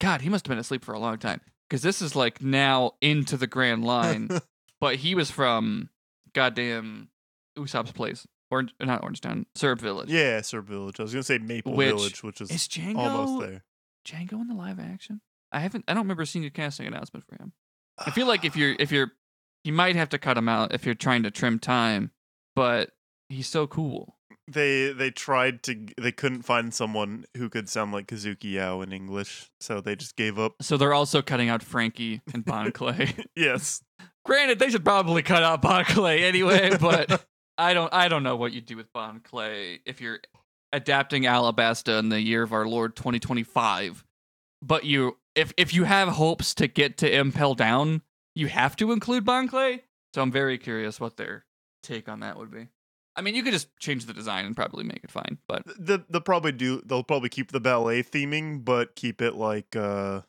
God, 0.00 0.20
he 0.20 0.28
must 0.28 0.44
have 0.44 0.50
been 0.50 0.58
asleep 0.58 0.84
for 0.84 0.94
a 0.94 0.98
long 0.98 1.18
time. 1.18 1.40
Because 1.68 1.82
this 1.82 2.02
is 2.02 2.16
like 2.16 2.42
now 2.42 2.94
into 3.00 3.36
the 3.36 3.46
Grand 3.46 3.84
Line. 3.84 4.28
but 4.80 4.96
he 4.96 5.14
was 5.14 5.30
from 5.30 5.90
goddamn 6.32 7.08
Usopp's 7.56 7.92
place. 7.92 8.26
Orange, 8.52 8.74
uh, 8.80 8.84
not 8.84 9.02
Orange 9.02 9.20
Town, 9.20 9.46
Syrup 9.56 9.80
Village. 9.80 10.10
yeah, 10.10 10.40
Sir 10.42 10.60
Village. 10.60 11.00
I 11.00 11.02
was 11.02 11.12
gonna 11.12 11.22
say 11.24 11.38
Maple 11.38 11.72
Which- 11.74 11.88
Village, 11.88 12.22
which 12.22 12.40
is, 12.40 12.50
Is 12.50 12.68
Django 12.68 12.98
almost 12.98 13.46
there. 13.48 13.64
Django 14.06 14.34
in 14.40 14.48
the 14.48 14.54
live 14.54 14.78
action? 14.78 15.20
I 15.50 15.60
haven't. 15.60 15.84
I 15.88 15.94
don't 15.94 16.04
remember 16.04 16.24
seeing 16.24 16.44
a 16.44 16.50
casting 16.50 16.86
announcement 16.86 17.24
for 17.28 17.36
him. 17.42 17.52
I 17.98 18.10
feel 18.10 18.26
like 18.26 18.44
if 18.44 18.54
you're 18.56 18.76
if 18.78 18.92
you're, 18.92 19.12
you 19.64 19.72
might 19.72 19.96
have 19.96 20.08
to 20.10 20.18
cut 20.18 20.36
him 20.38 20.48
out 20.48 20.72
if 20.74 20.84
you're 20.86 20.94
trying 20.94 21.22
to 21.24 21.30
trim 21.30 21.58
time. 21.58 22.10
But 22.54 22.90
he's 23.28 23.48
so 23.48 23.66
cool. 23.66 24.16
they 24.46 24.92
they 24.92 25.10
tried 25.10 25.62
to 25.64 25.74
g- 25.74 25.94
they 25.98 26.12
couldn't 26.12 26.42
find 26.42 26.74
someone 26.74 27.24
who 27.36 27.48
could 27.48 27.68
sound 27.68 27.92
like 27.92 28.06
Kazuki 28.08 28.52
Yao 28.54 28.80
in 28.82 28.92
English, 28.92 29.50
so 29.60 29.80
they 29.80 29.96
just 29.96 30.16
gave 30.16 30.38
up. 30.38 30.54
So 30.62 30.76
they're 30.76 30.92
also 30.94 31.22
cutting 31.22 31.48
out 31.48 31.62
Franky 31.62 32.20
and 32.34 32.44
Bon 32.46 32.72
Clay. 32.72 33.14
Yes. 33.36 33.82
Granted, 34.24 34.58
they 34.58 34.68
should 34.70 34.84
probably 34.84 35.22
cut 35.22 35.42
out 35.42 35.62
Bon 35.62 35.84
Clay 35.84 36.24
anyway, 36.24 36.76
but 36.80 37.24
I 37.62 37.74
don't 37.74 37.92
I 37.94 38.08
don't 38.08 38.22
know 38.22 38.36
what 38.36 38.52
you'd 38.52 38.66
do 38.66 38.76
with 38.76 38.92
Bon 38.92 39.20
Clay 39.20 39.80
if 39.86 40.00
you're 40.00 40.20
adapting 40.72 41.22
Alabasta 41.24 41.98
in 41.98 42.08
the 42.08 42.20
year 42.20 42.42
of 42.42 42.52
our 42.52 42.66
Lord 42.66 42.96
2025. 42.96 44.04
But 44.60 44.84
you 44.84 45.16
if 45.34 45.52
if 45.56 45.72
you 45.72 45.84
have 45.84 46.08
hopes 46.08 46.54
to 46.56 46.66
get 46.66 46.98
to 46.98 47.10
Impel 47.10 47.54
Down, 47.54 48.02
you 48.34 48.48
have 48.48 48.74
to 48.76 48.90
include 48.90 49.24
Bon 49.24 49.46
Clay. 49.46 49.84
So 50.14 50.22
I'm 50.22 50.32
very 50.32 50.58
curious 50.58 50.98
what 51.00 51.16
their 51.16 51.44
take 51.82 52.08
on 52.08 52.20
that 52.20 52.36
would 52.36 52.50
be. 52.50 52.68
I 53.14 53.20
mean, 53.20 53.34
you 53.34 53.42
could 53.42 53.52
just 53.52 53.68
change 53.78 54.06
the 54.06 54.14
design 54.14 54.46
and 54.46 54.56
probably 54.56 54.84
make 54.84 55.04
it 55.04 55.10
fine, 55.10 55.38
but 55.46 55.62
The, 55.66 56.02
they'll 56.08 56.20
probably 56.20 56.52
do 56.52 56.82
they'll 56.84 57.04
probably 57.04 57.28
keep 57.28 57.52
the 57.52 57.60
ballet 57.60 58.02
theming, 58.02 58.64
but 58.64 58.96
keep 58.96 59.22
it 59.22 59.34
like 59.34 59.76
uh 59.76 60.22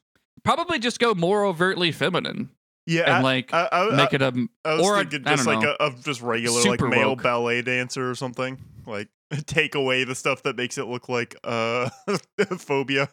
probably 0.44 0.78
just 0.78 1.00
go 1.00 1.16
more 1.16 1.46
overtly 1.46 1.92
feminine 1.92 2.50
yeah, 2.86 3.16
and 3.16 3.24
like 3.24 3.54
I, 3.54 3.70
I, 3.72 3.96
make 3.96 4.14
it 4.14 4.22
a 4.22 4.48
I 4.66 4.80
or 4.80 4.96
a- 4.96 5.00
I 5.00 5.04
just 5.04 5.48
like 5.48 5.62
know. 5.62 5.76
a, 5.80 5.88
a 5.88 5.92
just 6.04 6.22
regular 6.22 6.62
like 6.64 6.82
male 6.82 7.10
woke. 7.10 7.24
ballet 7.24 7.62
dancer 7.62 8.10
or 8.10 8.16
something. 8.16 8.58
Like 8.86 9.10
take 9.46 9.76
away 9.76 10.04
the 10.04 10.16
stuff 10.16 10.44
that 10.44 10.56
makes 10.56 10.78
it 10.78 10.86
look 10.86 11.10
like 11.10 11.36
uh 11.44 11.90
phobia. 12.58 13.10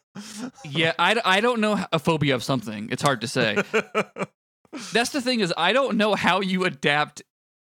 Yeah, 0.65 0.93
I, 0.99 1.21
I 1.25 1.41
don't 1.41 1.61
know 1.61 1.85
a 1.93 1.99
phobia 1.99 2.35
of 2.35 2.43
something. 2.43 2.89
It's 2.91 3.03
hard 3.03 3.21
to 3.23 3.29
say. 3.29 3.57
That's 4.93 5.11
the 5.11 5.21
thing 5.21 5.41
is 5.41 5.53
I 5.57 5.73
don't 5.73 5.97
know 5.97 6.15
how 6.15 6.41
you 6.41 6.65
adapt 6.65 7.23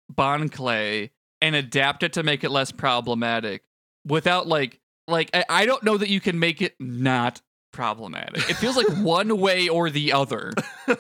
Bon 0.10 0.50
Clay 0.50 1.12
and 1.42 1.56
adapt 1.56 2.04
it 2.04 2.14
to 2.14 2.24
make 2.24 2.44
it 2.44 2.50
less 2.52 2.72
problematic 2.72 3.64
without 4.06 4.48
like 4.48 4.80
like 5.08 5.30
I, 5.34 5.46
I 5.50 5.66
don't 5.66 5.84
know 5.84 5.98
that 5.98 6.10
you 6.10 6.20
can 6.20 6.40
make 6.40 6.62
it 6.62 6.76
not 6.80 7.42
problematic. 7.72 8.50
It 8.50 8.56
feels 8.56 8.78
like 8.78 8.88
one 8.98 9.38
way 9.40 9.70
or 9.70 9.90
the 9.90 10.14
other. 10.14 10.52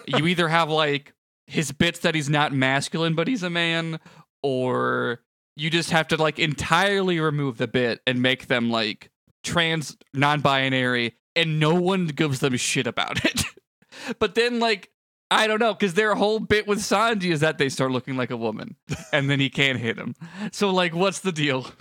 You 0.07 0.27
either 0.27 0.47
have 0.47 0.69
like 0.69 1.13
his 1.47 1.71
bits 1.71 1.99
that 1.99 2.15
he's 2.15 2.29
not 2.29 2.53
masculine 2.53 3.15
but 3.15 3.27
he's 3.27 3.43
a 3.43 3.49
man, 3.49 3.99
or 4.43 5.21
you 5.55 5.69
just 5.69 5.91
have 5.91 6.07
to 6.09 6.17
like 6.17 6.39
entirely 6.39 7.19
remove 7.19 7.57
the 7.57 7.67
bit 7.67 8.01
and 8.05 8.21
make 8.21 8.47
them 8.47 8.69
like 8.69 9.09
trans 9.43 9.97
non-binary 10.13 11.15
and 11.35 11.59
no 11.59 11.73
one 11.73 12.07
gives 12.07 12.39
them 12.39 12.55
shit 12.57 12.87
about 12.87 13.23
it. 13.25 13.43
but 14.19 14.35
then 14.35 14.59
like 14.59 14.89
I 15.31 15.45
don't 15.45 15.59
know, 15.59 15.73
because 15.73 15.93
their 15.93 16.15
whole 16.15 16.39
bit 16.39 16.67
with 16.67 16.79
Sanji 16.79 17.31
is 17.31 17.41
that 17.41 17.59
they 17.59 17.69
start 17.69 17.91
looking 17.91 18.17
like 18.17 18.31
a 18.31 18.37
woman, 18.37 18.75
and 19.13 19.29
then 19.29 19.39
he 19.39 19.51
can't 19.51 19.77
hit 19.77 19.95
him. 19.95 20.15
So, 20.51 20.71
like, 20.71 20.95
what's 20.95 21.19
the 21.19 21.31
deal? 21.31 21.67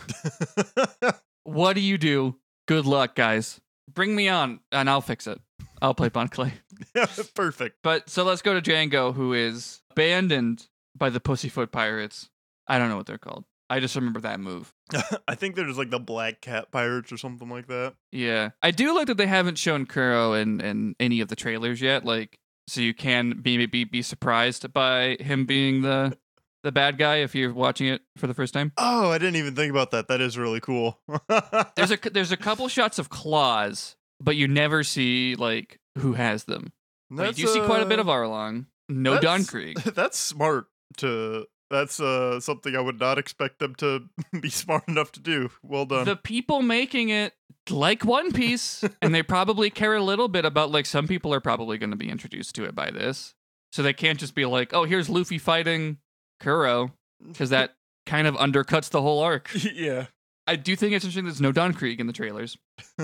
What 1.49 1.77
do 1.77 1.81
you 1.81 1.97
do? 1.97 2.37
Good 2.67 2.85
luck, 2.85 3.15
guys. 3.15 3.59
Bring 3.93 4.15
me 4.15 4.29
on, 4.29 4.61
and 4.71 4.89
I'll 4.89 5.01
fix 5.01 5.27
it. 5.27 5.41
I'll 5.81 5.95
play 5.95 6.09
Bon 6.09 6.29
Clay. 6.29 6.53
Perfect. 7.35 7.79
But 7.83 8.11
so 8.11 8.25
let's 8.25 8.43
go 8.43 8.59
to 8.59 8.71
Django, 8.71 9.15
who 9.15 9.33
is 9.33 9.81
abandoned 9.93 10.67
by 10.97 11.11
the 11.11 11.21
Pussyfoot 11.21 11.73
Pirates. 11.73 12.29
I 12.67 12.79
don't 12.79 12.89
know 12.89 12.97
what 12.97 13.07
they're 13.07 13.19
called. 13.19 13.45
I 13.71 13.81
just 13.81 13.97
remember 13.97 14.21
that 14.21 14.41
move. 14.41 14.73
I 15.29 15.35
think 15.35 15.55
there's 15.55 15.77
like 15.79 15.91
the 15.91 15.99
Black 15.99 16.41
Cat 16.41 16.71
Pirates 16.71 17.13
or 17.13 17.17
something 17.19 17.49
like 17.49 17.67
that. 17.69 17.95
Yeah, 18.13 18.51
I 18.63 18.71
do 18.71 18.95
like 18.95 19.07
that 19.09 19.19
they 19.19 19.27
haven't 19.27 19.59
shown 19.59 19.87
Kuro 19.87 20.33
in 20.33 20.61
in 20.61 20.95
any 20.99 21.21
of 21.21 21.29
the 21.29 21.37
trailers 21.37 21.81
yet. 21.81 22.05
Like, 22.05 22.39
so 22.67 22.81
you 22.81 22.95
can 22.95 23.41
be 23.43 23.67
be 23.67 23.85
be 23.85 24.03
surprised 24.03 24.73
by 24.73 25.17
him 25.21 25.45
being 25.45 25.83
the 25.83 26.17
the 26.63 26.73
bad 26.73 26.99
guy 26.99 27.17
if 27.17 27.35
you're 27.35 27.53
watching 27.53 27.87
it 27.89 28.03
for 28.17 28.27
the 28.27 28.35
first 28.35 28.53
time. 28.55 28.73
Oh, 28.77 29.11
I 29.11 29.19
didn't 29.19 29.37
even 29.37 29.55
think 29.55 29.71
about 29.71 29.91
that. 29.93 30.09
That 30.09 30.21
is 30.21 30.37
really 30.37 30.61
cool. 30.61 30.99
There's 31.77 31.91
a 31.91 31.99
there's 32.13 32.33
a 32.33 32.37
couple 32.37 32.69
shots 32.69 32.99
of 32.99 33.09
claws, 33.11 33.97
but 34.21 34.37
you 34.37 34.49
never 34.49 34.83
see 34.85 35.35
like 35.37 35.79
who 35.99 36.15
has 36.15 36.45
them. 36.45 36.73
Like, 37.11 37.39
you 37.39 37.49
see 37.49 37.61
quite 37.61 37.83
a 37.83 37.87
bit 37.87 37.99
of 37.99 38.09
uh, 38.09 38.13
Arlong. 38.13 38.67
No 38.89 39.15
Don 39.15 39.41
that's- 39.41 39.51
Krieg. 39.51 39.77
That's 39.95 40.19
smart 40.19 40.67
to 40.99 41.47
that's 41.71 42.01
uh 42.01 42.41
something 42.41 42.75
I 42.75 42.81
would 42.81 42.99
not 42.99 43.19
expect 43.19 43.59
them 43.59 43.75
to 43.77 44.09
be 44.41 44.49
smart 44.49 44.89
enough 44.89 45.13
to 45.13 45.21
do. 45.21 45.51
Well 45.63 45.85
done. 45.85 46.07
The 46.07 46.17
people 46.17 46.63
making 46.63 47.11
it 47.11 47.35
like 47.69 48.05
One 48.07 48.33
Piece, 48.33 48.83
and 49.03 49.15
they 49.15 49.23
probably 49.23 49.69
care 49.69 49.95
a 49.95 50.03
little 50.03 50.29
bit 50.29 50.47
about 50.47 50.71
like 50.71 50.87
some 50.87 51.07
people 51.07 51.35
are 51.35 51.41
probably 51.41 51.77
going 51.77 51.91
to 51.91 51.97
be 51.97 52.09
introduced 52.09 52.55
to 52.55 52.65
it 52.65 52.75
by 52.75 52.91
this, 52.91 53.35
so 53.73 53.83
they 53.83 53.93
can't 53.93 54.19
just 54.19 54.35
be 54.35 54.47
like, 54.47 54.73
oh, 54.73 54.85
here's 54.85 55.11
Luffy 55.11 55.37
fighting 55.37 55.99
Kuro, 56.41 56.93
because 57.27 57.51
that 57.51 57.75
kind 58.07 58.27
of 58.27 58.35
undercuts 58.37 58.91
the 58.91 59.03
whole 59.03 59.21
arc. 59.21 59.51
yeah. 59.75 60.07
I 60.47 60.57
do 60.57 60.75
think 60.77 60.95
it's 60.95 61.05
interesting. 61.05 61.25
There's 61.25 61.41
no 61.41 61.53
Don 61.53 61.75
Krieg 61.75 62.01
in 62.01 62.07
the 62.07 62.13
trailers. 62.13 62.57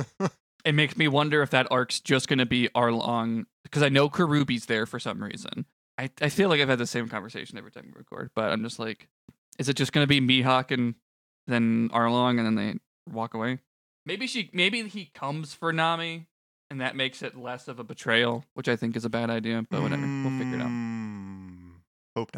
it 0.64 0.74
makes 0.74 0.96
me 0.96 1.08
wonder 1.08 1.42
if 1.42 1.50
that 1.50 1.66
arc's 1.70 2.00
just 2.00 2.26
going 2.26 2.38
to 2.38 2.46
be 2.46 2.68
Arlong, 2.74 3.44
because 3.62 3.82
I 3.82 3.90
know 3.90 4.08
Karubi's 4.08 4.66
there 4.66 4.86
for 4.86 4.98
some 4.98 5.22
reason. 5.22 5.66
I, 5.98 6.10
I 6.20 6.28
feel 6.30 6.48
like 6.48 6.60
I've 6.60 6.68
had 6.68 6.78
the 6.78 6.86
same 6.86 7.08
conversation 7.08 7.58
every 7.58 7.70
time 7.70 7.84
we 7.86 7.98
record, 7.98 8.30
but 8.34 8.50
I'm 8.50 8.62
just 8.62 8.78
like, 8.78 9.08
is 9.58 9.68
it 9.68 9.74
just 9.74 9.92
going 9.92 10.06
to 10.06 10.08
be 10.08 10.20
Mihawk 10.20 10.70
and 10.70 10.94
then 11.46 11.90
Arlong 11.90 12.38
and 12.38 12.46
then 12.46 12.54
they 12.54 13.12
walk 13.12 13.34
away? 13.34 13.58
Maybe 14.06 14.26
she, 14.26 14.50
maybe 14.52 14.88
he 14.88 15.10
comes 15.14 15.52
for 15.54 15.72
Nami, 15.72 16.26
and 16.70 16.80
that 16.80 16.96
makes 16.96 17.22
it 17.22 17.36
less 17.36 17.68
of 17.68 17.78
a 17.78 17.84
betrayal, 17.84 18.44
which 18.54 18.68
I 18.68 18.76
think 18.76 18.96
is 18.96 19.04
a 19.04 19.10
bad 19.10 19.30
idea. 19.30 19.64
But 19.70 19.82
whatever, 19.82 20.02
we'll 20.02 20.38
figure 20.38 20.56
it 20.56 20.62
out. 20.62 20.63
Mm, 20.63 20.63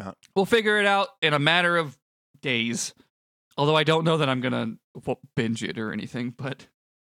Not. 0.07 0.17
We'll 0.35 0.45
figure 0.45 0.79
it 0.79 0.85
out 0.85 1.09
in 1.21 1.33
a 1.33 1.39
matter 1.39 1.77
of 1.77 1.97
days. 2.41 2.93
Although 3.57 3.75
I 3.75 3.83
don't 3.83 4.03
know 4.03 4.17
that 4.17 4.29
I'm 4.29 4.39
gonna 4.41 4.75
binge 5.35 5.63
it 5.63 5.77
or 5.77 5.91
anything. 5.91 6.29
But, 6.29 6.67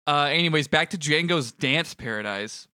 uh, 0.08 0.30
anyways, 0.32 0.68
back 0.68 0.90
to 0.92 0.98
Django's 0.98 1.52
dance 1.52 1.94
paradise. 1.94 2.68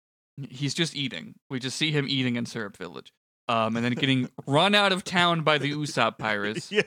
He's 0.50 0.74
just 0.74 0.96
eating. 0.96 1.36
We 1.50 1.60
just 1.60 1.78
see 1.78 1.92
him 1.92 2.06
eating 2.08 2.36
in 2.36 2.46
Syrup 2.46 2.76
Village. 2.78 3.14
Um, 3.48 3.76
and 3.76 3.86
then 3.86 3.94
getting 3.94 4.30
run 4.48 4.76
out 4.76 4.92
of 4.92 5.04
town 5.04 5.42
by 5.44 5.58
the 5.58 5.72
Usopp 5.72 6.18
pirates 6.18 6.72
Yeah. 6.72 6.84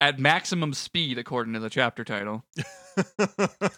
at 0.00 0.18
maximum 0.18 0.74
speed, 0.74 1.18
according 1.18 1.54
to 1.54 1.60
the 1.60 1.70
chapter 1.70 2.04
title. 2.04 2.44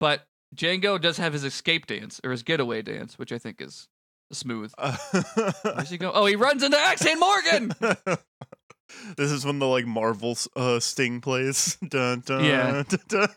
But 0.00 0.26
Django 0.54 1.00
does 1.00 1.16
have 1.18 1.32
his 1.32 1.44
escape 1.44 1.86
dance 1.86 2.20
or 2.24 2.32
his 2.32 2.42
getaway 2.42 2.82
dance, 2.82 3.18
which 3.18 3.30
I 3.32 3.38
think 3.38 3.60
is 3.60 3.88
smooth. 4.32 4.72
Where's 5.62 5.90
he 5.90 5.98
go? 5.98 6.10
Oh, 6.14 6.26
he 6.26 6.36
runs 6.36 6.62
into 6.62 6.78
Axe-Hand 6.78 7.20
Morgan. 7.20 7.72
this 9.16 9.30
is 9.30 9.44
when 9.44 9.58
the 9.58 9.66
like 9.66 9.86
Marvel 9.86 10.36
uh, 10.56 10.80
Sting 10.80 11.20
plays. 11.20 11.76
Dun, 11.88 12.20
dun, 12.24 12.44
Yeah. 12.44 12.82
dun. 13.08 13.28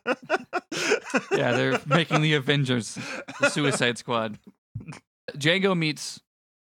Yeah, 1.32 1.52
they're 1.54 1.80
making 1.86 2.22
the 2.22 2.34
Avengers, 2.36 2.98
the 3.40 3.50
Suicide 3.50 3.98
Squad. 3.98 4.38
Django 5.38 5.78
meets 5.78 6.22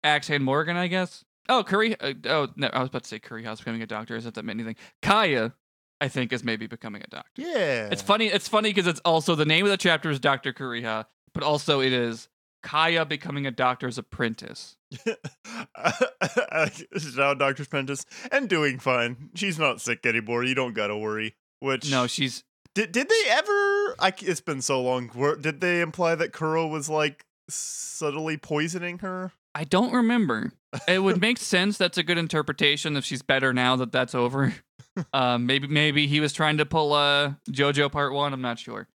Axe-Hand 0.04 0.44
Morgan, 0.44 0.76
I 0.78 0.88
guess. 0.88 1.24
Oh, 1.50 1.64
Curry. 1.64 2.00
Uh, 2.00 2.14
oh, 2.26 2.48
no, 2.56 2.68
I 2.68 2.80
was 2.80 2.90
about 2.90 3.04
to 3.04 3.10
say 3.10 3.20
Curry 3.20 3.44
House 3.44 3.60
becoming 3.60 3.82
a 3.82 3.88
doctor. 3.88 4.16
Is 4.16 4.24
that 4.24 4.34
that 4.36 4.46
meant 4.46 4.60
anything? 4.60 4.76
Kaya, 5.02 5.54
I 6.00 6.08
think, 6.08 6.32
is 6.34 6.44
maybe 6.44 6.68
becoming 6.68 7.02
a 7.04 7.08
doctor. 7.08 7.42
Yeah. 7.42 7.90
It's 7.92 8.02
funny. 8.02 8.28
It's 8.28 8.48
funny 8.48 8.70
because 8.70 8.88
it's 8.88 9.02
also 9.02 9.36
the 9.36 9.46
name 9.46 9.66
of 9.66 9.72
the 9.72 9.78
chapter 9.78 10.10
is 10.10 10.20
Doctor 10.20 10.54
Kureha, 10.54 11.06
but 11.34 11.44
also 11.44 11.82
it 11.82 11.94
is 11.94 12.28
Kaya 12.62 13.06
becoming 13.06 13.46
a 13.46 13.52
doctor's 13.52 13.98
apprentice. 13.98 14.76
She's 16.98 17.16
now 17.18 17.34
doctor's 17.34 17.68
Prentice 17.68 18.06
and 18.32 18.50
doing 18.50 18.80
fine. 18.80 19.30
She's 19.36 19.58
not 19.58 19.82
sick 19.82 20.06
anymore. 20.06 20.44
You 20.44 20.56
don't 20.56 20.74
gotta 20.74 20.98
worry. 20.98 21.36
Which 21.60 21.90
No, 21.92 22.08
she's 22.08 22.44
did 22.74 22.92
did 22.92 23.10
they 23.10 23.30
ever? 23.30 23.96
I, 24.00 24.14
it's 24.20 24.42
been 24.42 24.62
so 24.62 24.82
long. 24.82 25.12
Were, 25.14 25.36
did 25.36 25.62
they 25.62 25.82
imply 25.82 26.16
that 26.16 26.32
Kuro 26.34 26.68
was 26.68 26.90
like 26.90 27.26
subtly 27.50 28.38
poisoning 28.38 29.00
her? 29.00 29.32
I 29.54 29.66
don't 29.66 29.94
remember. 29.94 30.54
It 30.88 31.00
would 31.00 31.20
make 31.22 31.38
sense. 31.38 31.78
That's 31.78 31.98
a 31.98 32.04
good 32.04 32.18
interpretation. 32.18 32.96
If 32.96 33.04
she's 33.04 33.22
better 33.22 33.54
now 33.54 33.76
that 33.76 33.92
that's 33.92 34.16
over, 34.16 34.54
um, 35.14 35.46
maybe 35.48 35.68
maybe 35.68 36.08
he 36.08 36.20
was 36.20 36.32
trying 36.34 36.58
to 36.58 36.66
pull 36.66 36.94
uh, 36.94 37.34
JoJo 37.50 37.92
Part 37.92 38.14
One. 38.14 38.34
I'm 38.34 38.42
not 38.42 38.60
sure. 38.60 38.88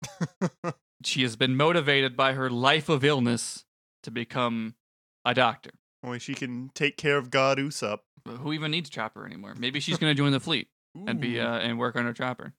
She 1.05 1.23
has 1.23 1.35
been 1.35 1.55
motivated 1.55 2.15
by 2.15 2.33
her 2.33 2.49
life 2.49 2.89
of 2.89 3.03
illness 3.03 3.65
to 4.03 4.11
become 4.11 4.75
a 5.23 5.33
doctor. 5.33 5.71
Only 6.03 6.19
she 6.19 6.35
can 6.35 6.69
take 6.73 6.97
care 6.97 7.17
of 7.17 7.29
God 7.31 7.57
Usopp. 7.57 7.99
Who 8.27 8.53
even 8.53 8.71
needs 8.71 8.89
Chopper 8.89 9.25
anymore? 9.25 9.55
Maybe 9.57 9.79
she's 9.79 9.97
going 9.97 10.11
to 10.11 10.17
join 10.17 10.31
the 10.31 10.39
fleet 10.39 10.67
and 11.07 11.19
be 11.19 11.39
uh, 11.39 11.57
and 11.57 11.77
work 11.77 11.95
on 11.95 12.05
her 12.05 12.13
Chopper 12.13 12.53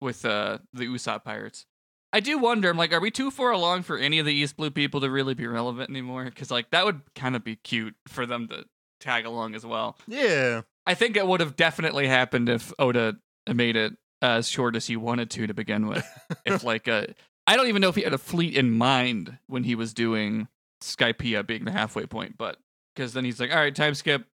with 0.00 0.24
uh, 0.24 0.58
the 0.72 0.84
Usopp 0.84 1.24
pirates. 1.24 1.66
I 2.12 2.20
do 2.20 2.38
wonder. 2.38 2.70
I'm 2.70 2.76
like, 2.76 2.92
are 2.92 3.00
we 3.00 3.10
too 3.10 3.30
far 3.30 3.50
along 3.50 3.82
for 3.82 3.98
any 3.98 4.18
of 4.18 4.26
the 4.26 4.32
East 4.32 4.56
Blue 4.56 4.70
people 4.70 5.00
to 5.00 5.10
really 5.10 5.34
be 5.34 5.46
relevant 5.46 5.90
anymore? 5.90 6.24
Because 6.24 6.50
like 6.50 6.70
that 6.70 6.84
would 6.84 7.00
kind 7.14 7.36
of 7.36 7.44
be 7.44 7.56
cute 7.56 7.94
for 8.06 8.26
them 8.26 8.48
to 8.48 8.64
tag 9.00 9.26
along 9.26 9.54
as 9.54 9.64
well. 9.64 9.96
yeah. 10.06 10.62
I 10.86 10.94
think 10.94 11.18
it 11.18 11.26
would 11.26 11.40
have 11.40 11.54
definitely 11.54 12.08
happened 12.08 12.48
if 12.48 12.72
Oda 12.78 13.18
made 13.46 13.76
it 13.76 13.92
as 14.22 14.48
short 14.48 14.74
as 14.74 14.86
he 14.86 14.96
wanted 14.96 15.30
to 15.32 15.46
to 15.46 15.52
begin 15.52 15.86
with. 15.86 16.06
if 16.46 16.64
like 16.64 16.88
uh, 16.88 17.08
I 17.48 17.56
don't 17.56 17.68
even 17.68 17.80
know 17.80 17.88
if 17.88 17.94
he 17.94 18.02
had 18.02 18.12
a 18.12 18.18
fleet 18.18 18.54
in 18.54 18.70
mind 18.70 19.38
when 19.46 19.64
he 19.64 19.74
was 19.74 19.94
doing 19.94 20.48
Skypiea 20.82 21.46
being 21.46 21.64
the 21.64 21.72
halfway 21.72 22.04
point, 22.04 22.36
but 22.36 22.58
because 22.94 23.14
then 23.14 23.24
he's 23.24 23.40
like, 23.40 23.50
all 23.50 23.56
right, 23.56 23.74
time 23.74 23.94
skip, 23.94 24.26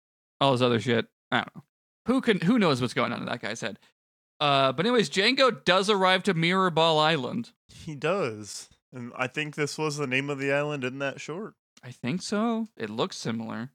all 0.40 0.52
this 0.52 0.62
other 0.62 0.80
shit. 0.80 1.06
I 1.30 1.36
don't 1.40 1.54
know. 1.54 1.62
Who 2.06 2.22
can 2.22 2.40
who 2.40 2.58
knows 2.58 2.80
what's 2.80 2.94
going 2.94 3.12
on 3.12 3.20
in 3.20 3.26
that 3.26 3.42
guy's 3.42 3.60
head? 3.60 3.78
Uh, 4.40 4.72
but 4.72 4.86
anyways, 4.86 5.10
Django 5.10 5.62
does 5.62 5.90
arrive 5.90 6.22
to 6.22 6.32
Mirror 6.32 6.70
Ball 6.70 6.98
Island. 6.98 7.50
He 7.68 7.94
does. 7.94 8.70
And 8.94 9.12
I 9.14 9.26
think 9.26 9.56
this 9.56 9.76
was 9.76 9.98
the 9.98 10.06
name 10.06 10.30
of 10.30 10.38
the 10.38 10.50
island 10.50 10.82
in 10.82 10.98
that 11.00 11.20
short. 11.20 11.52
I 11.84 11.90
think 11.90 12.22
so. 12.22 12.68
It 12.78 12.88
looks 12.88 13.18
similar. 13.18 13.72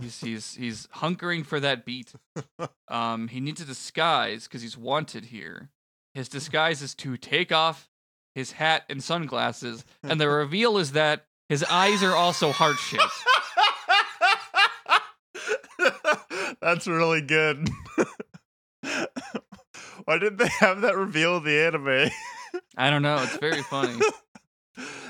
He's 0.00 0.18
he's 0.18 0.54
he's 0.54 0.86
hunkering 0.96 1.44
for 1.44 1.60
that 1.60 1.84
beat. 1.84 2.14
Um, 2.88 3.28
he 3.28 3.40
needs 3.40 3.60
a 3.62 3.64
disguise 3.64 4.44
because 4.44 4.60
he's 4.60 4.76
wanted 4.76 5.26
here. 5.26 5.70
His 6.12 6.28
disguise 6.28 6.82
is 6.82 6.94
to 6.96 7.16
take 7.16 7.50
off 7.50 7.88
his 8.34 8.52
hat 8.52 8.84
and 8.88 9.02
sunglasses, 9.02 9.84
and 10.02 10.20
the 10.20 10.28
reveal 10.30 10.78
is 10.78 10.92
that 10.92 11.26
his 11.48 11.64
eyes 11.64 12.02
are 12.02 12.14
also 12.14 12.52
heart 12.52 12.76
shaped. 12.76 13.04
That's 16.60 16.86
really 16.86 17.20
good. 17.20 17.68
Why 20.04 20.18
did 20.18 20.38
they 20.38 20.48
have 20.60 20.80
that 20.82 20.96
reveal 20.96 21.36
in 21.38 21.44
the 21.44 21.60
anime? 21.60 22.10
I 22.76 22.90
don't 22.90 23.02
know. 23.02 23.16
It's 23.22 23.36
very 23.36 23.62
funny. 23.62 23.98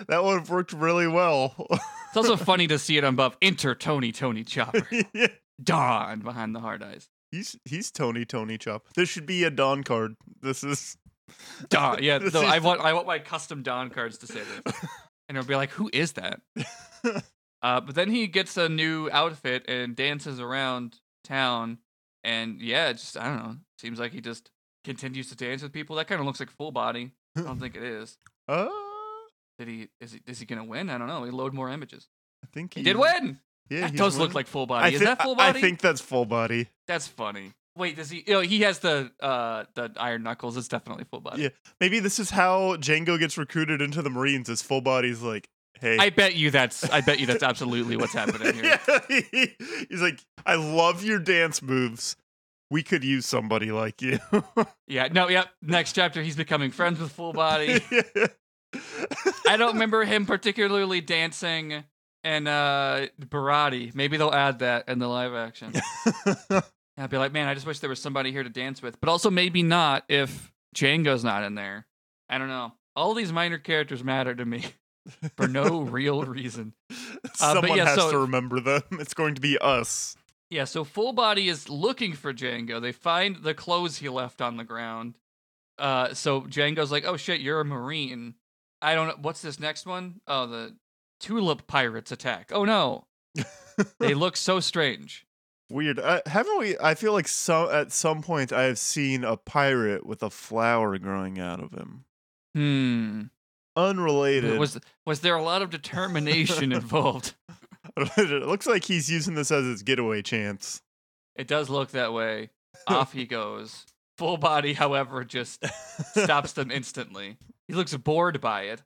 that 0.09 0.25
would 0.25 0.41
have 0.41 0.51
worked 0.51 0.73
really 0.73 1.07
well. 1.07 1.55
It's 1.70 2.16
also 2.16 2.37
funny 2.37 2.66
to 2.68 2.79
see 2.79 2.99
it 2.99 3.05
above 3.05 3.37
enter 3.41 3.75
Tony 3.75 4.12
Tony 4.12 4.45
Chopper. 4.45 4.87
Yeah. 5.14 5.29
Dawn 5.62 6.20
behind 6.20 6.55
the 6.55 6.61
hard 6.61 6.83
eyes. 6.83 7.09
He's 7.31 7.57
he's 7.64 7.91
Tony 7.91 8.25
Tony 8.25 8.59
Chopper. 8.59 8.91
This 8.95 9.09
should 9.09 9.27
be 9.27 9.45
a 9.45 9.51
Don 9.51 9.83
card. 9.85 10.16
This 10.43 10.62
is 10.64 10.97
Don. 11.68 12.03
Yeah, 12.03 12.18
no, 12.18 12.43
I 12.43 12.59
want 12.59 12.80
I 12.80 12.93
want 12.93 13.07
my 13.07 13.18
custom 13.18 13.62
Don 13.62 13.91
cards 13.91 14.18
to 14.18 14.26
say 14.26 14.41
this, 14.64 14.74
and 15.28 15.37
it'll 15.39 15.47
be 15.49 15.57
like, 15.57 15.70
who 15.70 15.91
is 15.93 16.12
that? 16.12 16.41
Uh, 17.64 17.80
but 17.80 17.95
then 17.95 18.11
he 18.11 18.26
gets 18.26 18.57
a 18.57 18.68
new 18.68 19.09
outfit 19.12 19.64
and 19.68 19.95
dances 19.95 20.41
around 20.41 20.99
town, 21.22 21.78
and 22.24 22.61
yeah, 22.61 22.89
it 22.89 22.95
just 22.95 23.16
I 23.16 23.26
don't 23.28 23.37
know. 23.37 23.57
Seems 23.78 24.01
like 24.01 24.11
he 24.11 24.20
just 24.20 24.51
continues 24.83 25.28
to 25.28 25.37
dance 25.37 25.62
with 25.62 25.72
people. 25.72 25.95
That 25.95 26.09
kind 26.09 26.18
of 26.20 26.26
looks 26.26 26.41
like 26.41 26.51
full 26.51 26.72
body. 26.72 27.12
I 27.37 27.43
don't 27.43 27.61
think 27.61 27.76
it 27.76 27.85
is. 27.85 28.18
uh, 28.49 28.66
Did 29.61 29.68
he? 29.68 29.89
Is 30.01 30.12
he? 30.12 30.20
Is 30.26 30.41
he 30.41 30.45
gonna 30.47 30.64
win? 30.64 30.91
I 30.91 30.99
don't 30.99 31.07
know. 31.07 31.20
We 31.20 31.30
load 31.30 31.55
more 31.55 31.70
images. 31.70 32.09
I 32.43 32.49
think 32.53 32.74
He 32.74 32.83
did 32.83 32.97
win. 32.97 33.39
Yeah, 33.70 33.83
that 33.83 33.95
does 33.95 34.18
look 34.18 34.35
like 34.35 34.49
full 34.49 34.66
body. 34.66 34.97
Is 34.97 35.01
that 35.03 35.22
full 35.22 35.37
body? 35.37 35.57
I 35.59 35.62
think 35.62 35.80
that's 35.80 36.01
full 36.01 36.24
body. 36.24 36.66
that's 36.89 37.07
funny. 37.07 37.53
Wait, 37.77 37.97
does 37.97 38.11
he? 38.11 38.23
You 38.27 38.35
know, 38.35 38.41
he 38.41 38.61
has 38.62 38.81
the 38.81 39.11
uh 39.20 39.64
the 39.75 39.93
iron 39.97 40.23
knuckles. 40.23 40.57
It's 40.57 40.68
definitely 40.68 41.05
full 41.05 41.20
body. 41.20 41.43
Yeah. 41.45 41.49
Maybe 41.81 42.01
this 42.01 42.18
is 42.18 42.31
how 42.31 42.77
Django 42.77 43.18
gets 43.18 43.39
recruited 43.39 43.81
into 43.81 44.03
the 44.03 44.11
Marines. 44.11 44.49
His 44.49 44.61
full 44.62 44.81
body's 44.83 45.23
like, 45.23 45.49
hey. 45.81 45.97
I 45.99 46.11
bet 46.11 46.35
you 46.37 46.51
that's. 46.51 46.89
I 46.91 47.01
bet 47.01 47.18
you 47.18 47.27
that's 47.27 47.43
absolutely 47.53 47.97
what's 47.97 48.12
happening 48.12 48.53
here. 48.55 48.79
yeah, 48.87 48.99
he- 49.09 49.57
he's 49.89 50.03
like, 50.03 50.20
I 50.45 50.57
love 50.57 51.03
your 51.03 51.18
dance 51.18 51.62
moves. 51.62 52.16
We 52.70 52.83
could 52.83 53.05
use 53.05 53.27
somebody 53.27 53.70
like 53.73 54.01
you. 54.03 54.18
Yeah. 54.87 55.09
No. 55.11 55.29
Yep. 55.29 55.49
Next 55.62 55.93
chapter, 55.95 56.23
he's 56.23 56.37
becoming 56.37 56.70
friends 56.70 56.99
with 57.01 57.12
full 57.12 57.33
body. 57.33 57.81
I 59.47 59.57
don't 59.57 59.75
remember 59.75 60.05
him 60.05 60.27
particularly 60.27 61.01
dancing 61.01 61.85
and 62.25 62.47
uh 62.49 63.07
Baratie. 63.20 63.95
Maybe 63.95 64.16
they'll 64.18 64.33
add 64.35 64.59
that 64.61 64.89
in 64.89 64.99
the 64.99 65.09
live 65.09 65.33
action. 65.35 65.73
I'd 66.99 67.11
be 67.11 67.18
like, 67.18 67.32
man, 67.32 67.49
I 67.49 67.55
just 67.55 67.66
wish 67.66 67.78
there 67.78 67.90
was 67.90 68.01
somebody 68.01 68.32
here 68.32 68.43
to 68.43 68.51
dance 68.51 68.82
with. 68.82 69.01
But 69.01 69.09
also 69.09 69.30
maybe 69.30 69.62
not 69.62 70.05
if 70.09 70.53
Django's 70.76 71.24
not 71.24 71.43
in 71.45 71.55
there. 71.55 71.86
I 72.28 72.38
don't 72.38 72.49
know. 72.49 72.72
All 72.95 73.14
these 73.14 73.32
minor 73.32 73.59
characters 73.59 74.05
matter 74.05 74.34
to 74.34 74.45
me 74.45 74.64
for 75.36 75.49
no 75.49 75.80
real 75.82 76.22
reason. 76.24 76.74
but 77.22 77.36
Someone 77.36 77.76
yeah, 77.78 77.86
has 77.86 77.97
so- 77.97 78.11
to 78.11 78.18
remember 78.18 78.61
them. 78.61 78.82
It's 78.93 79.14
going 79.14 79.34
to 79.34 79.40
be 79.40 79.59
us. 79.59 80.16
Yeah, 80.51 80.64
so 80.64 80.84
Full 80.84 81.14
Body 81.14 81.49
is 81.49 81.70
looking 81.70 82.12
for 82.12 82.34
Django. 82.34 82.78
They 82.78 82.93
find 82.93 83.36
the 83.36 83.55
clothes 83.55 83.97
he 83.97 84.11
left 84.11 84.43
on 84.43 84.59
the 84.59 84.64
ground. 84.64 85.14
Uh, 85.78 86.12
so 86.12 86.43
Django's 86.43 86.93
like, 86.93 87.07
"Oh 87.07 87.16
shit, 87.16 87.40
you're 87.40 87.61
a 87.61 87.64
marine." 87.64 88.34
I 88.82 88.95
don't 88.95 89.09
know 89.09 89.16
what's 89.22 89.40
this 89.40 89.59
next 89.59 89.86
one. 89.86 90.20
Oh, 90.26 90.47
the 90.47 90.76
tulip 91.20 91.66
pirates 91.66 92.12
attack. 92.12 92.51
Oh 92.53 92.66
no, 92.66 93.07
they 93.99 94.12
look 94.12 94.36
so 94.36 94.61
strange. 94.61 95.24
Weird. 95.73 95.99
Uh, 95.99 96.20
haven't 96.27 96.59
we? 96.59 96.77
I 96.79 96.95
feel 96.95 97.14
like 97.14 97.27
some 97.27 97.70
at 97.70 97.93
some 97.93 98.23
point 98.23 98.53
I 98.53 98.64
have 98.64 98.79
seen 98.79 99.25
a 99.25 99.39
pirate 99.39 100.05
with 100.05 100.23
a 100.23 100.29
flower 100.29 100.99
growing 100.99 101.39
out 101.39 101.61
of 101.61 101.73
him. 101.73 102.05
Hmm. 102.55 103.23
Unrelated. 103.75 104.59
Was 104.59 104.79
was 105.07 105.20
there 105.20 105.35
a 105.35 105.43
lot 105.43 105.62
of 105.62 105.70
determination 105.70 106.73
involved? 106.73 107.35
it 107.97 108.47
looks 108.47 108.66
like 108.66 108.85
he's 108.85 109.11
using 109.11 109.35
this 109.35 109.51
as 109.51 109.64
his 109.64 109.83
getaway 109.83 110.20
chance. 110.20 110.83
It 111.37 111.49
does 111.49 111.70
look 111.70 111.93
that 111.93 112.12
way. 112.12 112.51
Off 112.87 113.14
he 113.14 113.25
goes. 113.25 113.87
Full 114.18 114.37
Body, 114.37 114.75
however, 114.75 115.25
just 115.25 115.64
stops 116.14 116.53
them 116.53 116.70
instantly. 116.70 117.39
He 117.66 117.73
looks 117.73 117.97
bored 117.97 118.43
by 118.43 118.64
it, 118.64 118.83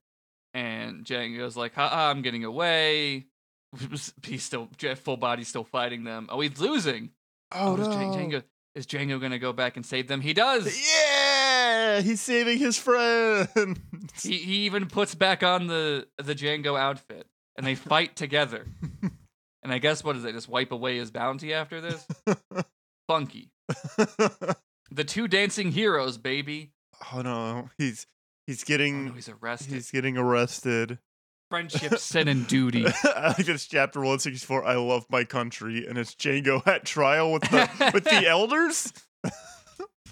and 0.55 1.05
Django's 1.05 1.57
like, 1.57 1.75
"Ha, 1.75 2.11
I'm 2.11 2.23
getting 2.23 2.45
away." 2.45 3.27
He's 4.23 4.43
still 4.45 4.69
Full 5.05 5.17
body, 5.17 5.45
still 5.45 5.65
fighting 5.65 6.05
them. 6.05 6.29
Oh, 6.31 6.41
he's 6.41 6.59
losing. 6.61 7.11
Oh, 7.53 7.73
oh 7.77 7.81
is 7.81 7.89
no. 7.89 7.95
Djan- 7.95 8.31
Django 8.33 8.43
is 8.75 8.87
Django 8.87 9.21
gonna 9.21 9.39
go 9.39 9.53
back 9.53 9.77
and 9.77 9.85
save 9.87 10.09
them? 10.09 10.21
He 10.21 10.33
does. 10.35 10.67
Yeah, 10.93 12.01
he's 12.01 12.21
saving 12.21 12.59
his 12.59 12.77
friend. 12.79 13.49
He 14.23 14.39
he 14.39 14.55
even 14.67 14.87
puts 14.87 15.15
back 15.15 15.43
on 15.43 15.67
the 15.67 16.07
the 16.19 16.35
Django 16.35 16.79
outfit, 16.79 17.27
and 17.57 17.67
they 17.67 17.75
fight 17.75 18.17
together. 18.17 18.67
And 19.63 19.73
I 19.73 19.79
guess 19.79 20.05
what 20.05 20.15
is 20.15 20.25
it? 20.25 20.31
Just 20.33 20.49
wipe 20.49 20.71
away 20.71 20.97
his 20.99 21.11
bounty 21.11 21.53
after 21.53 21.81
this? 21.81 22.07
Funky. 23.09 23.51
The 24.93 25.03
two 25.05 25.27
dancing 25.27 25.73
heroes, 25.73 26.19
baby. 26.19 26.71
oh 27.13 27.23
no, 27.23 27.71
he's 27.77 28.07
he's 28.47 28.63
getting 28.63 29.07
Oh, 29.07 29.09
no, 29.09 29.13
he's 29.15 29.29
arrested. 29.29 29.73
he's 29.75 29.91
getting 29.91 30.17
arrested. 30.17 31.01
Friendship, 31.49 31.99
sin, 31.99 32.27
and 32.29 32.47
duty. 32.47 32.87
I 33.05 33.29
like 33.29 33.47
this 33.47 33.67
chapter 33.67 34.01
164. 34.01 34.65
I 34.65 34.75
love 34.75 35.07
my 35.11 35.23
country, 35.25 35.87
and 35.87 35.97
it's 35.97 36.15
Django 36.15 36.67
at 36.67 36.85
trial 36.85 37.33
with 37.33 37.43
the 37.43 37.91
with 37.95 38.05
the 38.05 38.27
elders. 38.29 38.93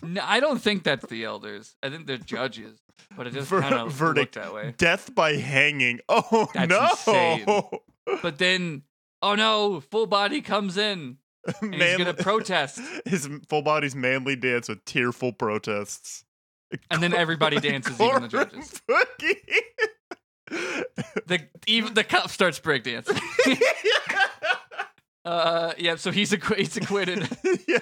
No, 0.02 0.20
I 0.24 0.38
don't 0.40 0.60
think 0.60 0.84
that's 0.84 1.06
the 1.06 1.24
elders. 1.24 1.74
I 1.82 1.88
think 1.90 2.06
they're 2.06 2.18
judges, 2.18 2.78
but 3.16 3.26
it 3.26 3.32
just 3.32 3.48
Ver- 3.48 3.62
kind 3.62 3.74
of 3.74 3.92
verdict. 3.92 4.34
that 4.34 4.52
way. 4.54 4.74
Death 4.76 5.14
by 5.14 5.34
hanging. 5.34 6.00
Oh 6.08 6.48
That's 6.54 6.68
no! 6.68 6.88
insane. 6.90 7.46
But 8.22 8.38
then, 8.38 8.82
oh 9.22 9.34
no, 9.34 9.80
full 9.80 10.06
body 10.06 10.40
comes 10.42 10.76
in 10.76 11.16
and 11.62 11.74
he's 11.74 11.96
gonna 11.96 12.14
protest, 12.14 12.80
His 13.06 13.28
full 13.48 13.62
body's 13.62 13.96
manly 13.96 14.36
dance 14.36 14.68
with 14.68 14.84
tearful 14.84 15.32
protests. 15.32 16.24
and 16.90 17.02
then 17.02 17.14
everybody 17.14 17.58
dances, 17.60 17.98
even 18.00 18.22
the 18.22 18.28
judges. 18.28 18.82
Boogie. 20.54 20.84
The 21.26 21.48
even 21.66 21.94
the 21.94 22.04
cop 22.04 22.30
starts 22.30 22.60
breakdancing. 22.60 23.20
uh, 25.24 25.72
yeah. 25.78 25.96
So 25.96 26.10
he's 26.10 26.32
acqu- 26.32 26.56
he's 26.56 26.76
acquitted. 26.76 27.28
yeah. 27.68 27.78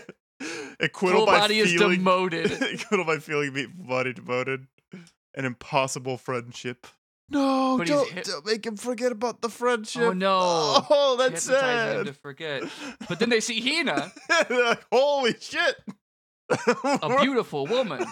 Acquittal 0.81 1.21
Full 1.21 1.27
by 1.27 1.39
body 1.41 1.59
is 1.61 1.73
demoted. 1.73 2.51
Acquittal 2.75 3.05
by 3.05 3.19
feeling 3.19 3.73
body 3.77 4.13
demoted. 4.13 4.67
An 5.35 5.45
impossible 5.45 6.19
friendship. 6.19 6.87
No, 7.31 7.79
But 7.79 7.87
don't, 7.87 8.11
hit- 8.11 8.25
don't 8.27 8.45
make 8.45 8.67
him 8.67 8.77
forget 8.77 9.11
about 9.11 9.41
the 9.41 9.49
friendship. 9.49 10.03
Oh 10.03 10.13
no! 10.13 10.85
Oh, 10.91 11.17
that's 11.19 11.47
Hypnotizing 11.47 11.99
him 12.01 12.05
sad. 12.05 12.07
to 12.07 12.13
forget. 12.21 12.63
But 13.09 13.19
then 13.21 13.31
they 13.31 13.41
see 13.41 13.59
Hina, 13.61 14.13
like, 14.51 14.85
Holy 14.93 15.35
shit! 15.41 15.77
a 16.51 17.21
beautiful 17.23 17.67
woman. 17.67 18.05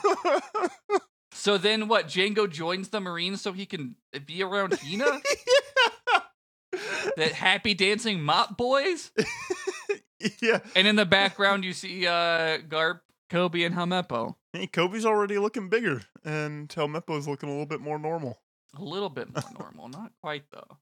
So 1.32 1.58
then 1.58 1.88
what? 1.88 2.06
Django 2.06 2.50
joins 2.50 2.88
the 2.88 3.00
Marines 3.00 3.40
so 3.40 3.52
he 3.52 3.66
can 3.66 3.96
be 4.26 4.42
around 4.42 4.74
Hina? 4.74 5.20
the 7.16 7.28
happy 7.28 7.74
dancing 7.74 8.20
mop 8.20 8.56
boys? 8.56 9.12
yeah. 10.40 10.60
And 10.74 10.86
in 10.86 10.96
the 10.96 11.06
background 11.06 11.64
you 11.64 11.72
see 11.72 12.06
uh 12.06 12.58
Garp, 12.58 13.00
Koby, 13.30 13.64
and 13.64 13.74
Helmeppo. 13.74 14.34
Hey, 14.52 14.66
Koby's 14.66 15.06
already 15.06 15.38
looking 15.38 15.68
bigger, 15.68 16.02
and 16.24 16.68
Helmeppo's 16.68 17.28
looking 17.28 17.48
a 17.48 17.52
little 17.52 17.66
bit 17.66 17.80
more 17.80 17.98
normal. 17.98 18.38
A 18.76 18.82
little 18.82 19.08
bit 19.08 19.28
more 19.32 19.44
normal, 19.58 19.88
not 19.88 20.12
quite 20.22 20.44
though. 20.50 20.78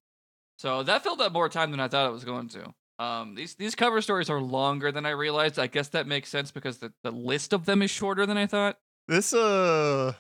So 0.59 0.83
that 0.83 1.03
filled 1.03 1.21
up 1.21 1.33
more 1.33 1.49
time 1.49 1.71
than 1.71 1.81
I 1.81 1.89
thought 1.89 2.09
it 2.09 2.13
was 2.13 2.25
going 2.25 2.49
to. 2.49 2.75
Um, 2.99 3.37
these 3.37 3.55
these 3.55 3.75
cover 3.75 4.03
stories 4.03 4.29
are 4.29 4.41
longer 4.41 4.91
than 4.91 5.07
I 5.07 5.11
realized. 5.11 5.59
I 5.59 5.69
guess 5.69 5.89
that 5.89 6.07
makes 6.07 6.29
sense 6.29 6.51
because 6.51 6.79
the, 6.79 6.93
the 7.05 7.13
list 7.13 7.53
of 7.53 7.65
them 7.65 7.81
is 7.81 7.91
shorter 7.91 8.27
than 8.27 8.37
I 8.37 8.47
thought. 8.47 8.79
This 9.07 9.33
uh, 9.33 10.15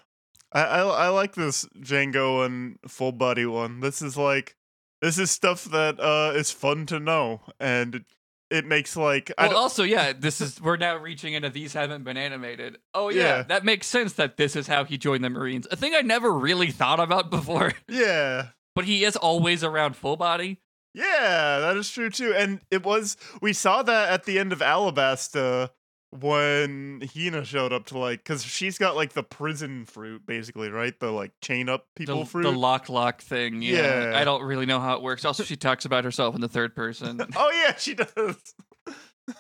I, 0.52 0.62
I 0.62 0.80
I 0.82 1.08
like 1.08 1.34
this 1.34 1.66
Django 1.78 2.44
and 2.46 2.78
full 2.88 3.12
body 3.12 3.46
one. 3.46 3.80
This 3.80 4.00
is 4.02 4.16
like 4.16 4.56
this 5.02 5.18
is 5.18 5.30
stuff 5.30 5.64
that 5.64 6.00
uh 6.00 6.32
is 6.36 6.50
fun 6.50 6.86
to 6.86 6.98
know, 6.98 7.40
and 7.60 7.96
it, 7.96 8.04
it 8.50 8.64
makes 8.64 8.96
like 8.96 9.30
I 9.36 9.48
Well, 9.48 9.58
also, 9.58 9.82
yeah, 9.84 10.12
this 10.18 10.40
is 10.40 10.60
we're 10.60 10.76
now 10.78 10.96
reaching 10.96 11.34
into 11.34 11.50
these 11.50 11.74
haven't 11.74 12.04
been 12.04 12.16
animated. 12.16 12.78
Oh 12.94 13.10
yeah, 13.10 13.22
Yeah. 13.38 13.42
that 13.42 13.64
makes 13.64 13.86
sense 13.86 14.14
that 14.14 14.36
this 14.38 14.56
is 14.56 14.66
how 14.66 14.84
he 14.84 14.96
joined 14.96 15.22
the 15.22 15.30
Marines. 15.30 15.66
A 15.70 15.76
thing 15.76 15.94
I 15.94 16.00
never 16.00 16.32
really 16.32 16.70
thought 16.70 17.00
about 17.00 17.30
before, 17.30 17.74
yeah. 17.88 18.48
but 18.74 18.86
he 18.86 19.04
is 19.04 19.16
always 19.16 19.62
around 19.62 19.96
full 19.96 20.16
body. 20.16 20.60
Yeah, 20.94 21.58
that 21.60 21.76
is 21.76 21.90
true 21.90 22.08
too. 22.10 22.32
And 22.34 22.60
it 22.70 22.82
was 22.84 23.16
we 23.42 23.52
saw 23.52 23.82
that 23.82 24.08
at 24.08 24.24
the 24.24 24.38
end 24.38 24.52
of 24.54 24.60
Alabasta 24.60 25.70
when 26.10 27.02
Hina 27.14 27.44
showed 27.44 27.72
up 27.72 27.86
to 27.86 27.98
like 27.98 28.24
cuz 28.24 28.42
she's 28.42 28.78
got 28.78 28.96
like 28.96 29.12
the 29.12 29.22
prison 29.22 29.84
fruit 29.84 30.24
basically, 30.26 30.70
right? 30.70 30.98
The 30.98 31.10
like 31.10 31.32
chain 31.42 31.68
up 31.68 31.86
people 31.94 32.20
the, 32.20 32.26
fruit. 32.26 32.42
the 32.42 32.52
lock 32.52 32.88
lock 32.88 33.20
thing. 33.20 33.62
Yeah. 33.62 34.10
Yeah. 34.10 34.18
I 34.18 34.24
don't 34.24 34.42
really 34.42 34.66
know 34.66 34.80
how 34.80 34.96
it 34.96 35.02
works. 35.02 35.24
Also, 35.24 35.42
she 35.42 35.56
talks 35.56 35.84
about 35.84 36.04
herself 36.04 36.34
in 36.34 36.40
the 36.40 36.48
third 36.48 36.74
person. 36.74 37.20
oh 37.36 37.50
yeah, 37.52 37.76
she 37.76 37.94
does. 37.94 38.54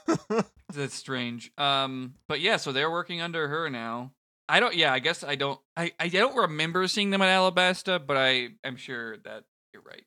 That's 0.74 0.94
strange. 0.94 1.50
Um, 1.56 2.14
but 2.28 2.40
yeah, 2.40 2.56
so 2.56 2.72
they're 2.72 2.90
working 2.90 3.20
under 3.20 3.48
her 3.48 3.70
now. 3.70 4.12
I 4.48 4.60
don't. 4.60 4.74
Yeah, 4.74 4.92
I 4.92 4.98
guess 4.98 5.22
I 5.22 5.34
don't. 5.34 5.60
I 5.76 5.92
I 5.98 6.08
don't 6.08 6.36
remember 6.36 6.86
seeing 6.88 7.10
them 7.10 7.22
at 7.22 7.28
Alabasta, 7.28 8.04
but 8.04 8.16
I 8.16 8.50
am 8.64 8.76
sure 8.76 9.18
that 9.18 9.44
you're 9.72 9.82
right. 9.82 10.04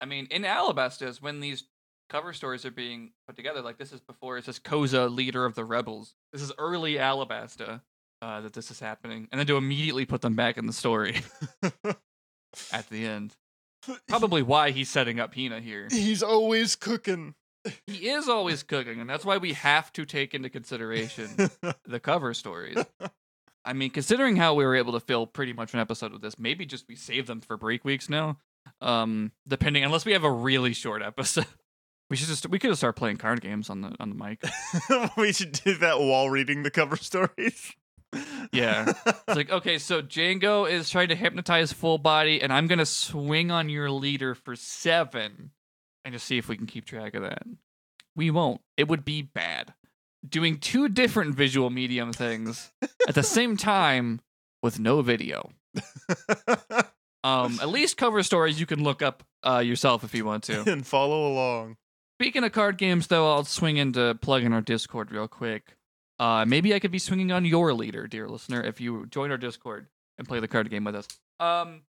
I 0.00 0.04
mean, 0.04 0.26
in 0.30 0.42
Alabasta 0.42 1.06
is 1.06 1.22
when 1.22 1.40
these 1.40 1.64
cover 2.12 2.34
stories 2.34 2.66
are 2.66 2.70
being 2.70 3.12
put 3.26 3.36
together. 3.36 3.62
Like 3.62 3.78
this 3.78 3.90
is 3.90 4.00
before 4.00 4.36
it 4.36 4.44
says 4.44 4.58
Koza, 4.58 5.12
leader 5.12 5.46
of 5.46 5.54
the 5.54 5.64
rebels. 5.64 6.14
This 6.32 6.42
is 6.42 6.52
early 6.58 6.94
Alabasta 6.94 7.80
uh, 8.20 8.42
that 8.42 8.52
this 8.52 8.70
is 8.70 8.78
happening, 8.78 9.28
and 9.32 9.38
then 9.38 9.46
to 9.46 9.56
immediately 9.56 10.04
put 10.04 10.20
them 10.20 10.36
back 10.36 10.58
in 10.58 10.66
the 10.66 10.72
story 10.72 11.22
at 12.72 12.88
the 12.90 13.06
end. 13.06 13.34
Probably 14.06 14.42
why 14.42 14.70
he's 14.70 14.90
setting 14.90 15.18
up 15.18 15.34
Hina 15.34 15.60
here. 15.60 15.88
He's 15.90 16.22
always 16.22 16.76
cooking. 16.76 17.34
He 17.86 18.10
is 18.10 18.28
always 18.28 18.62
cooking, 18.62 19.00
and 19.00 19.08
that's 19.08 19.24
why 19.24 19.38
we 19.38 19.54
have 19.54 19.92
to 19.94 20.04
take 20.04 20.34
into 20.34 20.50
consideration 20.50 21.30
the 21.84 21.98
cover 21.98 22.34
stories. 22.34 22.76
I 23.64 23.72
mean, 23.72 23.90
considering 23.90 24.36
how 24.36 24.54
we 24.54 24.64
were 24.64 24.74
able 24.76 24.92
to 24.92 25.00
fill 25.00 25.26
pretty 25.26 25.52
much 25.52 25.72
an 25.72 25.80
episode 25.80 26.12
with 26.12 26.20
this, 26.20 26.38
maybe 26.38 26.66
just 26.66 26.86
we 26.88 26.96
save 26.96 27.26
them 27.26 27.40
for 27.40 27.56
break 27.56 27.84
weeks 27.84 28.10
now. 28.10 28.38
Um, 28.80 29.32
depending, 29.48 29.84
unless 29.84 30.04
we 30.04 30.12
have 30.12 30.24
a 30.24 30.30
really 30.30 30.72
short 30.72 31.02
episode, 31.02 31.46
we 32.10 32.16
should 32.16 32.28
just 32.28 32.48
we 32.48 32.58
could 32.58 32.70
just 32.70 32.80
start 32.80 32.96
playing 32.96 33.16
card 33.16 33.40
games 33.40 33.70
on 33.70 33.80
the 33.80 33.94
on 33.98 34.10
the 34.10 34.14
mic. 34.14 34.42
we 35.16 35.32
should 35.32 35.52
do 35.52 35.74
that 35.78 35.98
while 36.00 36.28
reading 36.28 36.62
the 36.62 36.70
cover 36.70 36.96
stories. 36.96 37.72
Yeah. 38.52 38.92
It's 39.06 39.36
like, 39.36 39.50
okay, 39.50 39.78
so 39.78 40.02
Django 40.02 40.70
is 40.70 40.90
trying 40.90 41.08
to 41.08 41.14
hypnotize 41.14 41.72
full 41.72 41.96
body, 41.96 42.42
and 42.42 42.52
I'm 42.52 42.66
gonna 42.66 42.84
swing 42.84 43.50
on 43.50 43.70
your 43.70 43.90
leader 43.90 44.34
for 44.34 44.54
seven, 44.54 45.52
and 46.04 46.12
just 46.12 46.26
see 46.26 46.36
if 46.36 46.48
we 46.48 46.56
can 46.56 46.66
keep 46.66 46.84
track 46.84 47.14
of 47.14 47.22
that. 47.22 47.44
We 48.14 48.30
won't. 48.30 48.60
It 48.76 48.88
would 48.88 49.04
be 49.04 49.22
bad. 49.22 49.72
Doing 50.28 50.58
two 50.58 50.88
different 50.88 51.34
visual 51.34 51.70
medium 51.70 52.12
things 52.12 52.70
at 53.08 53.14
the 53.14 53.22
same 53.22 53.56
time 53.56 54.20
with 54.62 54.78
no 54.78 55.00
video. 55.00 55.50
Um, 57.24 57.58
at 57.62 57.68
least 57.68 57.96
cover 57.96 58.22
stories 58.22 58.58
you 58.58 58.66
can 58.66 58.82
look 58.82 59.00
up 59.00 59.22
uh, 59.46 59.58
yourself 59.58 60.02
if 60.02 60.12
you 60.14 60.24
want 60.24 60.42
to. 60.44 60.68
and 60.70 60.84
follow 60.86 61.32
along. 61.32 61.76
Speaking 62.22 62.44
of 62.44 62.52
card 62.52 62.78
games, 62.78 63.08
though, 63.08 63.28
I'll 63.28 63.42
swing 63.42 63.78
into 63.78 64.16
plugging 64.22 64.52
our 64.52 64.60
Discord 64.60 65.10
real 65.10 65.26
quick. 65.26 65.74
Uh, 66.20 66.44
maybe 66.46 66.72
I 66.72 66.78
could 66.78 66.92
be 66.92 67.00
swinging 67.00 67.32
on 67.32 67.44
your 67.44 67.74
leader, 67.74 68.06
dear 68.06 68.28
listener, 68.28 68.62
if 68.62 68.80
you 68.80 69.06
join 69.06 69.32
our 69.32 69.36
Discord 69.36 69.88
and 70.18 70.28
play 70.28 70.38
the 70.38 70.46
card 70.46 70.70
game 70.70 70.84
with 70.84 70.94
us. 70.94 71.08
Um, 71.40 71.82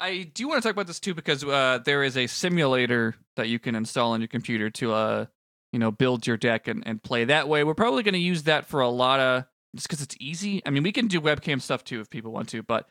I 0.00 0.28
do 0.34 0.48
want 0.48 0.60
to 0.60 0.68
talk 0.68 0.74
about 0.74 0.88
this 0.88 0.98
too 0.98 1.14
because 1.14 1.44
uh, 1.44 1.78
there 1.84 2.02
is 2.02 2.16
a 2.16 2.26
simulator 2.26 3.14
that 3.36 3.48
you 3.48 3.60
can 3.60 3.76
install 3.76 4.10
on 4.10 4.20
your 4.20 4.26
computer 4.26 4.70
to, 4.70 4.92
uh, 4.92 5.26
you 5.72 5.78
know, 5.78 5.92
build 5.92 6.26
your 6.26 6.36
deck 6.36 6.66
and, 6.66 6.82
and 6.84 7.00
play 7.00 7.24
that 7.26 7.48
way. 7.48 7.62
We're 7.62 7.74
probably 7.74 8.02
going 8.02 8.14
to 8.14 8.18
use 8.18 8.42
that 8.42 8.66
for 8.66 8.80
a 8.80 8.88
lot 8.88 9.20
of 9.20 9.44
just 9.76 9.86
because 9.88 10.02
it's 10.02 10.16
easy. 10.18 10.62
I 10.66 10.70
mean, 10.70 10.82
we 10.82 10.90
can 10.90 11.06
do 11.06 11.20
webcam 11.20 11.62
stuff 11.62 11.84
too 11.84 12.00
if 12.00 12.10
people 12.10 12.32
want 12.32 12.48
to, 12.48 12.64
but 12.64 12.88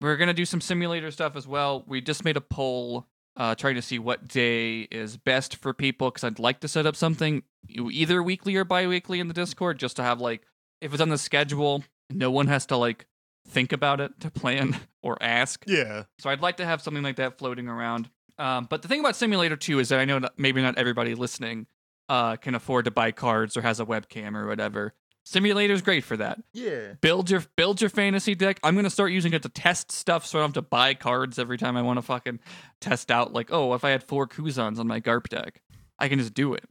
we're 0.00 0.16
going 0.16 0.28
to 0.28 0.32
do 0.32 0.46
some 0.46 0.62
simulator 0.62 1.10
stuff 1.10 1.36
as 1.36 1.46
well. 1.46 1.84
We 1.86 2.00
just 2.00 2.24
made 2.24 2.38
a 2.38 2.40
poll 2.40 3.06
uh, 3.38 3.54
trying 3.54 3.76
to 3.76 3.82
see 3.82 3.98
what 3.98 4.26
day 4.28 4.80
is 4.90 5.16
best 5.16 5.56
for 5.56 5.72
people 5.72 6.10
because 6.10 6.24
I'd 6.24 6.40
like 6.40 6.60
to 6.60 6.68
set 6.68 6.84
up 6.84 6.96
something 6.96 7.44
either 7.68 8.22
weekly 8.22 8.56
or 8.56 8.64
bi-weekly 8.64 9.20
in 9.20 9.28
the 9.28 9.34
Discord 9.34 9.78
just 9.78 9.96
to 9.96 10.02
have 10.02 10.20
like 10.20 10.42
if 10.80 10.92
it's 10.92 11.00
on 11.00 11.08
the 11.08 11.18
schedule, 11.18 11.84
no 12.10 12.30
one 12.30 12.48
has 12.48 12.66
to 12.66 12.76
like 12.76 13.06
think 13.48 13.72
about 13.72 14.00
it 14.00 14.20
to 14.20 14.30
plan 14.30 14.76
or 15.02 15.16
ask. 15.22 15.64
Yeah. 15.66 16.04
So 16.18 16.30
I'd 16.30 16.42
like 16.42 16.56
to 16.58 16.66
have 16.66 16.82
something 16.82 17.02
like 17.02 17.16
that 17.16 17.38
floating 17.38 17.68
around. 17.68 18.10
Um, 18.38 18.66
but 18.68 18.82
the 18.82 18.88
thing 18.88 19.00
about 19.00 19.16
Simulator 19.16 19.56
2 19.56 19.78
is 19.78 19.88
that 19.88 19.98
I 19.98 20.04
know 20.04 20.20
that 20.20 20.32
maybe 20.36 20.60
not 20.60 20.78
everybody 20.78 21.14
listening 21.14 21.66
uh, 22.08 22.36
can 22.36 22.54
afford 22.54 22.84
to 22.84 22.90
buy 22.90 23.10
cards 23.12 23.56
or 23.56 23.62
has 23.62 23.80
a 23.80 23.86
webcam 23.86 24.36
or 24.36 24.46
whatever. 24.46 24.94
Simulator's 25.28 25.82
great 25.82 26.04
for 26.04 26.16
that. 26.16 26.40
Yeah. 26.54 26.94
Build 27.02 27.28
your 27.28 27.44
build 27.56 27.80
your 27.82 27.90
fantasy 27.90 28.34
deck. 28.34 28.58
I'm 28.62 28.74
gonna 28.76 28.88
start 28.88 29.12
using 29.12 29.34
it 29.34 29.42
to 29.42 29.48
test 29.50 29.92
stuff, 29.92 30.24
so 30.24 30.38
I 30.38 30.42
don't 30.42 30.48
have 30.48 30.54
to 30.54 30.62
buy 30.62 30.94
cards 30.94 31.38
every 31.38 31.58
time 31.58 31.76
I 31.76 31.82
want 31.82 31.98
to 31.98 32.02
fucking 32.02 32.40
test 32.80 33.10
out. 33.10 33.32
Like, 33.34 33.52
oh, 33.52 33.74
if 33.74 33.84
I 33.84 33.90
had 33.90 34.02
four 34.02 34.26
Kuzans 34.26 34.78
on 34.78 34.86
my 34.86 35.00
Garp 35.00 35.28
deck, 35.28 35.60
I 35.98 36.08
can 36.08 36.18
just 36.18 36.32
do 36.32 36.54
it. 36.54 36.64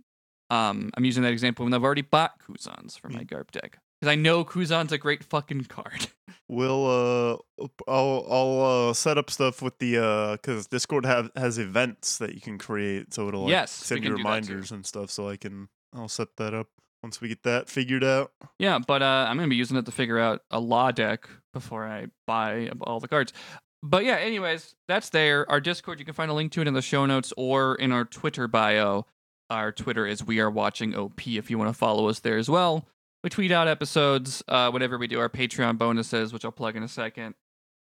Um, 0.49 0.89
I'm 0.95 1.05
using 1.05 1.21
that 1.23 1.33
example 1.33 1.65
when 1.65 1.73
I've 1.73 1.83
already 1.83 2.01
bought 2.01 2.39
Kuzans 2.39 2.99
for 2.99 3.09
my 3.09 3.23
Garp 3.23 3.51
deck 3.51 3.77
because 3.99 4.11
I 4.11 4.15
know 4.15 4.43
Kuzan's 4.43 4.91
a 4.91 4.97
great 4.97 5.23
fucking 5.23 5.65
card. 5.65 6.07
We'll 6.49 6.85
uh, 7.59 7.65
I'll 7.89 8.25
I'll 8.29 8.89
uh, 8.89 8.93
set 8.93 9.17
up 9.17 9.29
stuff 9.29 9.61
with 9.61 9.77
the 9.79 9.97
uh, 9.97 10.31
because 10.37 10.65
Discord 10.67 11.05
have 11.05 11.29
has 11.35 11.57
events 11.57 12.19
that 12.19 12.33
you 12.35 12.39
can 12.39 12.57
create, 12.57 13.13
so 13.13 13.27
it'll 13.27 13.41
like, 13.41 13.49
Yes, 13.49 13.69
send 13.71 14.01
you 14.01 14.11
do 14.11 14.15
that 14.15 14.17
too. 14.21 14.23
reminders 14.23 14.71
and 14.71 14.85
stuff. 14.85 15.11
So 15.11 15.27
I 15.27 15.35
can 15.35 15.67
I'll 15.93 16.07
set 16.07 16.37
that 16.37 16.53
up 16.53 16.67
once 17.03 17.21
we 17.21 17.27
get 17.27 17.43
that 17.43 17.69
figured 17.69 18.03
out. 18.03 18.31
Yeah, 18.59 18.79
but 18.79 19.01
uh, 19.01 19.25
I'm 19.27 19.37
gonna 19.37 19.47
be 19.47 19.55
using 19.55 19.77
it 19.77 19.85
to 19.85 19.91
figure 19.91 20.19
out 20.19 20.41
a 20.51 20.59
law 20.59 20.91
deck 20.91 21.29
before 21.53 21.85
I 21.85 22.07
buy 22.25 22.69
all 22.81 22.99
the 22.99 23.07
cards. 23.07 23.33
But 23.83 24.05
yeah, 24.05 24.15
anyways, 24.15 24.75
that's 24.87 25.09
there. 25.09 25.49
Our 25.49 25.59
Discord, 25.59 25.99
you 25.99 26.05
can 26.05 26.13
find 26.13 26.31
a 26.31 26.33
link 26.33 26.51
to 26.53 26.61
it 26.61 26.67
in 26.67 26.73
the 26.73 26.81
show 26.81 27.05
notes 27.05 27.31
or 27.37 27.75
in 27.75 27.91
our 27.91 28.05
Twitter 28.05 28.47
bio. 28.47 29.05
Our 29.49 29.71
Twitter 29.71 30.05
is 30.05 30.25
We 30.25 30.39
Are 30.39 30.49
Watching 30.49 30.95
OP 30.95 31.25
if 31.27 31.49
you 31.49 31.57
want 31.57 31.69
to 31.69 31.77
follow 31.77 32.09
us 32.09 32.19
there 32.19 32.37
as 32.37 32.49
well. 32.49 32.87
We 33.23 33.29
tweet 33.29 33.51
out 33.51 33.67
episodes 33.67 34.43
uh, 34.47 34.71
whenever 34.71 34.97
we 34.97 35.07
do 35.07 35.19
our 35.19 35.29
Patreon 35.29 35.77
bonuses, 35.77 36.33
which 36.33 36.43
I'll 36.43 36.51
plug 36.51 36.75
in 36.75 36.83
a 36.83 36.87
second. 36.87 37.35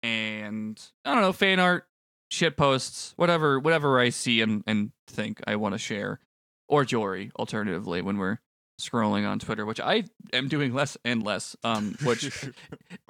And 0.02 0.82
I 1.04 1.14
don't 1.14 1.22
know, 1.22 1.34
fan 1.34 1.60
art, 1.60 1.88
shit 2.32 2.56
posts, 2.56 3.14
whatever, 3.18 3.60
whatever 3.60 4.00
I 4.00 4.10
see 4.10 4.42
and, 4.42 4.64
and 4.66 4.92
think 5.08 5.42
I 5.46 5.56
want 5.58 5.74
to 5.74 5.80
share, 5.80 6.20
or 6.68 6.86
Jory, 6.86 7.32
alternatively, 7.38 8.02
when 8.02 8.18
we're 8.18 8.40
scrolling 8.80 9.28
on 9.28 9.40
Twitter, 9.40 9.66
which 9.66 9.80
I 9.80 10.06
am 10.34 10.48
doing 10.48 10.74
less 10.74 10.98
and 11.06 11.24
less. 11.24 11.56
Um, 11.64 11.96
which 12.04 12.50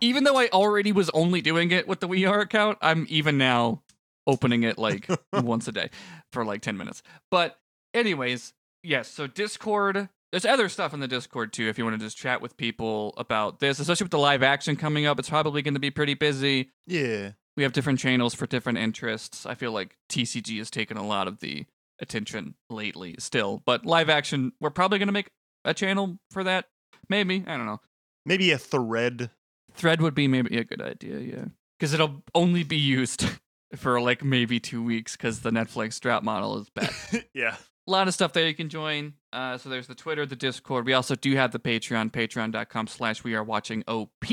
even 0.02 0.24
though 0.24 0.38
I 0.38 0.50
already 0.50 0.92
was 0.92 1.10
only 1.12 1.42
doing 1.42 1.72
it 1.72 1.88
with 1.88 2.00
the 2.00 2.08
We 2.08 2.26
Are 2.26 2.42
account, 2.42 2.78
I'm 2.82 3.06
even 3.10 3.38
now 3.38 3.82
opening 4.28 4.64
it 4.64 4.78
like 4.78 5.08
once 5.34 5.68
a 5.68 5.72
day 5.72 5.90
for 6.32 6.46
like 6.46 6.62
10 6.62 6.78
minutes. 6.78 7.02
But 7.32 7.58
anyways, 7.94 8.54
yes, 8.84 9.08
so 9.10 9.28
Discord, 9.28 10.10
there's 10.32 10.46
other 10.46 10.70
stuff 10.70 10.94
in 10.94 11.00
the 11.00 11.08
Discord 11.08 11.54
too 11.54 11.68
if 11.68 11.78
you 11.78 11.86
want 11.86 12.00
to 12.00 12.06
just 12.06 12.18
chat 12.18 12.42
with 12.42 12.58
people 12.58 13.14
about 13.18 13.60
this, 13.60 13.80
especially 13.80 14.06
with 14.06 14.12
the 14.12 14.20
live 14.20 14.44
action 14.44 14.76
coming 14.76 15.06
up. 15.06 15.20
It's 15.20 15.30
probably 15.30 15.62
going 15.62 15.74
to 15.74 15.80
be 15.80 15.92
pretty 15.92 16.14
busy. 16.14 16.72
yeah. 16.86 17.32
We 17.58 17.64
have 17.64 17.74
different 17.74 18.00
channels 18.00 18.34
for 18.34 18.48
different 18.48 18.78
interests. 18.78 19.46
I 19.46 19.54
feel 19.54 19.74
like 19.74 19.98
TCG 20.10 20.60
has 20.60 20.72
taken 20.72 20.96
a 20.96 21.06
lot 21.06 21.28
of 21.28 21.42
the 21.42 21.66
attention 22.00 22.56
lately 22.70 23.16
still, 23.20 23.62
but 23.66 23.86
live 23.86 24.10
action, 24.10 24.54
we're 24.62 24.70
probably 24.70 24.98
going 24.98 25.08
to 25.08 25.14
make 25.14 25.30
a 25.70 25.74
channel 25.74 26.20
for 26.32 26.44
that. 26.44 26.66
Maybe, 27.10 27.44
I 27.48 27.58
don't 27.58 27.66
know. 27.66 27.82
Maybe 28.26 28.52
a 28.52 28.58
thread. 28.58 29.32
Thread 29.74 30.02
would 30.02 30.16
be 30.16 30.28
maybe 30.28 30.58
a 30.58 30.64
good 30.64 30.82
idea, 30.82 31.20
yeah. 31.20 31.46
Because 31.78 31.94
it'll 31.94 32.24
only 32.36 32.64
be 32.64 32.78
used 32.78 33.26
for 33.76 34.02
like 34.02 34.24
maybe 34.24 34.60
two 34.60 34.84
weeks 34.84 35.16
because 35.16 35.40
the 35.40 35.52
Netflix 35.52 36.00
drop 36.00 36.24
model 36.24 36.60
is 36.60 36.70
back. 36.70 36.94
yeah. 37.34 37.56
a 37.88 37.92
lot 37.92 38.08
of 38.08 38.14
stuff 38.14 38.34
there 38.34 38.48
you 38.48 38.56
can 38.56 38.70
join. 38.70 39.14
Uh, 39.32 39.58
so 39.58 39.70
there's 39.70 39.88
the 39.88 39.96
Twitter, 39.96 40.26
the 40.26 40.36
Discord. 40.36 40.86
We 40.86 40.94
also 40.94 41.16
do 41.16 41.36
have 41.36 41.52
the 41.52 41.60
Patreon, 41.60 42.12
patreon.com 42.12 42.88
slash 42.88 43.24
we 43.24 43.36
are 43.36 43.44
watching 43.44 43.84
OP. 43.88 44.26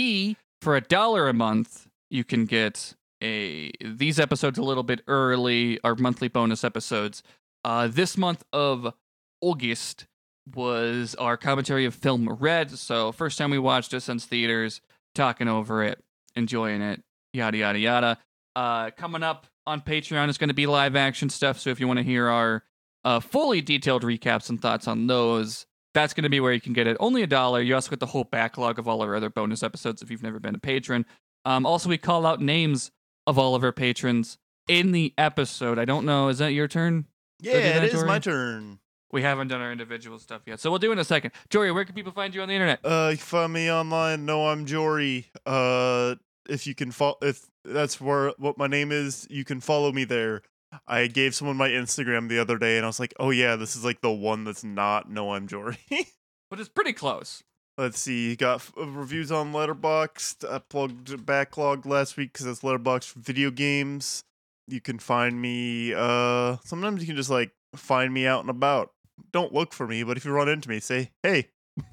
For 0.62 0.76
a 0.76 0.80
dollar 0.80 1.28
a 1.28 1.34
month, 1.34 1.86
you 2.10 2.24
can 2.24 2.46
get 2.46 2.94
a 3.22 3.70
these 3.82 4.18
episodes 4.18 4.58
a 4.58 4.62
little 4.62 4.82
bit 4.82 5.02
early, 5.06 5.78
our 5.84 5.94
monthly 5.94 6.28
bonus 6.28 6.64
episodes. 6.64 7.22
Uh, 7.64 7.88
this 7.88 8.16
month 8.16 8.44
of 8.52 8.92
August 9.40 10.06
was 10.54 11.14
our 11.16 11.36
commentary 11.36 11.84
of 11.84 11.94
film 11.94 12.28
Red. 12.28 12.70
So 12.70 13.12
first 13.12 13.38
time 13.38 13.50
we 13.50 13.58
watched 13.58 13.92
it 13.94 14.00
since 14.00 14.24
theaters, 14.24 14.80
talking 15.14 15.48
over 15.48 15.82
it, 15.82 16.02
enjoying 16.34 16.82
it, 16.82 17.02
yada 17.32 17.58
yada 17.58 17.78
yada. 17.78 18.18
Uh, 18.54 18.90
coming 18.90 19.22
up 19.22 19.46
on 19.66 19.80
Patreon 19.80 20.28
is 20.28 20.38
going 20.38 20.48
to 20.48 20.54
be 20.54 20.66
live 20.66 20.96
action 20.96 21.28
stuff. 21.28 21.58
So 21.58 21.70
if 21.70 21.80
you 21.80 21.86
want 21.86 21.98
to 21.98 22.04
hear 22.04 22.28
our 22.28 22.62
uh, 23.04 23.20
fully 23.20 23.60
detailed 23.60 24.02
recaps 24.02 24.48
and 24.48 24.60
thoughts 24.60 24.88
on 24.88 25.06
those, 25.06 25.66
that's 25.94 26.14
going 26.14 26.24
to 26.24 26.30
be 26.30 26.40
where 26.40 26.52
you 26.52 26.60
can 26.60 26.72
get 26.72 26.86
it. 26.86 26.96
Only 27.00 27.22
a 27.22 27.26
dollar. 27.26 27.60
You 27.60 27.74
also 27.74 27.90
get 27.90 28.00
the 28.00 28.06
whole 28.06 28.24
backlog 28.24 28.78
of 28.78 28.86
all 28.86 29.02
our 29.02 29.14
other 29.14 29.30
bonus 29.30 29.62
episodes 29.62 30.02
if 30.02 30.10
you've 30.10 30.22
never 30.22 30.38
been 30.38 30.54
a 30.54 30.58
patron. 30.58 31.06
Um, 31.44 31.64
also, 31.66 31.88
we 31.88 31.98
call 31.98 32.26
out 32.26 32.40
names 32.40 32.90
of 33.26 33.38
all 33.38 33.54
of 33.54 33.64
our 33.64 33.72
patrons 33.72 34.38
in 34.68 34.92
the 34.92 35.14
episode. 35.16 35.78
I 35.78 35.84
don't 35.84 36.04
know. 36.04 36.28
Is 36.28 36.38
that 36.38 36.52
your 36.52 36.68
turn? 36.68 37.06
Yeah, 37.40 37.52
it 37.52 37.94
is 37.94 38.04
my 38.04 38.18
turn. 38.18 38.78
We 39.12 39.22
haven't 39.22 39.48
done 39.48 39.60
our 39.60 39.70
individual 39.70 40.18
stuff 40.18 40.42
yet, 40.46 40.58
so 40.60 40.68
we'll 40.70 40.80
do 40.80 40.90
it 40.90 40.94
in 40.94 40.98
a 40.98 41.04
second. 41.04 41.30
Jory, 41.48 41.70
where 41.70 41.84
can 41.84 41.94
people 41.94 42.12
find 42.12 42.34
you 42.34 42.42
on 42.42 42.48
the 42.48 42.54
internet? 42.54 42.80
Uh, 42.84 43.08
you 43.12 43.16
find 43.16 43.52
me 43.52 43.70
online. 43.70 44.26
No, 44.26 44.48
I'm 44.48 44.66
Jory. 44.66 45.26
Uh, 45.46 46.16
if 46.48 46.66
you 46.66 46.74
can 46.74 46.90
follow, 46.90 47.16
if 47.22 47.46
that's 47.64 48.00
where 48.00 48.32
what 48.38 48.58
my 48.58 48.66
name 48.66 48.90
is, 48.92 49.26
you 49.30 49.44
can 49.44 49.60
follow 49.60 49.92
me 49.92 50.04
there. 50.04 50.42
I 50.86 51.06
gave 51.06 51.34
someone 51.34 51.56
my 51.56 51.68
Instagram 51.68 52.28
the 52.28 52.38
other 52.40 52.58
day, 52.58 52.76
and 52.76 52.84
I 52.84 52.88
was 52.88 52.98
like, 53.00 53.14
"Oh 53.20 53.30
yeah, 53.30 53.56
this 53.56 53.76
is 53.76 53.84
like 53.84 54.00
the 54.00 54.10
one 54.10 54.44
that's 54.44 54.64
not 54.64 55.08
No, 55.10 55.32
I'm 55.32 55.46
Jory." 55.46 55.78
But 56.48 56.60
it's 56.60 56.68
pretty 56.68 56.92
close. 56.92 57.42
Let's 57.76 57.98
see. 57.98 58.30
You 58.30 58.36
got 58.36 58.56
f- 58.56 58.72
uh, 58.78 58.86
reviews 58.86 59.32
on 59.32 59.52
Letterboxd. 59.52 60.48
I 60.48 60.58
plugged 60.60 61.08
Backloggd 61.26 61.84
last 61.86 62.16
week 62.16 62.32
because 62.32 62.46
it's 62.46 62.60
Letterboxd 62.60 63.04
for 63.04 63.18
video 63.18 63.50
games. 63.50 64.22
You 64.68 64.80
can 64.80 64.98
find 65.00 65.40
me. 65.42 65.92
Uh, 65.92 66.56
sometimes 66.64 67.00
you 67.00 67.06
can 67.06 67.16
just 67.16 67.30
like 67.30 67.50
find 67.74 68.14
me 68.14 68.26
out 68.26 68.40
and 68.40 68.50
about. 68.50 68.92
Don't 69.36 69.52
look 69.52 69.74
for 69.74 69.86
me, 69.86 70.02
but 70.02 70.16
if 70.16 70.24
you 70.24 70.32
run 70.32 70.48
into 70.48 70.66
me, 70.70 70.80
say, 70.80 71.10
"Hey." 71.22 71.50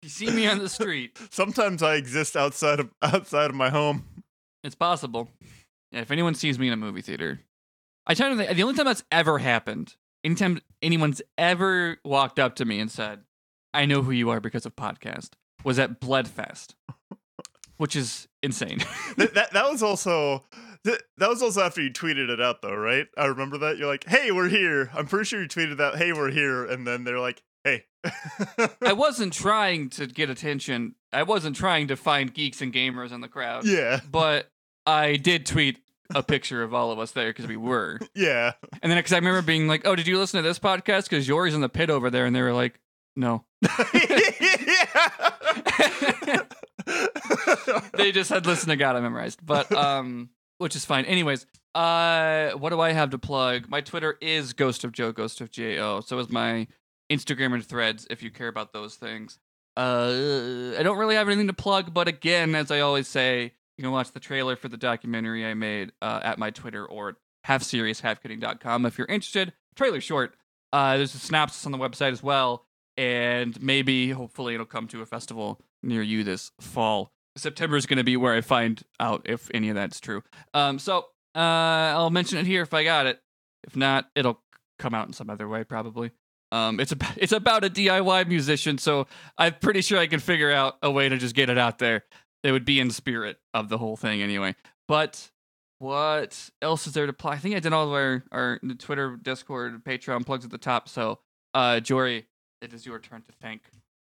You 0.00 0.08
see 0.08 0.30
me 0.30 0.46
on 0.46 0.58
the 0.58 0.68
street. 0.68 1.18
Sometimes 1.30 1.82
I 1.82 1.96
exist 1.96 2.36
outside 2.36 2.78
of 2.78 2.90
outside 3.02 3.50
of 3.50 3.56
my 3.56 3.68
home. 3.68 4.04
It's 4.62 4.76
possible. 4.76 5.28
Yeah, 5.90 6.02
if 6.02 6.12
anyone 6.12 6.34
sees 6.34 6.56
me 6.56 6.68
in 6.68 6.72
a 6.72 6.76
movie 6.76 7.02
theater, 7.02 7.40
I 8.06 8.14
try 8.14 8.28
to 8.28 8.36
think, 8.36 8.56
the 8.56 8.62
only 8.62 8.76
time 8.76 8.86
that's 8.86 9.02
ever 9.10 9.38
happened, 9.38 9.96
anytime 10.22 10.60
anyone's 10.80 11.20
ever 11.36 11.98
walked 12.04 12.38
up 12.38 12.54
to 12.56 12.64
me 12.64 12.78
and 12.78 12.90
said, 12.90 13.24
I 13.74 13.84
know 13.84 14.02
who 14.02 14.12
you 14.12 14.30
are 14.30 14.40
because 14.40 14.64
of 14.64 14.76
podcast, 14.76 15.30
was 15.64 15.78
at 15.80 16.00
Bloodfest, 16.00 16.74
which 17.76 17.96
is 17.96 18.28
insane. 18.42 18.78
that, 19.16 19.34
that 19.34 19.52
that 19.52 19.70
was 19.70 19.82
also 19.82 20.44
that, 20.84 21.02
that 21.18 21.28
was 21.28 21.42
also 21.42 21.62
after 21.62 21.82
you 21.82 21.90
tweeted 21.90 22.28
it 22.30 22.40
out 22.40 22.62
though, 22.62 22.74
right? 22.76 23.06
I 23.16 23.26
remember 23.26 23.58
that. 23.58 23.76
You're 23.78 23.88
like, 23.88 24.04
"Hey, 24.06 24.30
we're 24.32 24.48
here." 24.48 24.90
I'm 24.94 25.06
pretty 25.06 25.24
sure 25.24 25.42
you 25.42 25.48
tweeted 25.48 25.78
that, 25.78 25.96
"Hey, 25.96 26.12
we're 26.12 26.30
here," 26.30 26.64
and 26.64 26.86
then 26.86 27.04
they're 27.04 27.20
like, 27.20 27.42
"Hey." 27.64 27.84
I 28.82 28.92
wasn't 28.92 29.32
trying 29.32 29.90
to 29.90 30.06
get 30.06 30.30
attention. 30.30 30.94
I 31.12 31.24
wasn't 31.24 31.56
trying 31.56 31.88
to 31.88 31.96
find 31.96 32.32
geeks 32.32 32.62
and 32.62 32.72
gamers 32.72 33.10
in 33.10 33.20
the 33.20 33.26
crowd. 33.28 33.64
yeah, 33.66 33.98
But 34.08 34.48
I 34.86 35.16
did 35.16 35.44
tweet 35.44 35.80
a 36.14 36.22
picture 36.22 36.62
of 36.62 36.72
all 36.72 36.92
of 36.92 37.00
us 37.00 37.10
there 37.10 37.30
because 37.30 37.48
we 37.48 37.56
were. 37.56 37.98
yeah. 38.14 38.52
And 38.80 38.92
then 38.92 38.96
because 38.98 39.12
I 39.12 39.16
remember 39.16 39.42
being 39.42 39.66
like, 39.66 39.84
"Oh, 39.84 39.96
did 39.96 40.06
you 40.06 40.18
listen 40.18 40.38
to 40.40 40.48
this 40.48 40.60
podcast? 40.60 41.10
Because 41.10 41.26
Yori's 41.26 41.54
in 41.54 41.60
the 41.62 41.68
pit 41.68 41.90
over 41.90 42.10
there," 42.10 42.26
and 42.26 42.36
they 42.36 42.42
were 42.42 42.52
like, 42.52 42.78
"No." 43.16 43.44
They 47.96 48.12
just 48.12 48.30
had 48.30 48.46
listen 48.46 48.68
to 48.68 48.76
God 48.76 48.96
I 48.96 49.00
memorized, 49.00 49.44
but 49.44 49.70
um, 49.72 50.30
which 50.58 50.76
is 50.76 50.84
fine. 50.84 51.04
Anyways, 51.04 51.46
uh, 51.74 52.50
what 52.52 52.70
do 52.70 52.80
I 52.80 52.92
have 52.92 53.10
to 53.10 53.18
plug? 53.18 53.68
My 53.68 53.80
Twitter 53.80 54.16
is 54.20 54.52
Ghost 54.52 54.84
of 54.84 54.92
Joe, 54.92 55.12
Ghost 55.12 55.40
of 55.40 55.50
Jo. 55.50 56.00
So 56.00 56.18
is 56.18 56.30
my 56.30 56.66
Instagram 57.10 57.54
and 57.54 57.64
Threads. 57.64 58.06
If 58.10 58.22
you 58.22 58.30
care 58.30 58.48
about 58.48 58.72
those 58.72 58.96
things, 58.96 59.38
uh, 59.76 60.72
I 60.78 60.82
don't 60.82 60.98
really 60.98 61.16
have 61.16 61.28
anything 61.28 61.48
to 61.48 61.52
plug, 61.52 61.92
but 61.92 62.08
again, 62.08 62.54
as 62.54 62.70
I 62.70 62.80
always 62.80 63.08
say, 63.08 63.52
you 63.76 63.82
can 63.82 63.92
watch 63.92 64.12
the 64.12 64.20
trailer 64.20 64.56
for 64.56 64.68
the 64.68 64.78
documentary 64.78 65.44
I 65.44 65.54
made 65.54 65.92
uh, 66.00 66.20
at 66.22 66.38
my 66.38 66.50
Twitter 66.50 66.84
or 66.84 67.18
half 67.44 67.62
serious 67.62 68.00
halfkidding.com 68.00 68.86
if 68.86 68.96
you're 68.96 69.06
interested. 69.06 69.52
Trailer 69.74 70.00
short. 70.00 70.34
Uh, 70.72 70.96
there's 70.96 71.14
a 71.14 71.18
synopsis 71.18 71.66
on 71.66 71.72
the 71.72 71.78
website 71.78 72.12
as 72.12 72.22
well, 72.22 72.64
and 72.96 73.60
maybe 73.62 74.10
hopefully 74.10 74.54
it'll 74.54 74.66
come 74.66 74.88
to 74.88 75.02
a 75.02 75.06
festival 75.06 75.60
near 75.82 76.02
you 76.02 76.24
this 76.24 76.52
fall. 76.60 77.12
September 77.36 77.76
is 77.76 77.86
going 77.86 77.98
to 77.98 78.04
be 78.04 78.16
where 78.16 78.34
I 78.34 78.40
find 78.40 78.82
out 78.98 79.22
if 79.28 79.50
any 79.52 79.68
of 79.68 79.74
that's 79.74 80.00
true. 80.00 80.22
Um, 80.54 80.78
so 80.78 81.06
uh, 81.34 81.38
I'll 81.94 82.10
mention 82.10 82.38
it 82.38 82.46
here 82.46 82.62
if 82.62 82.72
I 82.74 82.84
got 82.84 83.06
it. 83.06 83.20
If 83.64 83.76
not, 83.76 84.08
it'll 84.14 84.40
come 84.78 84.94
out 84.94 85.06
in 85.06 85.12
some 85.12 85.30
other 85.30 85.48
way 85.48 85.64
probably. 85.64 86.12
Um, 86.52 86.80
it's 86.80 86.92
about 86.92 87.12
it's 87.16 87.32
about 87.32 87.64
a 87.64 87.70
DIY 87.70 88.28
musician, 88.28 88.78
so 88.78 89.06
I'm 89.38 89.54
pretty 89.54 89.82
sure 89.82 89.98
I 89.98 90.06
can 90.06 90.20
figure 90.20 90.52
out 90.52 90.76
a 90.82 90.90
way 90.90 91.08
to 91.08 91.18
just 91.18 91.34
get 91.34 91.50
it 91.50 91.58
out 91.58 91.78
there. 91.78 92.04
It 92.42 92.52
would 92.52 92.64
be 92.64 92.80
in 92.80 92.90
spirit 92.90 93.38
of 93.54 93.68
the 93.68 93.78
whole 93.78 93.96
thing 93.96 94.22
anyway. 94.22 94.54
But 94.88 95.30
what 95.78 96.50
else 96.62 96.86
is 96.86 96.94
there 96.94 97.06
to 97.06 97.12
play? 97.12 97.32
I 97.32 97.38
think 97.38 97.56
I 97.56 97.60
did 97.60 97.72
all 97.72 97.86
of 97.88 97.92
our 97.92 98.24
our 98.32 98.60
Twitter, 98.78 99.16
Discord, 99.16 99.82
Patreon 99.84 100.24
plugs 100.24 100.44
at 100.44 100.50
the 100.50 100.58
top. 100.58 100.88
So, 100.88 101.18
uh, 101.54 101.80
Jory, 101.80 102.26
it 102.62 102.72
is 102.72 102.86
your 102.86 102.98
turn 102.98 103.22
to 103.22 103.32
thank 103.40 103.62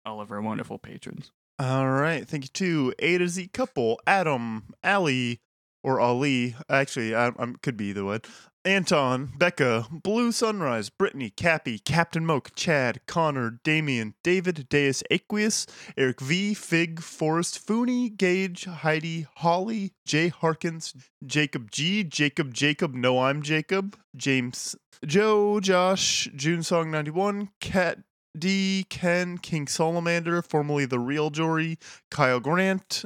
all 0.05 0.21
of 0.21 0.31
our 0.31 0.41
wonderful 0.41 0.79
patrons. 0.79 1.31
All 1.61 1.89
right, 1.89 2.25
thank 2.25 2.45
you 2.45 2.49
to 2.53 2.93
A 2.99 3.17
to 3.17 3.27
Z 3.27 3.49
couple, 3.49 3.99
Adam, 4.07 4.63
Ali, 4.81 5.41
or 5.83 5.99
Ali. 5.99 6.55
Actually, 6.69 7.13
I, 7.13 7.27
I 7.27 7.53
could 7.61 7.75
be 7.75 7.87
either 7.87 8.05
one. 8.05 8.21
Anton, 8.63 9.31
Becca, 9.37 9.87
Blue 9.91 10.31
Sunrise, 10.31 10.89
Brittany, 10.89 11.29
Cappy, 11.29 11.79
Captain 11.79 12.25
Moke, 12.25 12.51
Chad, 12.55 13.01
Connor, 13.07 13.59
Damien, 13.65 14.13
David, 14.23 14.67
Deus 14.69 15.03
Aqueous, 15.11 15.65
Eric 15.97 16.21
V, 16.21 16.53
Fig, 16.53 17.01
Forrest, 17.01 17.65
Fooney, 17.65 18.15
Gage, 18.15 18.63
Heidi, 18.63 19.27
Holly, 19.37 19.91
Jay 20.05 20.29
Harkins, 20.29 20.93
Jacob 21.25 21.71
G, 21.71 22.05
Jacob 22.05 22.53
Jacob, 22.53 22.93
No 22.93 23.19
I'm 23.19 23.41
Jacob, 23.41 23.97
James, 24.15 24.77
Joe, 25.05 25.59
Josh, 25.59 26.29
June 26.35 26.63
Song 26.63 26.89
91, 26.89 27.49
Cat 27.59 27.99
D, 28.39 28.85
Ken, 28.89 29.37
King 29.37 29.67
Salamander, 29.67 30.41
formerly 30.41 30.85
the 30.85 30.99
real 30.99 31.29
Jory, 31.29 31.77
Kyle 32.09 32.39
Grant, 32.39 33.05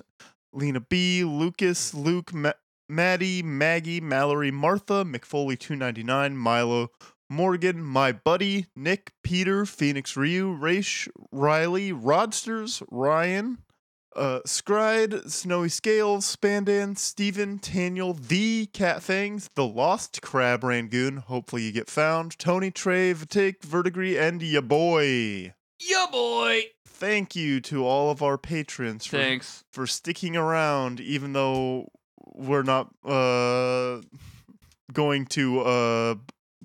Lena 0.53 0.79
B, 0.79 1.23
Lucas, 1.23 1.93
Luke, 1.93 2.33
Ma- 2.33 2.53
Maddie, 2.87 3.41
Maggie, 3.41 3.99
Mallory, 4.01 4.51
Martha, 4.51 5.03
McFoley 5.03 5.57
299, 5.57 6.37
Milo, 6.37 6.89
Morgan, 7.29 7.83
my 7.83 8.11
buddy, 8.11 8.67
Nick, 8.75 9.11
Peter, 9.23 9.65
Phoenix 9.65 10.15
Ryu, 10.15 10.51
Raish, 10.53 11.09
Riley, 11.31 11.91
Rodsters, 11.91 12.83
Ryan, 12.91 13.57
uh, 14.15 14.39
Scride, 14.45 15.29
Snowy 15.29 15.69
Scales, 15.69 16.35
Spandan, 16.35 16.97
Steven, 16.97 17.59
Taniel, 17.59 18.19
The 18.19 18.67
Cat 18.67 19.01
Fangs, 19.03 19.49
The 19.55 19.65
Lost 19.65 20.21
Crab 20.21 20.63
Rangoon, 20.63 21.17
hopefully 21.17 21.63
you 21.63 21.71
get 21.71 21.89
found, 21.89 22.37
Tony, 22.37 22.71
Trey, 22.71 23.13
Vatik, 23.13 23.59
Vertigree, 23.61 24.19
and 24.19 24.41
ya 24.41 24.61
boy. 24.61 25.53
Yeah, 25.79 26.05
boy. 26.11 26.63
Thank 26.85 27.35
you 27.35 27.59
to 27.61 27.85
all 27.85 28.09
of 28.11 28.21
our 28.21 28.37
patrons 28.37 29.05
for, 29.05 29.17
Thanks. 29.17 29.63
for 29.71 29.85
sticking 29.85 30.37
around, 30.37 30.99
even 30.99 31.33
though 31.33 31.89
we're 32.33 32.63
not 32.63 32.89
uh, 33.05 34.01
going 34.93 35.25
to 35.27 35.61
uh, 35.61 36.15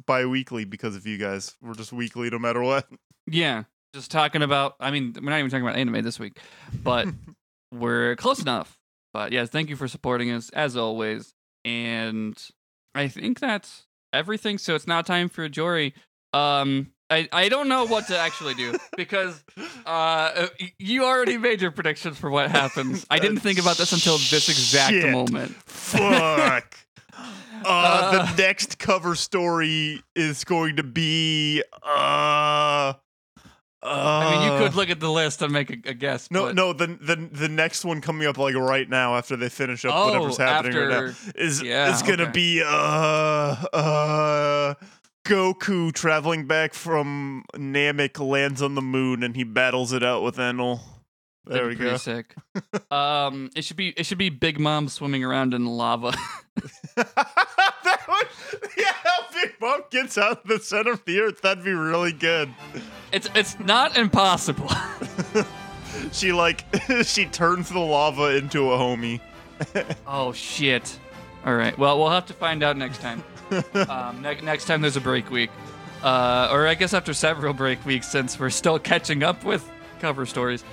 bi 0.07 0.27
weekly 0.27 0.65
because 0.65 0.95
of 0.95 1.07
you 1.07 1.19
guys. 1.19 1.57
We're 1.61 1.75
just 1.75 1.93
weekly 1.93 2.31
no 2.31 2.39
matter 2.39 2.63
what. 2.63 2.89
Yeah, 3.27 3.65
just 3.95 4.11
talking 4.11 4.43
about. 4.43 4.77
I 4.81 4.91
mean, 4.91 5.15
we're 5.21 5.31
not 5.31 5.39
even 5.39 5.51
talking 5.51 5.67
about 5.67 5.77
anime 5.77 6.03
this 6.03 6.19
week, 6.19 6.39
but 6.83 7.09
we're 7.73 8.17
close 8.17 8.41
enough. 8.41 8.79
But 9.13 9.33
yes, 9.33 9.49
thank 9.49 9.69
you 9.71 9.77
for 9.77 9.89
supporting 9.89 10.31
us 10.31 10.51
as 10.51 10.77
always. 10.77 11.35
And 11.65 12.37
I 12.95 13.09
think 13.09 13.41
that's 13.41 13.87
everything. 14.13 14.59
So 14.59 14.75
it's 14.75 14.87
now 14.87 15.03
time 15.03 15.29
for 15.29 15.49
Jory. 15.49 15.95
Um, 16.33 16.93
I, 17.11 17.29
I 17.33 17.49
don't 17.49 17.69
know 17.69 17.87
what 17.87 18.07
to 18.09 18.19
actually 18.19 18.55
do 18.55 18.75
because 18.97 19.43
uh 19.87 20.49
you 20.79 21.05
already 21.05 21.39
made 21.39 21.63
your 21.63 21.71
predictions 21.71 22.19
for 22.19 22.31
what 22.31 22.51
happens. 22.51 23.07
I 23.09 23.19
didn't 23.19 23.39
think 23.41 23.59
about 23.59 23.77
this 23.79 23.93
until 23.93 24.19
this 24.19 24.49
exact 24.49 24.93
Shit. 24.93 25.11
moment. 25.11 25.53
Fuck. 25.67 26.77
Uh, 27.15 27.31
Uh. 27.65 28.13
the 28.35 28.41
next 28.41 28.79
cover 28.79 29.17
story 29.17 30.01
is 30.15 30.45
going 30.45 30.77
to 30.77 30.85
be 30.85 31.61
uh 31.83 31.89
uh 31.89 32.93
I 33.91 34.31
mean, 34.31 34.53
you 34.53 34.59
could 34.67 34.75
look 34.77 34.91
at 34.91 35.01
the 35.01 35.11
list 35.11 35.43
and 35.43 35.53
make 35.53 35.71
a, 35.71 35.91
a 35.91 35.95
guess. 35.95 36.31
no, 36.31 36.47
but- 36.47 36.55
no. 36.55 36.73
The, 36.73 36.87
the 36.87 37.29
the 37.33 37.49
next 37.49 37.85
one 37.85 38.01
coming 38.01 38.27
up 38.27 38.39
like 38.39 38.55
right 38.55 38.89
now 38.89 39.17
after 39.17 39.37
they 39.37 39.49
finish 39.49 39.85
up 39.85 39.93
Oh, 39.95 40.07
whatever's 40.07 40.37
happening 40.37 40.77
right 40.77 40.89
now 41.07 41.13
is 41.35 41.63
yeah, 41.63 41.95
is 41.95 42.03
gonna 42.03 42.25
okay. 42.25 42.33
be 42.33 42.63
uh 42.65 43.57
uh 43.73 44.75
Goku 45.25 45.93
traveling 45.93 46.47
back 46.47 46.73
from 46.75 47.45
Namek 47.55 48.19
lands 48.19 48.63
on 48.63 48.75
the 48.75 48.81
moon 48.83 49.23
and 49.23 49.37
he 49.37 49.45
battles 49.45 49.93
it 49.93 50.03
out 50.03 50.23
with 50.23 50.37
Enel. 50.37 50.81
There 51.49 51.63
That'd 51.65 51.79
we 51.79 51.85
go. 51.85 51.97
Sick. 51.97 52.35
um, 52.91 53.49
it 53.57 53.65
should 53.65 53.79
be 53.79 53.89
it 53.97 54.05
should 54.05 54.19
be 54.19 54.29
Big 54.29 54.61
Mom 54.61 54.89
swimming 54.89 55.25
around 55.25 55.55
in 55.55 55.65
lava. 55.65 56.13
that 56.97 58.01
would, 58.07 58.27
yeah, 58.77 58.93
Big 59.33 59.55
Mom 59.61 59.81
gets 59.91 60.19
out 60.19 60.43
of 60.43 60.49
the 60.49 60.59
center 60.59 60.93
of 60.93 61.05
the 61.07 61.21
earth. 61.21 61.41
That'd 61.41 61.65
be 61.65 61.73
really 61.73 62.13
good. 62.13 62.53
it's 63.13 63.31
it's 63.35 63.59
not 63.61 63.97
impossible. 63.97 64.71
She 66.13 66.33
like 66.33 66.65
she 67.03 67.25
turns 67.27 67.71
the 67.71 67.79
lava 67.79 68.37
into 68.37 68.71
a 68.73 68.77
homie. 68.77 69.21
oh 70.07 70.33
shit! 70.33 70.99
All 71.47 71.55
right. 71.55 71.77
Well, 71.79 71.99
we'll 71.99 72.11
have 72.11 72.27
to 72.27 72.35
find 72.35 72.63
out 72.63 72.77
next 72.77 73.01
time. 73.01 73.25
um, 73.89 74.21
ne- 74.21 74.41
next 74.43 74.67
time 74.67 74.83
there's 74.83 74.97
a 74.97 75.01
break 75.01 75.31
week, 75.31 75.51
uh, 76.03 76.51
or 76.53 76.67
I 76.67 76.75
guess 76.75 76.93
after 76.93 77.15
several 77.15 77.55
break 77.55 77.85
weeks, 77.87 78.07
since 78.07 78.39
we're 78.39 78.51
still 78.51 78.79
catching 78.79 79.23
up 79.23 79.45
with 79.45 79.69
cover 79.99 80.27
stories. 80.27 80.65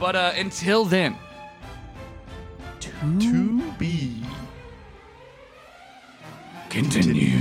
But 0.00 0.16
uh, 0.16 0.32
until 0.36 0.84
then, 0.86 1.16
To 2.80 3.62
be. 3.78 4.22
continue. 6.70 7.38